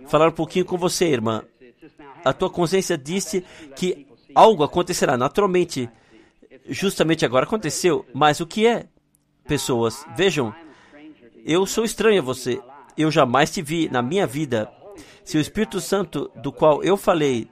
falar 0.07 0.29
um 0.29 0.31
pouquinho 0.31 0.65
com 0.65 0.77
você, 0.77 1.05
irmã. 1.05 1.43
A 2.23 2.33
tua 2.33 2.49
consciência 2.49 2.97
disse 2.97 3.43
que 3.75 4.07
algo 4.33 4.63
acontecerá 4.63 5.17
naturalmente. 5.17 5.89
Justamente 6.69 7.25
agora 7.25 7.45
aconteceu, 7.45 8.05
mas 8.13 8.39
o 8.39 8.47
que 8.47 8.67
é? 8.67 8.87
Pessoas, 9.47 10.05
vejam, 10.15 10.53
eu 11.45 11.65
sou 11.65 11.85
estranho 11.85 12.19
a 12.19 12.25
você. 12.25 12.61
Eu 12.97 13.09
jamais 13.09 13.51
te 13.51 13.61
vi 13.61 13.89
na 13.89 14.01
minha 14.01 14.27
vida. 14.27 14.69
Se 15.23 15.37
o 15.37 15.41
Espírito 15.41 15.79
Santo, 15.79 16.29
do 16.35 16.51
qual 16.51 16.83
eu 16.83 16.97
falei, 16.97 17.47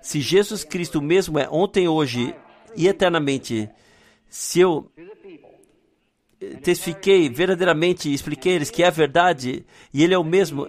se 0.00 0.20
Jesus 0.20 0.64
Cristo 0.64 1.00
mesmo 1.00 1.38
é 1.38 1.48
ontem, 1.50 1.86
hoje 1.86 2.34
e 2.76 2.88
eternamente, 2.88 3.68
se 4.28 4.60
eu 4.60 4.90
testifiquei 6.62 7.28
verdadeiramente, 7.28 8.12
expliquei 8.12 8.52
a 8.52 8.56
eles 8.56 8.70
que 8.70 8.82
é 8.82 8.86
a 8.86 8.90
verdade 8.90 9.64
e 9.92 10.02
Ele 10.02 10.14
é 10.14 10.18
o 10.18 10.24
mesmo, 10.24 10.66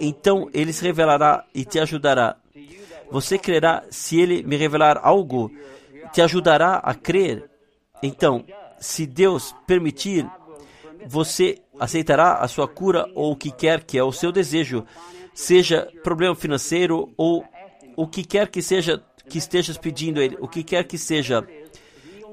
então 0.00 0.48
Ele 0.52 0.72
se 0.72 0.82
revelará 0.82 1.44
e 1.54 1.64
te 1.64 1.78
ajudará. 1.78 2.36
Você 3.10 3.38
crerá 3.38 3.84
se 3.90 4.20
Ele 4.20 4.42
me 4.42 4.56
revelar 4.56 4.98
algo, 5.02 5.50
te 6.12 6.20
ajudará 6.20 6.76
a 6.76 6.94
crer. 6.94 7.48
Então, 8.02 8.44
se 8.78 9.06
Deus 9.06 9.54
permitir, 9.66 10.28
você 11.06 11.58
aceitará 11.78 12.34
a 12.34 12.48
sua 12.48 12.68
cura 12.68 13.06
ou 13.14 13.32
o 13.32 13.36
que 13.36 13.50
quer 13.50 13.82
que 13.82 13.98
é 13.98 14.02
o 14.02 14.12
seu 14.12 14.30
desejo, 14.30 14.84
seja 15.32 15.88
problema 16.02 16.34
financeiro 16.34 17.12
ou 17.16 17.44
o 17.96 18.06
que 18.06 18.24
quer 18.24 18.48
que 18.48 18.62
seja 18.62 19.02
que 19.28 19.38
estejas 19.38 19.78
pedindo 19.78 20.20
a 20.20 20.24
ele, 20.24 20.36
o 20.40 20.46
que 20.46 20.62
quer 20.62 20.84
que 20.84 20.98
seja, 20.98 21.46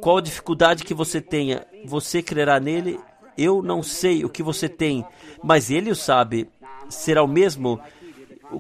qual 0.01 0.19
dificuldade 0.19 0.83
que 0.83 0.93
você 0.93 1.21
tenha, 1.21 1.65
você 1.85 2.21
crerá 2.21 2.59
nele. 2.59 2.99
Eu 3.37 3.61
não 3.61 3.81
sei 3.81 4.25
o 4.25 4.29
que 4.29 4.43
você 4.43 4.67
tem, 4.67 5.05
mas 5.41 5.71
ele 5.71 5.89
o 5.89 5.95
sabe. 5.95 6.49
Será 6.91 7.23
o 7.23 7.27
mesmo, 7.27 7.79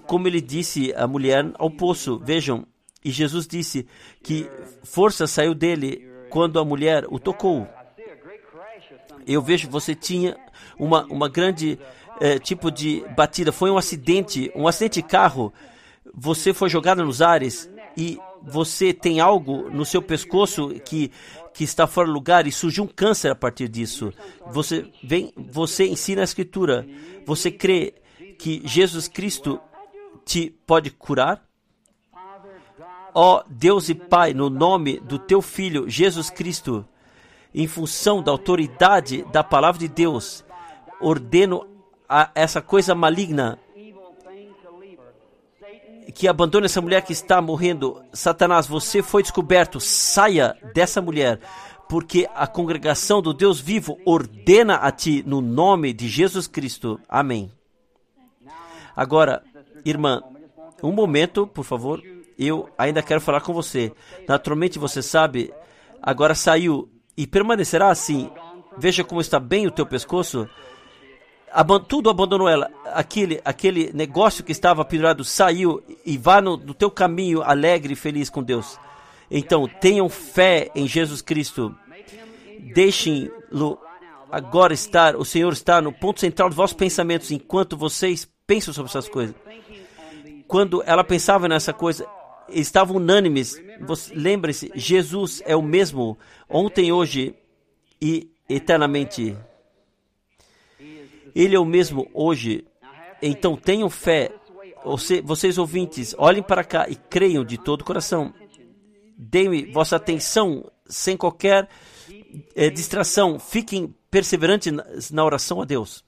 como 0.07 0.27
ele 0.27 0.41
disse 0.41 0.93
à 0.95 1.05
mulher 1.05 1.51
ao 1.59 1.69
poço. 1.69 2.19
Vejam, 2.23 2.65
e 3.03 3.11
Jesus 3.11 3.47
disse 3.47 3.85
que 4.23 4.49
força 4.83 5.27
saiu 5.27 5.53
dele 5.53 6.07
quando 6.29 6.59
a 6.59 6.65
mulher 6.65 7.05
o 7.09 7.19
tocou. 7.19 7.67
Eu 9.27 9.41
vejo 9.41 9.69
você 9.69 9.93
tinha 9.93 10.35
uma, 10.77 11.05
uma 11.05 11.29
grande 11.29 11.77
é, 12.19 12.39
tipo 12.39 12.71
de 12.71 13.03
batida. 13.15 13.51
Foi 13.51 13.69
um 13.69 13.77
acidente, 13.77 14.51
um 14.55 14.67
acidente 14.67 15.01
de 15.01 15.07
carro. 15.07 15.53
Você 16.13 16.53
foi 16.53 16.69
jogado 16.69 17.03
nos 17.03 17.21
ares 17.21 17.69
e 17.97 18.17
você 18.41 18.93
tem 18.93 19.19
algo 19.19 19.69
no 19.69 19.85
seu 19.85 20.01
pescoço 20.01 20.69
que, 20.85 21.11
que 21.53 21.63
está 21.63 21.85
fora 21.85 22.07
do 22.07 22.13
lugar 22.13 22.47
e 22.47 22.51
surgiu 22.51 22.83
um 22.83 22.87
câncer 22.87 23.31
a 23.31 23.35
partir 23.35 23.67
disso. 23.67 24.11
Você 24.47 24.89
vem, 25.03 25.31
você 25.35 25.87
ensina 25.87 26.21
a 26.21 26.23
escritura. 26.23 26.87
Você 27.25 27.51
crê 27.51 27.93
que 28.41 28.59
Jesus 28.65 29.07
Cristo 29.07 29.61
te 30.25 30.49
pode 30.65 30.89
curar? 30.89 31.47
Ó 33.13 33.43
Deus 33.47 33.87
e 33.87 33.93
Pai, 33.93 34.33
no 34.33 34.49
nome 34.49 34.99
do 34.99 35.19
teu 35.19 35.43
Filho 35.43 35.87
Jesus 35.87 36.31
Cristo, 36.31 36.83
em 37.53 37.67
função 37.67 38.23
da 38.23 38.31
autoridade 38.31 39.21
da 39.31 39.43
palavra 39.43 39.79
de 39.79 39.87
Deus, 39.87 40.43
ordeno 40.99 41.67
a 42.09 42.31
essa 42.33 42.63
coisa 42.63 42.95
maligna 42.95 43.59
que 46.15 46.27
abandone 46.27 46.65
essa 46.65 46.81
mulher 46.81 47.03
que 47.03 47.13
está 47.13 47.39
morrendo. 47.41 48.01
Satanás, 48.11 48.65
você 48.65 49.03
foi 49.03 49.21
descoberto. 49.21 49.79
Saia 49.79 50.57
dessa 50.73 50.99
mulher, 50.99 51.39
porque 51.87 52.27
a 52.33 52.47
congregação 52.47 53.21
do 53.21 53.35
Deus 53.35 53.61
vivo 53.61 53.99
ordena 54.03 54.77
a 54.77 54.91
ti 54.91 55.23
no 55.27 55.41
nome 55.41 55.93
de 55.93 56.07
Jesus 56.07 56.47
Cristo. 56.47 56.99
Amém. 57.07 57.51
Agora, 58.95 59.43
irmã, 59.85 60.21
um 60.83 60.91
momento, 60.91 61.47
por 61.47 61.63
favor. 61.63 62.01
Eu 62.37 62.69
ainda 62.77 63.03
quero 63.03 63.21
falar 63.21 63.41
com 63.41 63.53
você. 63.53 63.91
Naturalmente, 64.27 64.79
você 64.79 65.01
sabe, 65.01 65.53
agora 66.01 66.33
saiu 66.33 66.89
e 67.15 67.27
permanecerá 67.27 67.89
assim. 67.89 68.31
Veja 68.77 69.03
como 69.03 69.21
está 69.21 69.39
bem 69.39 69.67
o 69.67 69.71
teu 69.71 69.85
pescoço 69.85 70.47
tudo 71.87 72.09
abandonou 72.09 72.47
ela. 72.47 72.69
Aquele, 72.93 73.41
aquele 73.43 73.91
negócio 73.93 74.43
que 74.43 74.51
estava 74.51 74.85
pendurado 74.85 75.23
saiu 75.23 75.83
e 76.05 76.17
vá 76.17 76.41
no, 76.41 76.57
no 76.57 76.73
teu 76.73 76.89
caminho 76.89 77.41
alegre 77.41 77.93
e 77.93 77.95
feliz 77.95 78.29
com 78.29 78.41
Deus. 78.41 78.79
Então, 79.29 79.67
tenham 79.67 80.09
fé 80.09 80.69
em 80.75 80.87
Jesus 80.87 81.21
Cristo. 81.21 81.75
Deixem-lo 82.73 83.79
agora 84.29 84.73
estar, 84.73 85.15
o 85.15 85.25
Senhor 85.25 85.51
está 85.51 85.81
no 85.81 85.91
ponto 85.91 86.19
central 86.19 86.47
dos 86.47 86.55
vossos 86.55 86.75
pensamentos 86.75 87.31
enquanto 87.31 87.75
vocês 87.75 88.27
pensam 88.45 88.73
sobre 88.73 88.89
essas 88.89 89.07
coisas. 89.07 89.35
Quando 90.47 90.83
ela 90.85 91.03
pensava 91.03 91.47
nessa 91.47 91.73
coisa, 91.73 92.05
estavam 92.49 92.97
unânimes. 92.97 93.61
Lembre-se, 94.13 94.71
Jesus 94.75 95.41
é 95.45 95.55
o 95.55 95.61
mesmo 95.61 96.17
ontem, 96.49 96.91
hoje 96.91 97.35
e 98.01 98.29
eternamente. 98.49 99.37
Ele 101.33 101.55
é 101.55 101.59
o 101.59 101.65
mesmo 101.65 102.09
hoje. 102.13 102.65
Então 103.21 103.55
tenham 103.55 103.89
fé. 103.89 104.31
vocês 105.23 105.57
ouvintes, 105.57 106.15
olhem 106.17 106.43
para 106.43 106.63
cá 106.63 106.87
e 106.89 106.95
creiam 106.95 107.45
de 107.45 107.57
todo 107.57 107.81
o 107.81 107.85
coração. 107.85 108.33
Deem 109.17 109.71
vossa 109.71 109.95
atenção 109.95 110.69
sem 110.85 111.15
qualquer 111.15 111.69
é, 112.55 112.69
distração. 112.69 113.39
Fiquem 113.39 113.93
perseverantes 114.09 114.71
na, 114.73 114.83
na 115.11 115.23
oração 115.23 115.61
a 115.61 115.65
Deus. 115.65 116.03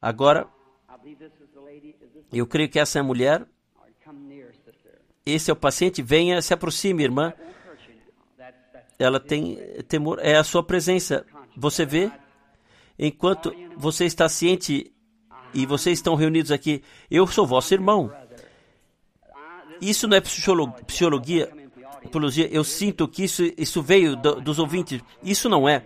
Agora, 0.00 0.48
eu 2.32 2.46
creio 2.46 2.68
que 2.68 2.78
essa 2.78 2.98
é 2.98 3.00
a 3.00 3.04
mulher. 3.04 3.46
Esse 5.24 5.50
é 5.50 5.52
o 5.52 5.56
paciente. 5.56 6.02
Venha, 6.02 6.40
se 6.40 6.54
aproxime, 6.54 7.04
irmã 7.04 7.34
ela 9.00 9.18
tem 9.18 9.56
temor, 9.88 10.18
é 10.20 10.36
a 10.36 10.44
sua 10.44 10.62
presença. 10.62 11.24
Você 11.56 11.86
vê? 11.86 12.12
Enquanto 12.98 13.52
você 13.76 14.04
está 14.04 14.28
ciente 14.28 14.92
e 15.54 15.64
vocês 15.64 15.98
estão 15.98 16.14
reunidos 16.14 16.52
aqui, 16.52 16.82
eu 17.10 17.26
sou 17.26 17.46
vosso 17.46 17.72
irmão. 17.72 18.12
Isso 19.80 20.06
não 20.06 20.18
é 20.18 20.20
psicologia, 20.20 21.50
psicologia. 22.02 22.48
Eu 22.52 22.62
sinto 22.62 23.08
que 23.08 23.24
isso, 23.24 23.42
isso 23.56 23.80
veio 23.80 24.16
do, 24.16 24.38
dos 24.38 24.58
ouvintes. 24.58 25.00
Isso 25.22 25.48
não 25.48 25.66
é. 25.66 25.82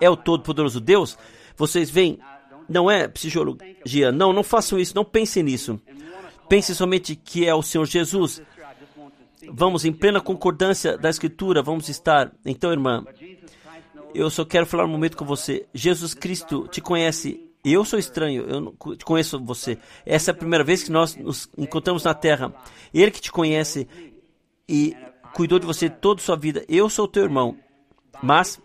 É 0.00 0.08
o 0.08 0.16
Todo-Poderoso 0.16 0.80
Deus. 0.80 1.18
Vocês 1.56 1.90
veem, 1.90 2.18
não 2.68 2.90
é 2.90 3.08
psicologia. 3.08 4.12
Não, 4.12 4.32
não 4.32 4.42
façam 4.42 4.78
isso. 4.78 4.94
Não 4.94 5.04
pensem 5.04 5.42
nisso. 5.42 5.80
Pense 6.48 6.74
somente 6.74 7.16
que 7.16 7.46
é 7.46 7.54
o 7.54 7.62
Senhor 7.62 7.86
Jesus 7.86 8.42
vamos 9.52 9.84
em 9.84 9.92
plena 9.92 10.20
concordância 10.20 10.96
da 10.96 11.10
Escritura, 11.10 11.62
vamos 11.62 11.88
estar. 11.88 12.32
Então, 12.44 12.70
irmã, 12.70 13.04
eu 14.14 14.30
só 14.30 14.44
quero 14.44 14.66
falar 14.66 14.84
um 14.84 14.88
momento 14.88 15.16
com 15.16 15.24
você. 15.24 15.66
Jesus 15.74 16.14
Cristo 16.14 16.68
te 16.68 16.80
conhece. 16.80 17.40
Eu 17.64 17.84
sou 17.84 17.98
estranho, 17.98 18.44
eu 18.46 18.60
não 18.60 18.74
conheço 19.04 19.42
você. 19.42 19.78
Essa 20.04 20.30
é 20.30 20.32
a 20.32 20.36
primeira 20.36 20.62
vez 20.62 20.82
que 20.82 20.92
nós 20.92 21.16
nos 21.16 21.48
encontramos 21.56 22.04
na 22.04 22.12
terra. 22.12 22.52
Ele 22.92 23.10
que 23.10 23.22
te 23.22 23.32
conhece 23.32 23.88
e 24.68 24.94
cuidou 25.32 25.58
de 25.58 25.66
você 25.66 25.88
toda 25.88 26.20
a 26.20 26.24
sua 26.24 26.36
vida. 26.36 26.64
Eu 26.68 26.90
sou 26.90 27.08
teu 27.08 27.24
irmão. 27.24 27.56
Mas, 28.22 28.60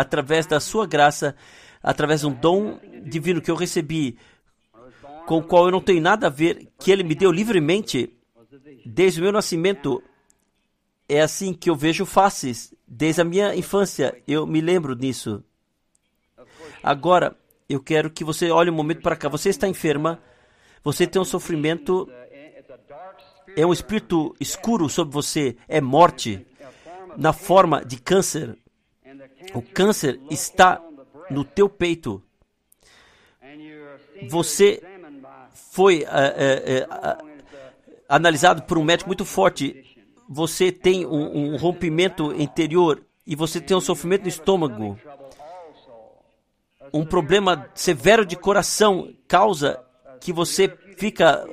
através 0.00 0.46
da 0.46 0.60
sua 0.60 0.86
graça, 0.86 1.34
através 1.82 2.20
de 2.20 2.26
um 2.26 2.32
dom 2.32 2.78
divino 3.04 3.40
que 3.40 3.50
eu 3.50 3.56
recebi, 3.56 4.16
com 5.26 5.38
o 5.38 5.42
qual 5.42 5.66
eu 5.66 5.72
não 5.72 5.80
tenho 5.80 6.00
nada 6.00 6.28
a 6.28 6.30
ver, 6.30 6.68
que 6.78 6.90
ele 6.90 7.02
me 7.02 7.14
deu 7.14 7.30
livremente, 7.30 8.14
desde 8.86 9.20
o 9.20 9.22
meu 9.24 9.32
nascimento, 9.32 10.02
é 11.08 11.20
assim 11.20 11.52
que 11.52 11.68
eu 11.68 11.74
vejo 11.74 12.06
faces. 12.06 12.72
Desde 12.86 13.20
a 13.20 13.24
minha 13.24 13.54
infância, 13.54 14.22
eu 14.26 14.46
me 14.46 14.60
lembro 14.60 14.94
disso. 14.94 15.42
Agora, 16.82 17.36
eu 17.68 17.80
quero 17.82 18.10
que 18.10 18.24
você 18.24 18.50
olhe 18.50 18.70
um 18.70 18.74
momento 18.74 19.02
para 19.02 19.16
cá. 19.16 19.28
Você 19.28 19.50
está 19.50 19.68
enferma, 19.68 20.22
você 20.82 21.06
tem 21.06 21.20
um 21.20 21.24
sofrimento, 21.24 22.08
é 23.56 23.66
um 23.66 23.72
espírito 23.72 24.34
escuro 24.40 24.88
sobre 24.88 25.12
você, 25.12 25.56
é 25.66 25.80
morte, 25.80 26.46
na 27.16 27.32
forma 27.32 27.84
de 27.84 28.00
câncer. 28.00 28.56
O 29.54 29.62
câncer 29.62 30.20
está 30.30 30.82
no 31.30 31.44
teu 31.44 31.68
peito. 31.68 32.22
Você 34.28 34.82
foi 35.72 36.02
uh, 36.02 36.04
uh, 36.04 37.22
uh, 37.22 37.28
analisado 38.08 38.62
por 38.62 38.76
um 38.78 38.84
médico 38.84 39.08
muito 39.08 39.24
forte 39.24 39.88
você 40.28 40.70
tem 40.70 41.06
um, 41.06 41.54
um 41.54 41.56
rompimento 41.56 42.34
interior 42.34 43.02
e 43.26 43.34
você 43.34 43.60
tem 43.60 43.74
um 43.76 43.80
sofrimento 43.80 44.22
no 44.22 44.28
estômago, 44.28 44.98
um 46.92 47.04
problema 47.04 47.68
severo 47.74 48.26
de 48.26 48.36
coração 48.36 49.10
causa 49.26 49.82
que 50.20 50.32
você 50.32 50.68
fica 50.98 51.46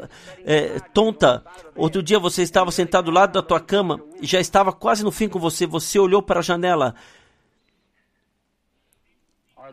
é, 0.43 0.79
tonta. 0.93 1.43
Outro 1.75 2.03
dia 2.03 2.19
você 2.19 2.41
estava 2.41 2.71
sentado 2.71 3.05
do 3.05 3.11
lado 3.11 3.33
da 3.33 3.41
tua 3.41 3.59
cama 3.59 4.01
e 4.21 4.25
já 4.25 4.39
estava 4.39 4.73
quase 4.73 5.03
no 5.03 5.11
fim 5.11 5.29
com 5.29 5.39
você. 5.39 5.65
Você 5.65 5.97
olhou 5.99 6.21
para 6.21 6.39
a 6.39 6.43
janela. 6.43 6.95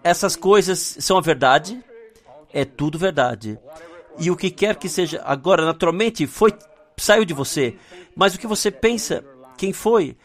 Essas 0.02 0.36
coisas 0.36 0.96
são 1.00 1.18
a 1.18 1.20
verdade? 1.20 1.82
É 2.52 2.64
tudo 2.64 2.98
verdade. 2.98 3.58
E 4.18 4.30
o 4.30 4.36
que 4.36 4.50
quer 4.50 4.76
que 4.76 4.88
seja 4.88 5.22
agora, 5.24 5.64
naturalmente, 5.64 6.26
foi 6.26 6.52
saiu 6.96 7.24
de 7.24 7.34
você. 7.34 7.76
Mas 8.14 8.34
o 8.34 8.38
que 8.38 8.46
você 8.46 8.70
pensa? 8.70 9.24
Quem 9.56 9.72
foi 9.72 10.16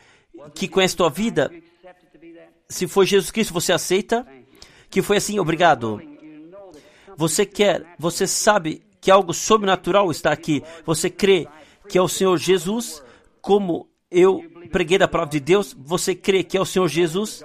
que 0.54 0.68
conhece 0.68 0.96
tua 0.96 1.10
vida? 1.10 1.52
Se 2.70 2.88
foi 2.88 3.06
Jesus 3.06 3.32
Cristo, 3.32 3.54
você 3.54 3.72
aceita? 3.72 4.28
Que 4.90 5.02
foi 5.02 5.18
assim, 5.18 5.40
obrigado. 5.40 6.02
Você 7.16 7.46
quer, 7.46 7.96
você 7.98 8.28
sabe 8.28 8.84
que 9.02 9.10
algo 9.10 9.34
sobrenatural 9.34 10.12
está 10.12 10.32
aqui. 10.32 10.62
Você 10.86 11.10
crê 11.10 11.48
que 11.88 11.98
é 11.98 12.02
o 12.02 12.08
Senhor 12.08 12.38
Jesus, 12.38 13.02
como 13.42 13.90
eu 14.12 14.44
preguei 14.72 14.98
da 14.98 15.08
palavra 15.08 15.32
de 15.32 15.40
Deus. 15.40 15.76
Você 15.80 16.14
crê 16.14 16.44
que 16.44 16.58
é 16.58 16.62
o 16.62 16.66
Senhor 16.66 16.88
Jesus? 16.88 17.44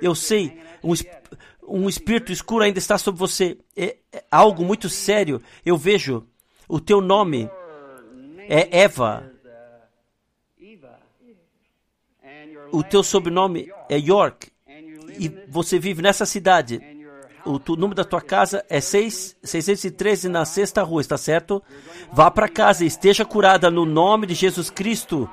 Eu 0.00 0.14
sei, 0.14 0.58
um, 0.82 0.94
um 1.70 1.88
espírito 1.88 2.32
escuro 2.32 2.64
ainda 2.64 2.78
está 2.78 2.98
sobre 2.98 3.18
você. 3.18 3.56
É, 3.76 3.96
é 4.12 4.24
algo 4.30 4.64
muito 4.64 4.88
sério. 4.88 5.40
Eu 5.64 5.76
vejo 5.76 6.26
o 6.68 6.80
teu 6.80 7.00
nome 7.00 7.48
é 8.48 8.82
Eva. 8.82 9.30
O 12.72 12.82
teu 12.82 13.02
sobrenome 13.02 13.72
é 13.88 13.98
York 13.98 14.48
e 15.18 15.28
você 15.48 15.78
vive 15.78 16.02
nessa 16.02 16.24
cidade. 16.24 16.80
O 17.44 17.58
tu, 17.58 17.74
número 17.74 17.96
da 17.96 18.04
tua 18.04 18.20
casa 18.20 18.64
é 18.68 18.80
6, 18.80 19.36
613 19.42 20.28
na 20.28 20.44
sexta 20.44 20.82
rua, 20.82 21.00
está 21.00 21.16
certo? 21.16 21.62
Vá 22.12 22.30
para 22.30 22.48
casa 22.48 22.84
e 22.84 22.86
esteja 22.86 23.24
curada 23.24 23.70
no 23.70 23.84
nome 23.84 24.26
de 24.26 24.34
Jesus 24.34 24.70
Cristo. 24.70 25.28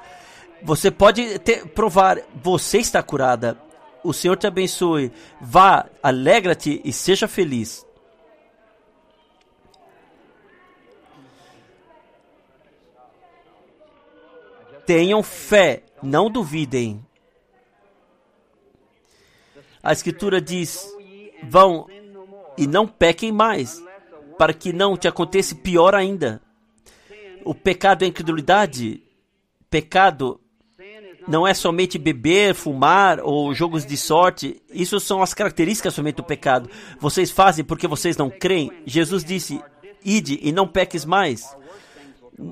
Você 0.64 0.90
pode 0.90 1.38
ter, 1.40 1.68
provar, 1.68 2.20
você 2.42 2.80
está 2.80 3.04
curada. 3.04 3.58
O 4.08 4.14
Senhor 4.14 4.38
te 4.38 4.48
abençoe. 4.48 5.12
Vá, 5.42 5.86
alegra-te 6.02 6.82
e 6.86 6.94
seja 6.94 7.28
feliz. 7.28 7.86
Tenham 14.86 15.22
fé, 15.22 15.84
não 16.02 16.32
duvidem. 16.32 17.06
A 19.84 19.92
Escritura 19.92 20.40
diz: 20.40 20.88
vão 21.44 21.86
e 22.58 22.66
não 22.66 22.88
pequem 22.88 23.34
mais, 23.34 23.84
para 24.38 24.54
que 24.54 24.72
não 24.72 24.96
te 24.96 25.10
aconteça 25.10 25.54
pior 25.54 25.94
ainda. 25.94 26.42
O 27.44 27.54
pecado 27.54 28.06
é 28.06 28.08
incredulidade. 28.08 29.04
Pecado 29.70 30.40
não 31.28 31.46
é 31.46 31.54
somente 31.54 31.98
beber, 31.98 32.56
fumar 32.56 33.20
ou 33.20 33.54
jogos 33.54 33.86
de 33.86 33.98
sorte. 33.98 34.62
Isso 34.72 35.00
são 35.00 35.22
as 35.22 35.34
características 35.34 35.94
somente 35.94 36.16
do 36.16 36.24
pecado. 36.24 36.70
Vocês 37.00 37.30
fazem 37.30 37.66
porque 37.66 37.88
vocês 37.88 38.16
não 38.16 38.30
creem. 38.30 38.72
Jesus 38.86 39.24
disse: 39.24 39.62
Ide 40.04 40.40
e 40.42 40.52
não 40.52 40.68
peques 40.68 41.04
mais. 41.04 41.56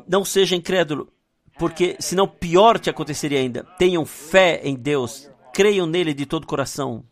Não 0.07 0.25
seja 0.25 0.55
incrédulo, 0.55 1.11
porque 1.57 1.95
senão 1.99 2.27
pior 2.27 2.79
te 2.79 2.89
aconteceria 2.89 3.39
ainda. 3.39 3.63
Tenham 3.77 4.05
fé 4.05 4.61
em 4.63 4.75
Deus. 4.75 5.29
Creiam 5.53 5.87
nele 5.87 6.13
de 6.13 6.25
todo 6.25 6.43
o 6.43 6.47
coração. 6.47 7.03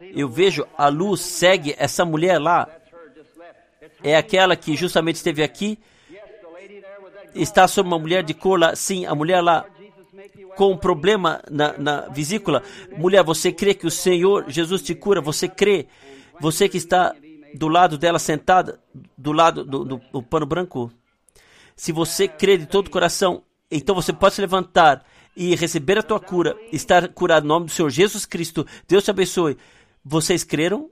Eu 0.00 0.28
vejo 0.28 0.66
a 0.76 0.88
luz 0.88 1.20
segue 1.20 1.74
essa 1.78 2.04
mulher 2.04 2.38
lá. 2.38 2.68
É 4.02 4.16
aquela 4.16 4.56
que 4.56 4.76
justamente 4.76 5.16
esteve 5.16 5.42
aqui. 5.42 5.78
Está 7.34 7.66
sobre 7.66 7.90
uma 7.90 7.98
mulher 7.98 8.22
de 8.22 8.34
cor 8.34 8.58
lá. 8.58 8.74
Sim, 8.76 9.06
a 9.06 9.14
mulher 9.14 9.40
lá 9.40 9.64
com 10.56 10.72
um 10.72 10.76
problema 10.76 11.42
na, 11.50 11.76
na 11.78 12.00
vesícula. 12.08 12.62
Mulher, 12.96 13.22
você 13.24 13.50
crê 13.50 13.74
que 13.74 13.86
o 13.86 13.90
Senhor 13.90 14.44
Jesus 14.48 14.82
te 14.82 14.94
cura? 14.94 15.20
Você 15.20 15.48
crê? 15.48 15.86
Você 16.40 16.68
que 16.68 16.76
está 16.76 17.14
do 17.54 17.68
lado 17.68 17.98
dela 17.98 18.18
sentada, 18.18 18.80
do 19.16 19.32
lado 19.32 19.64
do, 19.64 19.84
do, 19.84 20.00
do 20.12 20.22
pano 20.22 20.46
branco. 20.46 20.90
Se 21.76 21.92
você 21.92 22.28
crê 22.28 22.56
de 22.56 22.66
todo 22.66 22.88
o 22.88 22.90
coração, 22.90 23.42
então 23.70 23.94
você 23.94 24.12
pode 24.12 24.34
se 24.34 24.40
levantar 24.40 25.04
e 25.36 25.54
receber 25.54 25.98
a 25.98 26.02
tua 26.02 26.20
cura, 26.20 26.56
estar 26.70 27.08
curado 27.08 27.44
no 27.44 27.54
nome 27.54 27.66
do 27.66 27.72
Senhor 27.72 27.90
Jesus 27.90 28.26
Cristo. 28.26 28.66
Deus 28.86 29.04
te 29.04 29.10
abençoe. 29.10 29.56
Vocês 30.04 30.44
creram? 30.44 30.90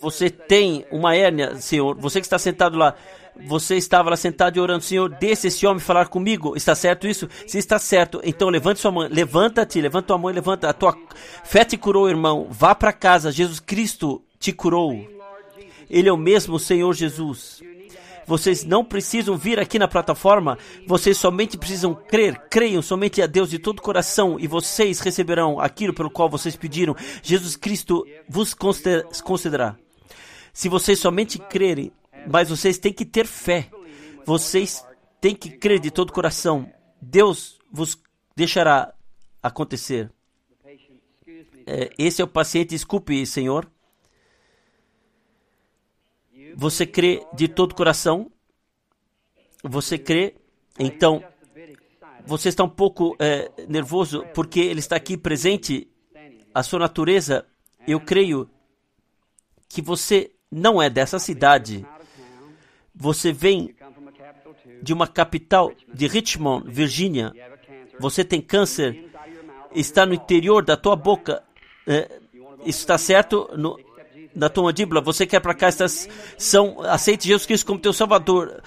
Você 0.00 0.30
tem 0.30 0.84
uma 0.90 1.14
hérnia, 1.14 1.56
Senhor. 1.56 1.96
Você 1.96 2.20
que 2.20 2.26
está 2.26 2.38
sentado 2.38 2.76
lá. 2.76 2.94
Você 3.44 3.76
estava 3.76 4.08
lá 4.08 4.16
sentado 4.16 4.56
e 4.56 4.60
orando, 4.60 4.82
Senhor, 4.82 5.10
deixe 5.10 5.48
esse 5.48 5.66
homem 5.66 5.78
falar 5.78 6.08
comigo. 6.08 6.56
Está 6.56 6.74
certo 6.74 7.06
isso? 7.06 7.28
Se 7.46 7.58
está 7.58 7.78
certo, 7.78 8.18
então 8.24 8.48
levante 8.48 8.80
sua 8.80 8.90
mão. 8.90 9.06
Levanta-te, 9.10 9.78
levanta 9.80 10.06
tua 10.06 10.18
mão 10.18 10.30
e 10.30 10.34
levanta. 10.34 10.70
A 10.70 10.72
tua 10.72 10.96
fé 11.44 11.64
te 11.64 11.76
curou, 11.76 12.08
irmão. 12.08 12.46
Vá 12.50 12.74
para 12.74 12.92
casa. 12.92 13.30
Jesus 13.30 13.60
Cristo 13.60 14.22
te 14.38 14.52
curou. 14.52 15.06
Ele 15.88 16.08
é 16.08 16.12
o 16.12 16.16
mesmo 16.16 16.58
Senhor 16.58 16.92
Jesus. 16.94 17.62
Vocês 18.26 18.64
não 18.64 18.84
precisam 18.84 19.36
vir 19.36 19.60
aqui 19.60 19.78
na 19.78 19.86
plataforma, 19.86 20.58
vocês 20.84 21.16
somente 21.16 21.56
precisam 21.56 21.94
crer. 21.94 22.36
Creiam 22.50 22.82
somente 22.82 23.22
a 23.22 23.26
Deus 23.26 23.50
de 23.50 23.58
todo 23.58 23.78
o 23.78 23.82
coração 23.82 24.36
e 24.40 24.48
vocês 24.48 24.98
receberão 24.98 25.60
aquilo 25.60 25.94
pelo 25.94 26.10
qual 26.10 26.28
vocês 26.28 26.56
pediram. 26.56 26.96
Jesus 27.22 27.54
Cristo 27.54 28.04
vos 28.28 28.52
concederá. 28.52 29.76
Se 30.56 30.70
vocês 30.70 30.98
somente 30.98 31.38
crerem, 31.38 31.92
mas 32.26 32.48
vocês 32.48 32.78
têm 32.78 32.90
que 32.90 33.04
ter 33.04 33.26
fé. 33.26 33.70
Vocês 34.24 34.82
têm 35.20 35.34
que 35.34 35.50
crer 35.50 35.78
de 35.78 35.90
todo 35.90 36.08
o 36.08 36.12
coração. 36.14 36.72
Deus 36.98 37.58
vos 37.70 38.02
deixará 38.34 38.94
acontecer. 39.42 40.10
É, 41.66 41.90
esse 41.98 42.22
é 42.22 42.24
o 42.24 42.28
paciente, 42.28 42.70
desculpe, 42.70 43.26
Senhor. 43.26 43.70
Você 46.54 46.86
crê 46.86 47.22
de 47.34 47.48
todo 47.48 47.72
o 47.72 47.74
coração? 47.74 48.32
Você 49.62 49.98
crê? 49.98 50.36
Então, 50.78 51.22
você 52.24 52.48
está 52.48 52.64
um 52.64 52.70
pouco 52.70 53.14
é, 53.18 53.52
nervoso 53.68 54.24
porque 54.34 54.60
ele 54.60 54.80
está 54.80 54.96
aqui 54.96 55.18
presente. 55.18 55.86
A 56.54 56.62
sua 56.62 56.78
natureza, 56.78 57.46
eu 57.86 58.00
creio 58.00 58.48
que 59.68 59.82
você 59.82 60.32
não 60.50 60.80
é 60.80 60.88
dessa 60.88 61.18
cidade. 61.18 61.86
Você 62.94 63.32
vem 63.32 63.74
de 64.82 64.92
uma 64.92 65.06
capital 65.06 65.72
de 65.92 66.06
Richmond, 66.06 66.70
Virgínia. 66.70 67.32
Você 67.98 68.24
tem 68.24 68.40
câncer, 68.40 69.10
está 69.74 70.06
no 70.06 70.14
interior 70.14 70.64
da 70.64 70.76
tua 70.76 70.96
boca. 70.96 71.42
É, 71.86 72.20
isso 72.64 72.80
está 72.80 72.98
certo? 72.98 73.50
No, 73.56 73.78
da 74.34 74.48
tua 74.48 74.64
mandíbula, 74.64 75.00
você 75.00 75.26
quer 75.26 75.40
para 75.40 75.54
cá, 75.54 75.68
são, 76.36 76.82
aceite 76.82 77.26
Jesus 77.26 77.46
Cristo 77.46 77.66
como 77.66 77.78
teu 77.78 77.92
Salvador. 77.92 78.62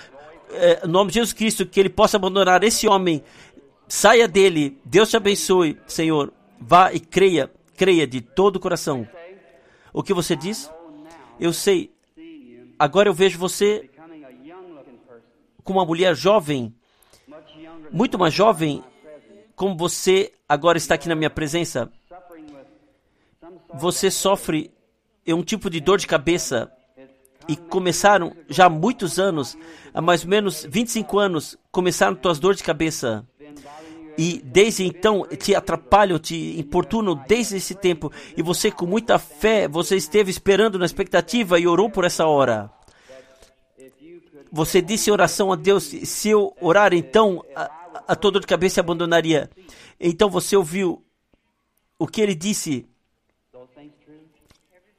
É, 0.52 0.86
no 0.86 0.94
nome 0.94 1.12
de 1.12 1.16
Jesus 1.16 1.34
Cristo, 1.34 1.66
que 1.66 1.80
ele 1.80 1.90
possa 1.90 2.18
abandonar 2.18 2.64
esse 2.64 2.88
homem. 2.88 3.24
Saia 3.88 4.28
dele. 4.28 4.80
Deus 4.84 5.10
te 5.10 5.18
abençoe, 5.18 5.78
Senhor. 5.88 6.34
Vá 6.60 6.92
e 6.92 7.00
creia, 7.00 7.52
creia 7.78 8.06
de 8.06 8.20
todo 8.20 8.56
o 8.56 8.60
coração. 8.60 9.08
O 9.94 10.04
que 10.04 10.14
você 10.14 10.36
diz? 10.36 10.70
Eu 11.40 11.54
sei. 11.54 11.92
Agora 12.78 13.10
eu 13.10 13.14
vejo 13.14 13.38
você 13.38 13.90
como 15.64 15.80
uma 15.80 15.86
mulher 15.86 16.16
jovem, 16.16 16.74
muito 17.92 18.18
mais 18.18 18.34
jovem, 18.34 18.84
como 19.56 19.78
você 19.78 20.34
agora 20.48 20.78
está 20.78 20.96
aqui 20.96 21.08
na 21.08 21.16
minha 21.16 21.30
presença. 21.30 21.92
Você 23.74 24.10
sofre 24.10 24.72
é 25.26 25.34
um 25.36 25.44
tipo 25.44 25.70
de 25.70 25.80
dor 25.80 26.00
de 26.00 26.08
cabeça 26.08 26.72
e 27.48 27.56
começaram 27.56 28.36
já 28.48 28.66
há 28.66 28.70
muitos 28.70 29.20
anos, 29.20 29.58
há 29.94 30.02
mais 30.02 30.24
ou 30.24 30.30
menos 30.30 30.66
25 30.68 31.20
anos, 31.20 31.58
começaram 31.72 32.16
tuas 32.16 32.40
dores 32.40 32.58
de 32.58 32.64
cabeça. 32.64 33.28
E 34.20 34.42
desde 34.44 34.84
então 34.84 35.26
te 35.26 35.56
atrapalham, 35.56 36.20
te 36.20 36.60
importunam 36.60 37.16
desde 37.26 37.56
esse 37.56 37.74
tempo. 37.74 38.12
E 38.36 38.42
você, 38.42 38.70
com 38.70 38.86
muita 38.86 39.18
fé, 39.18 39.66
você 39.66 39.96
esteve 39.96 40.30
esperando 40.30 40.78
na 40.78 40.86
expectativa 40.86 41.58
e 41.58 41.66
orou 41.66 41.90
por 41.90 42.04
essa 42.04 42.28
hora. 42.28 42.70
Você 44.52 44.82
disse 44.82 45.10
em 45.10 45.14
oração 45.14 45.54
a 45.54 45.56
Deus: 45.56 45.84
se 45.86 46.28
eu 46.28 46.54
orar, 46.60 46.94
então 46.94 47.42
a, 47.56 48.04
a 48.10 48.14
dor 48.14 48.42
de 48.42 48.48
cabeça 48.48 48.82
abandonaria. 48.82 49.50
Então 49.98 50.30
você 50.30 50.58
ouviu 50.58 51.02
o 51.98 52.06
que 52.06 52.20
ele 52.20 52.36
disse 52.36 52.86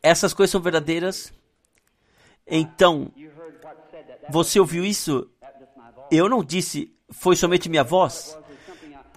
essas 0.02 0.32
coisas 0.32 0.50
são 0.50 0.62
verdadeiras. 0.62 1.30
Então, 2.46 3.12
você 4.30 4.58
ouviu 4.58 4.82
isso? 4.82 5.28
Eu 6.10 6.26
não 6.26 6.42
disse, 6.42 6.90
foi 7.10 7.36
somente 7.36 7.68
minha 7.68 7.84
voz. 7.84 8.38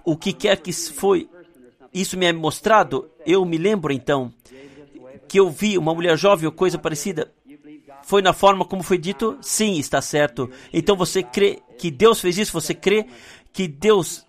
O 0.04 0.16
que 0.16 0.32
quer 0.32 0.56
que 0.58 0.72
foi, 0.72 1.28
isso 1.92 2.16
me 2.16 2.26
é 2.26 2.32
mostrado. 2.32 3.10
Eu 3.24 3.44
me 3.44 3.56
lembro 3.56 3.92
então 3.92 4.32
que 5.26 5.40
eu 5.40 5.50
vi 5.50 5.78
uma 5.78 5.94
mulher 5.94 6.16
jovem 6.16 6.46
ou 6.46 6.52
coisa 6.52 6.78
parecida. 6.78 7.32
Foi 8.02 8.20
na 8.20 8.32
forma 8.32 8.64
como 8.64 8.82
foi 8.82 8.98
dito? 8.98 9.38
Sim, 9.40 9.78
está 9.78 10.02
certo. 10.02 10.50
Então 10.72 10.94
você 10.94 11.22
crê 11.22 11.60
que 11.78 11.90
Deus 11.90 12.20
fez 12.20 12.36
isso? 12.36 12.52
Você 12.52 12.74
crê 12.74 13.06
que 13.52 13.66
Deus 13.66 14.26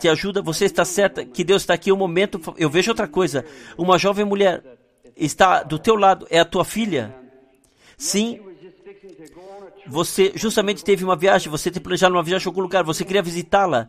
te 0.00 0.08
ajuda? 0.08 0.42
Você 0.42 0.64
está 0.64 0.84
certa 0.84 1.24
que 1.24 1.44
Deus 1.44 1.62
está 1.62 1.74
aqui 1.74 1.92
um 1.92 1.96
momento? 1.96 2.40
Eu 2.56 2.68
vejo 2.68 2.90
outra 2.90 3.06
coisa. 3.06 3.44
Uma 3.78 3.98
jovem 3.98 4.24
mulher 4.24 4.62
está 5.16 5.62
do 5.62 5.78
teu 5.78 5.94
lado 5.94 6.26
é 6.28 6.40
a 6.40 6.44
tua 6.44 6.64
filha. 6.64 7.14
Sim, 7.96 8.40
você 9.86 10.32
justamente 10.34 10.82
teve 10.82 11.04
uma 11.04 11.16
viagem, 11.16 11.50
você 11.50 11.70
tem 11.70 11.82
planejado 11.82 12.14
uma 12.14 12.22
viagem 12.22 12.46
a 12.46 12.48
algum 12.48 12.62
lugar, 12.62 12.82
você 12.82 13.04
queria 13.04 13.22
visitá-la. 13.22 13.88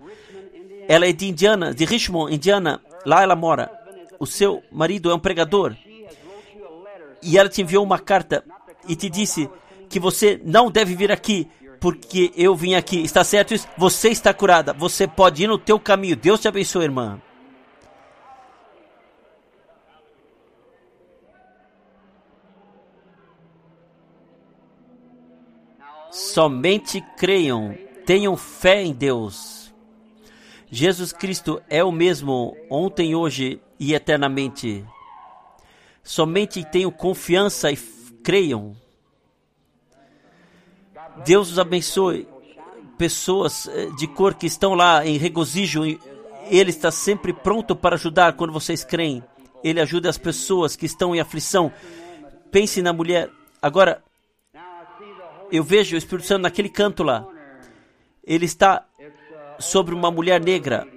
Ela 0.88 1.08
é 1.08 1.14
de 1.14 1.28
Indiana, 1.28 1.74
de 1.74 1.86
Richmond, 1.86 2.34
Indiana. 2.34 2.82
Lá 3.06 3.24
ela 3.24 3.36
mora. 3.36 3.72
O 4.20 4.26
seu 4.26 4.64
marido 4.72 5.12
é 5.12 5.16
um 5.16 5.20
pregador. 5.20 5.76
E 7.22 7.38
ela 7.38 7.50
te 7.50 7.62
enviou 7.62 7.84
uma 7.84 8.00
carta 8.00 8.44
e 8.88 8.96
te 8.96 9.10
disse 9.10 9.50
que 9.90 10.00
você 10.00 10.40
não 10.44 10.70
deve 10.70 10.96
vir 10.96 11.12
aqui 11.12 11.48
porque 11.80 12.32
eu 12.36 12.56
vim 12.56 12.74
aqui. 12.74 13.04
Está 13.04 13.24
certo 13.24 13.54
isso? 13.54 13.68
Você 13.78 14.10
está 14.10 14.34
curada. 14.34 14.74
Você 14.74 15.08
pode 15.08 15.44
ir 15.44 15.48
no 15.48 15.58
teu 15.58 15.80
caminho. 15.80 16.16
Deus 16.16 16.40
te 16.40 16.48
abençoe, 16.48 16.86
irmã. 16.86 17.22
Somente 26.10 27.02
creiam, 27.18 27.78
tenham 28.06 28.38
fé 28.38 28.82
em 28.82 28.94
Deus. 28.94 29.55
Jesus 30.76 31.14
Cristo 31.14 31.62
é 31.70 31.82
o 31.82 31.90
mesmo 31.90 32.54
ontem, 32.70 33.16
hoje 33.16 33.62
e 33.80 33.94
eternamente. 33.94 34.84
Somente 36.04 36.66
tenham 36.66 36.92
confiança 36.92 37.72
e 37.72 37.78
creiam. 38.22 38.76
Deus 41.26 41.50
os 41.50 41.60
abençoe. 41.60 42.28
Pessoas 42.98 43.70
eh, 43.70 43.90
de 43.98 44.06
cor 44.06 44.34
que 44.34 44.48
estão 44.48 44.74
lá 44.74 45.06
em 45.06 45.16
regozijo, 45.16 45.82
Ele 45.86 46.72
está 46.72 46.92
sempre 46.92 47.32
pronto 47.32 47.74
para 47.74 47.96
ajudar 47.96 48.34
quando 48.34 48.52
vocês 48.52 48.84
creem. 48.84 49.24
Ele 49.64 49.80
ajuda 49.80 50.10
as 50.10 50.18
pessoas 50.18 50.76
que 50.76 50.86
estão 50.86 51.16
em 51.16 51.22
aflição. 51.22 51.72
Pense 52.52 52.82
na 52.82 52.92
mulher. 52.92 53.30
Agora, 53.62 54.04
eu 55.50 55.64
vejo 55.64 55.96
o 55.96 55.98
Espírito 55.98 56.28
Santo 56.28 56.42
naquele 56.42 56.68
canto 56.68 57.02
lá. 57.02 57.26
Ele 58.26 58.46
está 58.46 58.86
sobre 59.60 59.94
uma 59.94 60.12
mulher 60.12 60.42
negra. 60.42 60.88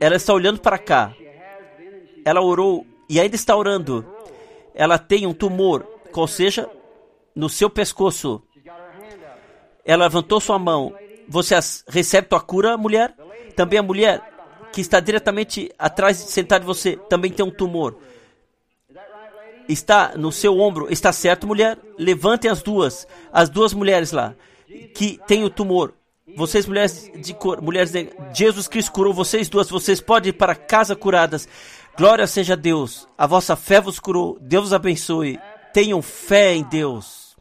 Ela 0.00 0.16
está 0.16 0.32
olhando 0.32 0.60
para 0.60 0.78
cá. 0.78 1.12
ela 2.24 2.40
orou 2.40 2.86
e 3.08 3.18
ainda 3.18 3.36
está 3.36 3.56
orando. 3.56 4.04
Ela 4.74 4.98
tem 4.98 5.26
um 5.26 5.32
tumor, 5.32 5.86
ou 6.12 6.26
seja, 6.26 6.68
no 7.34 7.48
seu 7.48 7.70
pescoço. 7.70 8.42
Ela 9.84 10.04
levantou 10.04 10.40
sua 10.40 10.58
mão. 10.58 10.94
Você 11.28 11.54
recebe 11.88 12.28
tua 12.28 12.40
cura, 12.40 12.76
mulher? 12.76 13.14
Também 13.56 13.78
a 13.78 13.82
mulher 13.82 14.22
que 14.72 14.80
está 14.80 15.00
diretamente 15.00 15.72
atrás, 15.78 16.16
sentada 16.18 16.60
de 16.60 16.66
você, 16.66 16.96
também 17.08 17.32
tem 17.32 17.44
um 17.44 17.50
tumor. 17.50 17.96
Está 19.68 20.12
no 20.16 20.30
seu 20.30 20.58
ombro. 20.58 20.90
Está 20.90 21.12
certo, 21.12 21.46
mulher? 21.46 21.78
Levantem 21.98 22.50
as 22.50 22.62
duas. 22.62 23.06
As 23.32 23.48
duas 23.48 23.72
mulheres 23.72 24.12
lá 24.12 24.34
que 24.94 25.18
têm 25.26 25.44
o 25.44 25.50
tumor. 25.50 25.94
Vocês, 26.36 26.66
mulheres 26.66 27.10
de 27.14 27.34
cor, 27.34 27.62
mulheres 27.62 27.92
de 27.92 28.10
Jesus 28.34 28.68
Cristo 28.68 28.92
curou 28.92 29.14
vocês 29.14 29.48
duas. 29.48 29.68
Vocês 29.70 30.00
podem 30.00 30.30
ir 30.30 30.34
para 30.34 30.54
casa 30.54 30.94
curadas. 30.94 31.48
Glória 31.96 32.26
seja 32.26 32.52
a 32.52 32.56
Deus. 32.56 33.08
A 33.16 33.26
vossa 33.26 33.56
fé 33.56 33.80
vos 33.80 33.98
curou. 33.98 34.38
Deus 34.40 34.72
abençoe. 34.72 35.38
Tenham 35.72 36.02
fé 36.02 36.54
em 36.54 36.62
Deus. 36.64 37.36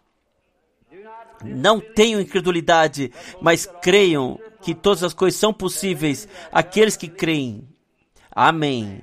Não 1.44 1.80
tenham 1.80 2.20
incredulidade, 2.20 3.12
mas 3.40 3.68
creiam 3.82 4.40
que 4.62 4.74
todas 4.74 5.04
as 5.04 5.14
coisas 5.14 5.40
são 5.40 5.54
possíveis 5.54 6.28
àqueles 6.52 6.98
que 6.98 7.08
creem. 7.08 7.68
Amém. 8.32 9.02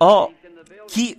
Oh, 0.00 0.28
que 0.88 1.16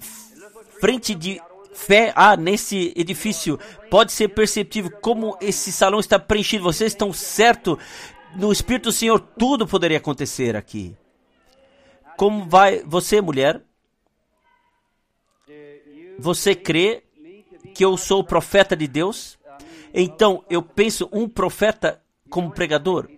frente 0.80 1.15
de 1.15 1.41
fé 1.74 2.14
há 2.16 2.38
nesse 2.38 2.94
edifício. 2.95 3.60
Pode 3.90 4.12
ser 4.12 4.30
perceptível 4.30 4.91
como 5.02 5.38
esse 5.41 5.72
salão 5.72 6.00
está 6.00 6.18
preenchido. 6.20 6.64
Vocês 6.64 6.91
estão 6.91 7.12
certo 7.12 7.78
no 8.36 8.52
Espírito 8.52 8.86
do 8.86 8.91
Senhor, 8.91 9.20
tudo 9.20 9.68
poderia 9.68 9.98
acontecer 9.98 10.56
aqui. 10.56 10.95
Como 12.18 12.45
vai 12.48 12.84
você, 12.86 13.22
mulher? 13.22 13.62
Você 16.20 16.56
crê 16.56 17.04
que 17.74 17.84
eu 17.84 17.98
sou 17.98 18.24
profeta 18.24 18.76
de 18.76 18.88
Deus? 18.88 19.38
Então 19.94 20.44
eu 20.50 20.62
penso 20.62 21.10
um 21.12 21.28
profeta 21.28 22.02
como 22.30 22.52
pregador. 22.52 23.10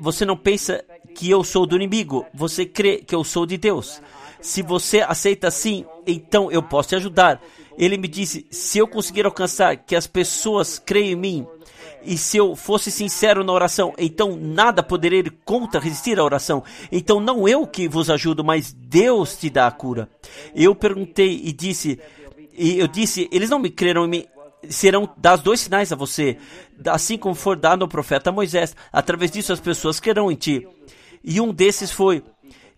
Você 0.00 0.24
não 0.24 0.36
pensa 0.36 0.84
que 1.14 1.30
eu 1.30 1.42
sou 1.42 1.66
do 1.66 1.76
inimigo, 1.76 2.26
você 2.34 2.66
crê 2.66 2.98
que 2.98 3.14
eu 3.14 3.24
sou 3.24 3.46
de 3.46 3.56
Deus. 3.56 4.02
Se 4.42 4.60
você 4.60 5.00
aceita 5.00 5.48
assim, 5.48 5.86
então 6.06 6.50
eu 6.50 6.62
posso 6.62 6.90
te 6.90 6.96
ajudar. 6.96 7.40
Ele 7.78 7.96
me 7.96 8.08
disse: 8.08 8.44
se 8.50 8.78
eu 8.78 8.88
conseguir 8.88 9.24
alcançar 9.24 9.76
que 9.76 9.96
as 9.96 10.06
pessoas 10.06 10.78
creem 10.78 11.12
em 11.12 11.16
mim, 11.16 11.46
e 12.04 12.18
se 12.18 12.36
eu 12.36 12.56
fosse 12.56 12.90
sincero 12.90 13.44
na 13.44 13.52
oração, 13.52 13.94
então 13.96 14.36
nada 14.36 14.82
poderia 14.82 15.24
contra 15.44 15.80
resistir 15.80 16.18
à 16.18 16.24
oração. 16.24 16.64
Então 16.90 17.20
não 17.20 17.48
eu 17.48 17.66
que 17.66 17.88
vos 17.88 18.10
ajudo, 18.10 18.42
mas 18.42 18.72
Deus 18.72 19.36
te 19.36 19.48
dá 19.48 19.68
a 19.68 19.70
cura. 19.70 20.10
Eu 20.54 20.74
perguntei 20.74 21.40
e 21.44 21.52
disse, 21.52 22.00
e 22.52 22.78
eu 22.78 22.88
disse, 22.88 23.28
eles 23.30 23.48
não 23.48 23.60
me 23.60 23.70
creram 23.70 24.04
em 24.04 24.08
mim, 24.08 24.24
serão 24.68 25.08
dados 25.16 25.44
dois 25.44 25.60
sinais 25.60 25.92
a 25.92 25.96
você, 25.96 26.36
assim 26.86 27.16
como 27.16 27.34
for 27.34 27.56
dado 27.56 27.82
ao 27.82 27.88
profeta 27.88 28.32
Moisés. 28.32 28.74
Através 28.92 29.30
disso 29.30 29.52
as 29.52 29.60
pessoas 29.60 30.00
crerão 30.00 30.30
em 30.30 30.36
ti. 30.36 30.66
E 31.22 31.40
um 31.40 31.52
desses 31.54 31.92
foi 31.92 32.24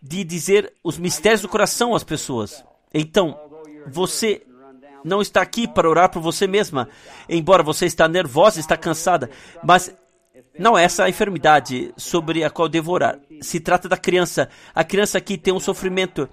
de 0.06 0.22
dizer 0.22 0.70
os 0.85 0.98
mistérios 0.98 1.40
do 1.40 1.48
coração 1.48 1.94
às 1.94 2.05
pessoas. 2.05 2.62
Então, 2.93 3.40
você 3.90 4.43
não 5.02 5.22
está 5.22 5.40
aqui 5.40 5.66
para 5.66 5.89
orar 5.89 6.10
por 6.10 6.20
você 6.20 6.47
mesma, 6.47 6.90
embora 7.26 7.62
você 7.62 7.86
está 7.86 8.06
nervosa, 8.06 8.60
está 8.60 8.76
cansada, 8.76 9.31
mas 9.62 9.94
não 10.59 10.76
é 10.76 10.85
essa 10.85 11.05
a 11.05 11.09
enfermidade 11.09 11.93
sobre 11.97 12.44
a 12.44 12.51
qual 12.51 12.68
devo 12.68 12.93
orar. 12.93 13.18
Se 13.40 13.59
trata 13.59 13.89
da 13.89 13.97
criança. 13.97 14.48
A 14.74 14.85
criança 14.85 15.16
aqui 15.18 15.39
tem 15.39 15.55
um 15.55 15.59
sofrimento. 15.59 16.28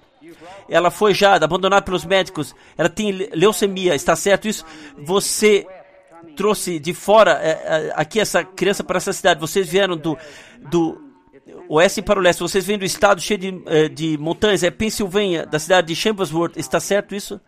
Ela 0.68 0.90
foi 0.90 1.14
já 1.14 1.34
abandonada 1.34 1.82
pelos 1.82 2.04
médicos. 2.04 2.54
Ela 2.76 2.88
tem 2.88 3.10
leucemia. 3.32 3.94
Está 3.94 4.14
certo 4.14 4.46
isso? 4.46 4.64
Você 4.98 5.66
trouxe 6.36 6.78
de 6.78 6.94
fora 6.94 7.40
é, 7.42 7.50
é, 7.50 7.92
aqui 7.96 8.20
essa 8.20 8.44
criança 8.44 8.84
para 8.84 8.98
essa 8.98 9.12
cidade. 9.12 9.40
Vocês 9.40 9.68
vieram 9.68 9.96
do, 9.96 10.16
do 10.70 11.11
oeste 11.68 12.02
para 12.02 12.18
o 12.18 12.22
leste. 12.22 12.40
Vocês 12.40 12.66
vêm 12.66 12.78
do 12.78 12.84
estado 12.84 13.20
cheio 13.20 13.38
de, 13.38 13.62
é, 13.66 13.88
de 13.88 14.18
montanhas. 14.18 14.62
É 14.62 14.70
Pensilvânia, 14.70 15.46
da 15.46 15.58
cidade 15.58 15.88
de 15.88 15.96
Chambersworth. 15.96 16.56
Está 16.56 16.80
certo 16.80 17.14
isso? 17.14 17.40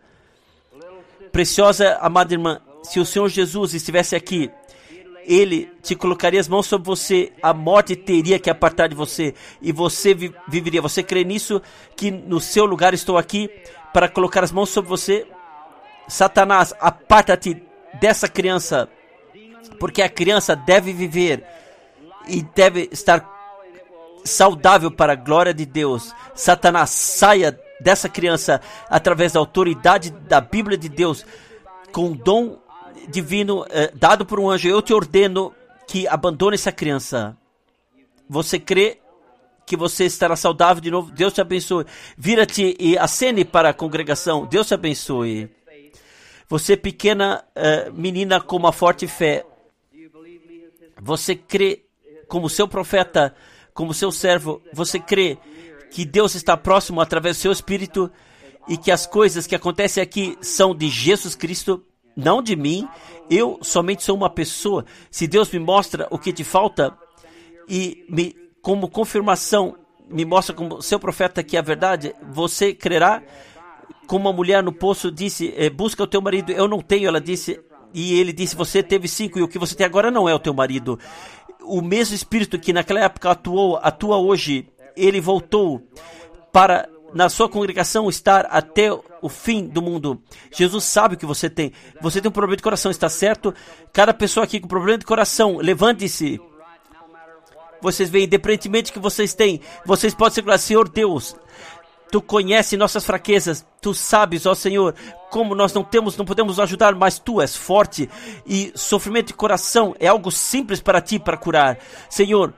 Preciosa 1.31 1.97
amada 1.99 2.33
irmã, 2.33 2.61
se 2.83 2.99
o 2.99 3.05
Senhor 3.05 3.27
Jesus 3.27 3.73
estivesse 3.73 4.15
aqui, 4.15 4.49
ele 5.25 5.69
te 5.81 5.95
colocaria 5.95 6.39
as 6.39 6.47
mãos 6.47 6.67
sobre 6.67 6.85
você, 6.85 7.33
a 7.41 7.53
morte 7.53 7.95
teria 7.95 8.39
que 8.39 8.49
apartar 8.49 8.87
de 8.87 8.95
você 8.95 9.33
e 9.61 9.71
você 9.71 10.13
vi 10.13 10.33
viveria. 10.47 10.81
Você 10.81 11.03
crê 11.03 11.23
nisso? 11.23 11.61
Que 11.95 12.11
no 12.11 12.39
seu 12.39 12.65
lugar 12.65 12.93
estou 12.93 13.17
aqui 13.17 13.49
para 13.91 14.07
colocar 14.07 14.43
as 14.43 14.51
mãos 14.51 14.69
sobre 14.69 14.89
você? 14.89 15.27
Satanás, 16.07 16.73
aparta-te 16.79 17.61
dessa 17.99 18.27
criança, 18.27 18.87
porque 19.79 20.01
a 20.01 20.09
criança 20.09 20.55
deve 20.55 20.93
viver 20.93 21.43
e 22.27 22.43
deve 22.43 22.87
estar 22.91 23.34
saudável 24.25 24.91
para 24.91 25.13
a 25.13 25.15
glória 25.15 25.53
de 25.53 25.65
Deus. 25.65 26.13
Satanás, 26.33 26.89
saia 26.89 27.57
dessa 27.79 28.09
criança 28.09 28.59
através 28.89 29.33
da 29.33 29.39
autoridade 29.39 30.09
da 30.09 30.41
Bíblia 30.41 30.77
de 30.77 30.89
Deus, 30.89 31.25
com 31.91 32.11
o 32.11 32.15
dom 32.15 32.59
divino 33.07 33.65
eh, 33.69 33.91
dado 33.93 34.25
por 34.25 34.39
um 34.39 34.49
anjo. 34.49 34.67
Eu 34.67 34.81
te 34.81 34.93
ordeno 34.93 35.53
que 35.87 36.07
abandone 36.07 36.55
essa 36.55 36.71
criança. 36.71 37.37
Você 38.27 38.59
crê 38.59 38.99
que 39.65 39.77
você 39.77 40.05
estará 40.05 40.35
saudável 40.35 40.81
de 40.81 40.91
novo? 40.91 41.11
Deus 41.11 41.33
te 41.33 41.41
abençoe. 41.41 41.85
Vira-te 42.17 42.75
e 42.79 42.97
acene 42.97 43.45
para 43.45 43.69
a 43.69 43.73
congregação. 43.73 44.45
Deus 44.45 44.67
te 44.67 44.73
abençoe. 44.73 45.49
Você, 46.47 46.77
pequena 46.77 47.43
uh, 47.55 47.91
menina 47.93 48.39
com 48.39 48.55
uma 48.55 48.71
forte 48.71 49.07
fé, 49.07 49.43
você 51.01 51.35
crê 51.35 51.85
como 52.27 52.49
seu 52.49 52.67
profeta, 52.67 53.35
como 53.75 53.93
seu 53.93 54.09
servo, 54.09 54.61
você 54.73 54.97
crê 54.97 55.37
que 55.91 56.05
Deus 56.05 56.33
está 56.33 56.55
próximo 56.55 57.01
através 57.01 57.35
do 57.35 57.41
seu 57.41 57.51
Espírito 57.51 58.09
e 58.69 58.77
que 58.77 58.89
as 58.89 59.05
coisas 59.05 59.45
que 59.45 59.53
acontecem 59.53 60.01
aqui 60.01 60.37
são 60.41 60.73
de 60.73 60.87
Jesus 60.87 61.35
Cristo, 61.35 61.83
não 62.15 62.41
de 62.41 62.55
mim. 62.55 62.87
Eu 63.29 63.59
somente 63.61 64.01
sou 64.01 64.15
uma 64.15 64.29
pessoa. 64.29 64.85
Se 65.11 65.27
Deus 65.27 65.51
me 65.51 65.59
mostra 65.59 66.07
o 66.09 66.17
que 66.17 66.31
te 66.31 66.43
falta 66.43 66.97
e 67.67 68.05
me, 68.09 68.33
como 68.61 68.89
confirmação, 68.89 69.75
me 70.07 70.23
mostra 70.23 70.55
como 70.55 70.81
seu 70.81 70.99
profeta 70.99 71.43
que 71.43 71.57
é 71.57 71.59
a 71.59 71.63
verdade, 71.63 72.15
você 72.31 72.73
crerá? 72.73 73.21
Como 74.07 74.29
a 74.29 74.33
mulher 74.33 74.63
no 74.63 74.71
poço 74.71 75.11
disse: 75.11 75.53
eh, 75.57 75.69
Busca 75.69 76.01
o 76.01 76.07
teu 76.07 76.21
marido. 76.21 76.51
Eu 76.51 76.67
não 76.67 76.79
tenho. 76.79 77.09
Ela 77.09 77.19
disse. 77.19 77.59
E 77.93 78.19
ele 78.19 78.31
disse: 78.31 78.55
Você 78.55 78.81
teve 78.81 79.07
cinco 79.07 79.37
e 79.37 79.41
o 79.41 79.47
que 79.47 79.59
você 79.59 79.75
tem 79.75 79.85
agora 79.85 80.09
não 80.09 80.29
é 80.29 80.33
o 80.33 80.39
teu 80.39 80.53
marido. 80.53 80.97
O 81.65 81.81
mesmo 81.81 82.15
espírito 82.15 82.59
que 82.59 82.73
naquela 82.73 83.01
época 83.01 83.31
atuou, 83.31 83.79
atua 83.81 84.17
hoje 84.17 84.67
ele 84.95 85.19
voltou 85.19 85.81
para 86.51 86.87
na 87.13 87.29
sua 87.29 87.47
congregação 87.47 88.09
estar 88.09 88.45
até 88.49 88.91
o 89.21 89.29
fim 89.29 89.65
do 89.65 89.81
mundo. 89.81 90.21
Jesus 90.51 90.83
sabe 90.83 91.15
o 91.15 91.17
que 91.17 91.25
você 91.25 91.49
tem. 91.49 91.71
Você 92.01 92.21
tem 92.21 92.29
um 92.29 92.33
problema 92.33 92.57
de 92.57 92.63
coração, 92.63 92.91
está 92.91 93.07
certo? 93.07 93.53
Cada 93.93 94.13
pessoa 94.13 94.43
aqui 94.43 94.59
com 94.59 94.67
problema 94.67 94.97
de 94.97 95.05
coração, 95.05 95.57
levante-se. 95.57 96.41
Vocês 97.81 98.09
veem, 98.09 98.25
independentemente 98.25 98.91
que 98.91 98.99
vocês 98.99 99.33
têm, 99.33 99.61
vocês 99.85 100.13
podem 100.13 100.33
segurar, 100.33 100.57
Senhor 100.57 100.89
Deus, 100.89 101.35
Tu 102.11 102.21
conheces 102.21 102.77
nossas 102.77 103.05
fraquezas, 103.05 103.65
Tu 103.81 103.93
sabes, 103.93 104.45
ó 104.45 104.55
Senhor, 104.55 104.95
como 105.29 105.53
nós 105.53 105.73
não 105.73 105.83
temos, 105.83 106.15
não 106.17 106.25
podemos 106.25 106.59
ajudar, 106.59 106.95
mas 106.95 107.19
Tu 107.19 107.41
és 107.41 107.55
forte 107.55 108.09
e 108.45 108.71
sofrimento 108.75 109.27
de 109.27 109.33
coração 109.33 109.95
é 109.99 110.07
algo 110.07 110.31
simples 110.31 110.79
para 110.79 111.01
Ti 111.01 111.19
para 111.19 111.37
curar. 111.37 111.77
Senhor, 112.09 112.53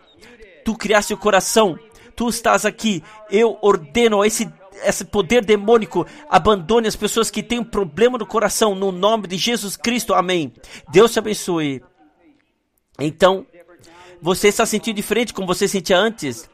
Tu 0.64 0.76
criaste 0.76 1.14
o 1.14 1.18
coração 1.18 1.80
tu 2.18 2.28
estás 2.28 2.65
aqui. 2.65 3.02
Eu 3.30 3.57
ordeno 3.61 4.26
esse 4.26 4.52
esse 4.84 5.03
poder 5.03 5.44
demônico 5.44 6.06
abandone 6.30 6.88
as 6.88 6.95
pessoas 6.95 7.32
que 7.32 7.41
têm 7.41 7.57
um 7.57 7.64
problema 7.64 8.15
no 8.15 8.28
coração 8.28 8.76
no 8.76 8.91
nome 8.91 9.28
de 9.28 9.36
Jesus 9.36 9.76
Cristo. 9.76 10.14
Amém. 10.14 10.53
Deus 10.91 11.11
te 11.11 11.18
abençoe. 11.18 11.82
Então, 12.99 13.44
você 14.22 14.49
está 14.49 14.68
sentindo 14.68 14.95
diferente 14.95 15.34
como 15.34 15.48
você 15.48 15.68
sentia 15.68 15.98
antes? 15.98 16.48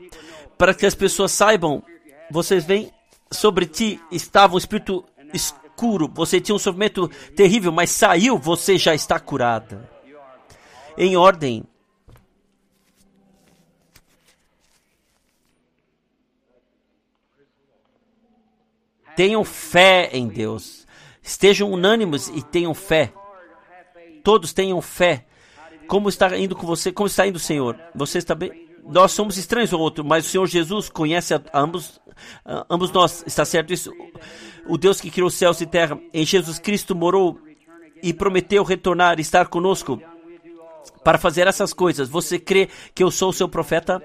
Para 0.58 0.74
que 0.74 0.86
as 0.86 0.96
pessoas 0.96 1.34
saibam, 1.34 1.84
vocês 2.30 2.66
veem 2.66 2.92
sobre 3.32 3.66
ti 3.66 4.00
estava 4.12 4.56
um 4.56 4.58
espírito 4.58 5.04
escuro, 5.34 6.10
você 6.14 6.40
tinha 6.40 6.56
um 6.56 6.60
sofrimento 6.60 7.08
terrível, 7.36 7.72
mas 7.72 7.90
saiu, 7.90 8.38
você 8.38 8.78
já 8.78 8.94
está 8.94 9.20
curada. 9.20 9.90
Em 10.98 11.18
ordem. 11.18 11.64
Tenham 19.16 19.44
fé 19.44 20.10
em 20.12 20.28
Deus. 20.28 20.88
Estejam 21.22 21.72
unânimes 21.72 22.28
e 22.30 22.42
tenham 22.42 22.74
fé. 22.74 23.14
Todos 24.24 24.54
tenham 24.54 24.82
fé. 24.82 25.26
Como 25.88 26.10
está 26.10 26.36
indo 26.38 26.56
com 26.56 26.66
você? 26.66 26.92
Como 26.92 27.08
está 27.08 27.28
indo, 27.28 27.40
Senhor? 27.40 27.80
Você 27.94 28.18
está 28.18 28.34
bem? 28.34 28.73
Nós 28.86 29.12
somos 29.12 29.38
estranhos 29.38 29.74
ao 29.74 29.80
outro, 29.80 30.04
mas 30.04 30.26
o 30.26 30.30
Senhor 30.30 30.48
Jesus 30.48 30.90
conhece 30.90 31.34
a, 31.34 31.42
ambos, 31.54 32.02
a, 32.46 32.66
ambos 32.70 32.92
nós. 32.92 33.24
Está 33.26 33.46
certo 33.46 33.74
isso? 33.74 33.92
O 34.68 34.78
Deus 34.78 35.00
que 35.00 35.10
criou 35.10 35.30
céus 35.30 35.62
e 35.62 35.66
terra, 35.66 36.00
em 36.14 36.26
Jesus 36.26 36.60
Cristo 36.60 36.96
morou 36.96 37.40
e 38.02 38.14
prometeu 38.14 38.64
retornar 38.64 39.20
e 39.20 39.22
estar 39.22 39.48
conosco 39.48 40.02
para 41.04 41.18
fazer 41.18 41.48
essas 41.48 41.74
coisas. 41.74 42.10
Você 42.10 42.40
crê 42.40 42.70
que 42.94 43.04
eu 43.04 43.12
sou 43.12 43.30
o 43.30 43.34
seu 43.34 43.48
profeta? 43.48 44.02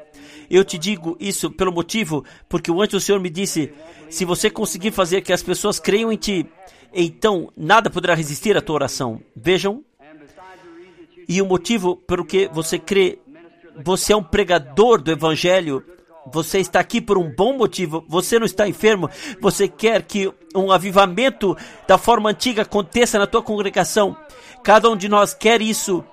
Eu 0.50 0.64
te 0.64 0.78
digo 0.78 1.16
isso 1.20 1.50
pelo 1.50 1.72
motivo 1.72 2.24
porque 2.48 2.70
o 2.70 2.80
anjo 2.80 2.92
do 2.92 3.00
Senhor 3.00 3.20
me 3.20 3.30
disse: 3.30 3.72
se 4.08 4.24
você 4.24 4.50
conseguir 4.50 4.92
fazer 4.92 5.22
que 5.22 5.32
as 5.32 5.42
pessoas 5.42 5.78
creiam 5.78 6.12
em 6.12 6.16
ti, 6.16 6.46
então 6.92 7.52
nada 7.56 7.90
poderá 7.90 8.14
resistir 8.14 8.56
à 8.56 8.60
tua 8.60 8.76
oração. 8.76 9.20
Vejam. 9.36 9.84
E 11.28 11.42
o 11.42 11.46
motivo 11.46 11.94
pelo 11.94 12.24
que 12.24 12.48
você 12.48 12.78
crê, 12.78 13.18
você 13.84 14.12
é 14.12 14.16
um 14.16 14.22
pregador 14.22 15.00
do 15.00 15.10
evangelho. 15.10 15.84
Você 16.32 16.58
está 16.58 16.80
aqui 16.80 17.00
por 17.00 17.16
um 17.16 17.34
bom 17.34 17.56
motivo. 17.56 18.04
Você 18.08 18.38
não 18.38 18.46
está 18.46 18.68
enfermo. 18.68 19.08
Você 19.40 19.68
quer 19.68 20.02
que 20.02 20.32
um 20.54 20.70
avivamento 20.70 21.56
da 21.86 21.96
forma 21.96 22.30
antiga 22.30 22.62
aconteça 22.62 23.18
na 23.18 23.26
tua 23.26 23.42
congregação. 23.42 24.16
Cada 24.62 24.90
um 24.90 24.96
de 24.96 25.08
nós 25.08 25.32
quer 25.32 25.62
isso. 25.62 26.04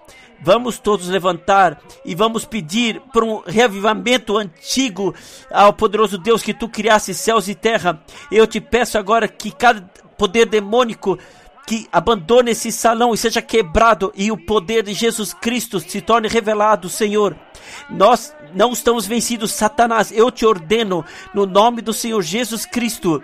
Vamos 0.42 0.78
todos 0.78 1.08
levantar 1.08 1.82
e 2.04 2.14
vamos 2.14 2.46
pedir 2.46 3.02
por 3.14 3.24
um 3.24 3.42
reavivamento 3.46 4.38
antigo 4.38 5.16
ao 5.50 5.74
poderoso 5.74 6.18
Deus 6.18 6.44
que 6.44 6.54
tu 6.54 6.70
criaste 6.70 7.14
céus 7.14 7.48
e 7.48 7.56
terra. 7.56 8.04
Eu 8.32 8.46
te 8.46 8.60
peço 8.60 8.98
agora 8.98 9.28
que 9.28 9.50
cada 9.50 9.82
poder 10.18 10.46
demônico 10.46 11.18
que 11.66 11.88
abandone 11.92 12.52
esse 12.52 12.72
salão 12.72 13.14
e 13.14 13.18
seja 13.18 13.42
quebrado 13.42 14.14
e 14.16 14.32
o 14.32 14.38
poder 14.38 14.84
de 14.84 14.94
Jesus 14.94 15.34
Cristo 15.34 15.80
se 15.80 16.00
torne 16.00 16.28
revelado, 16.28 16.90
Senhor. 16.90 17.36
Nós 17.90 18.36
não 18.54 18.72
estamos 18.72 19.06
vencidos, 19.06 19.52
Satanás. 19.52 20.12
Eu 20.12 20.32
te 20.32 20.46
ordeno, 20.46 21.06
no 21.34 21.46
nome 21.46 21.82
do 21.82 21.94
Senhor 21.94 22.22
Jesus 22.22 22.66
Cristo, 22.66 23.24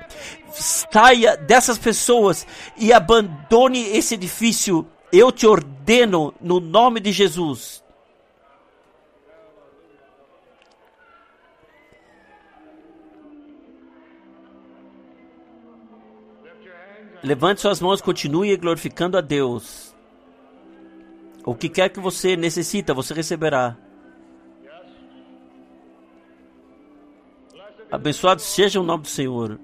saia 0.52 1.36
dessas 1.38 1.78
pessoas 1.78 2.46
e 2.78 2.92
abandone 2.92 3.90
esse 3.96 4.16
edifício 4.16 4.88
eu 5.12 5.32
te 5.32 5.46
ordeno 5.46 6.34
no 6.40 6.60
nome 6.60 7.00
de 7.00 7.12
Jesus. 7.12 7.84
Levante 17.22 17.62
suas 17.62 17.80
mãos, 17.80 18.02
continue 18.02 18.56
glorificando 18.58 19.16
a 19.16 19.22
Deus. 19.22 19.96
O 21.46 21.54
que 21.54 21.70
quer 21.70 21.90
que 21.90 22.00
você 22.00 22.36
necessita, 22.36 22.96
você 22.96 23.14
receberá. 23.14 23.78
Abençoado 27.92 28.42
seja 28.42 28.80
o 28.80 28.84
nome 28.84 29.04
do 29.04 29.10
Senhor. 29.10 29.60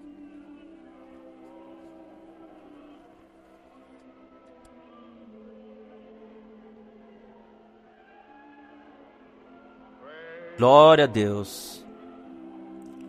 Glória 10.57 11.05
a 11.05 11.07
Deus. 11.07 11.85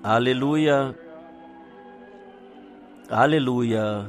Aleluia. 0.03 0.95
Aleluia. 3.11 4.07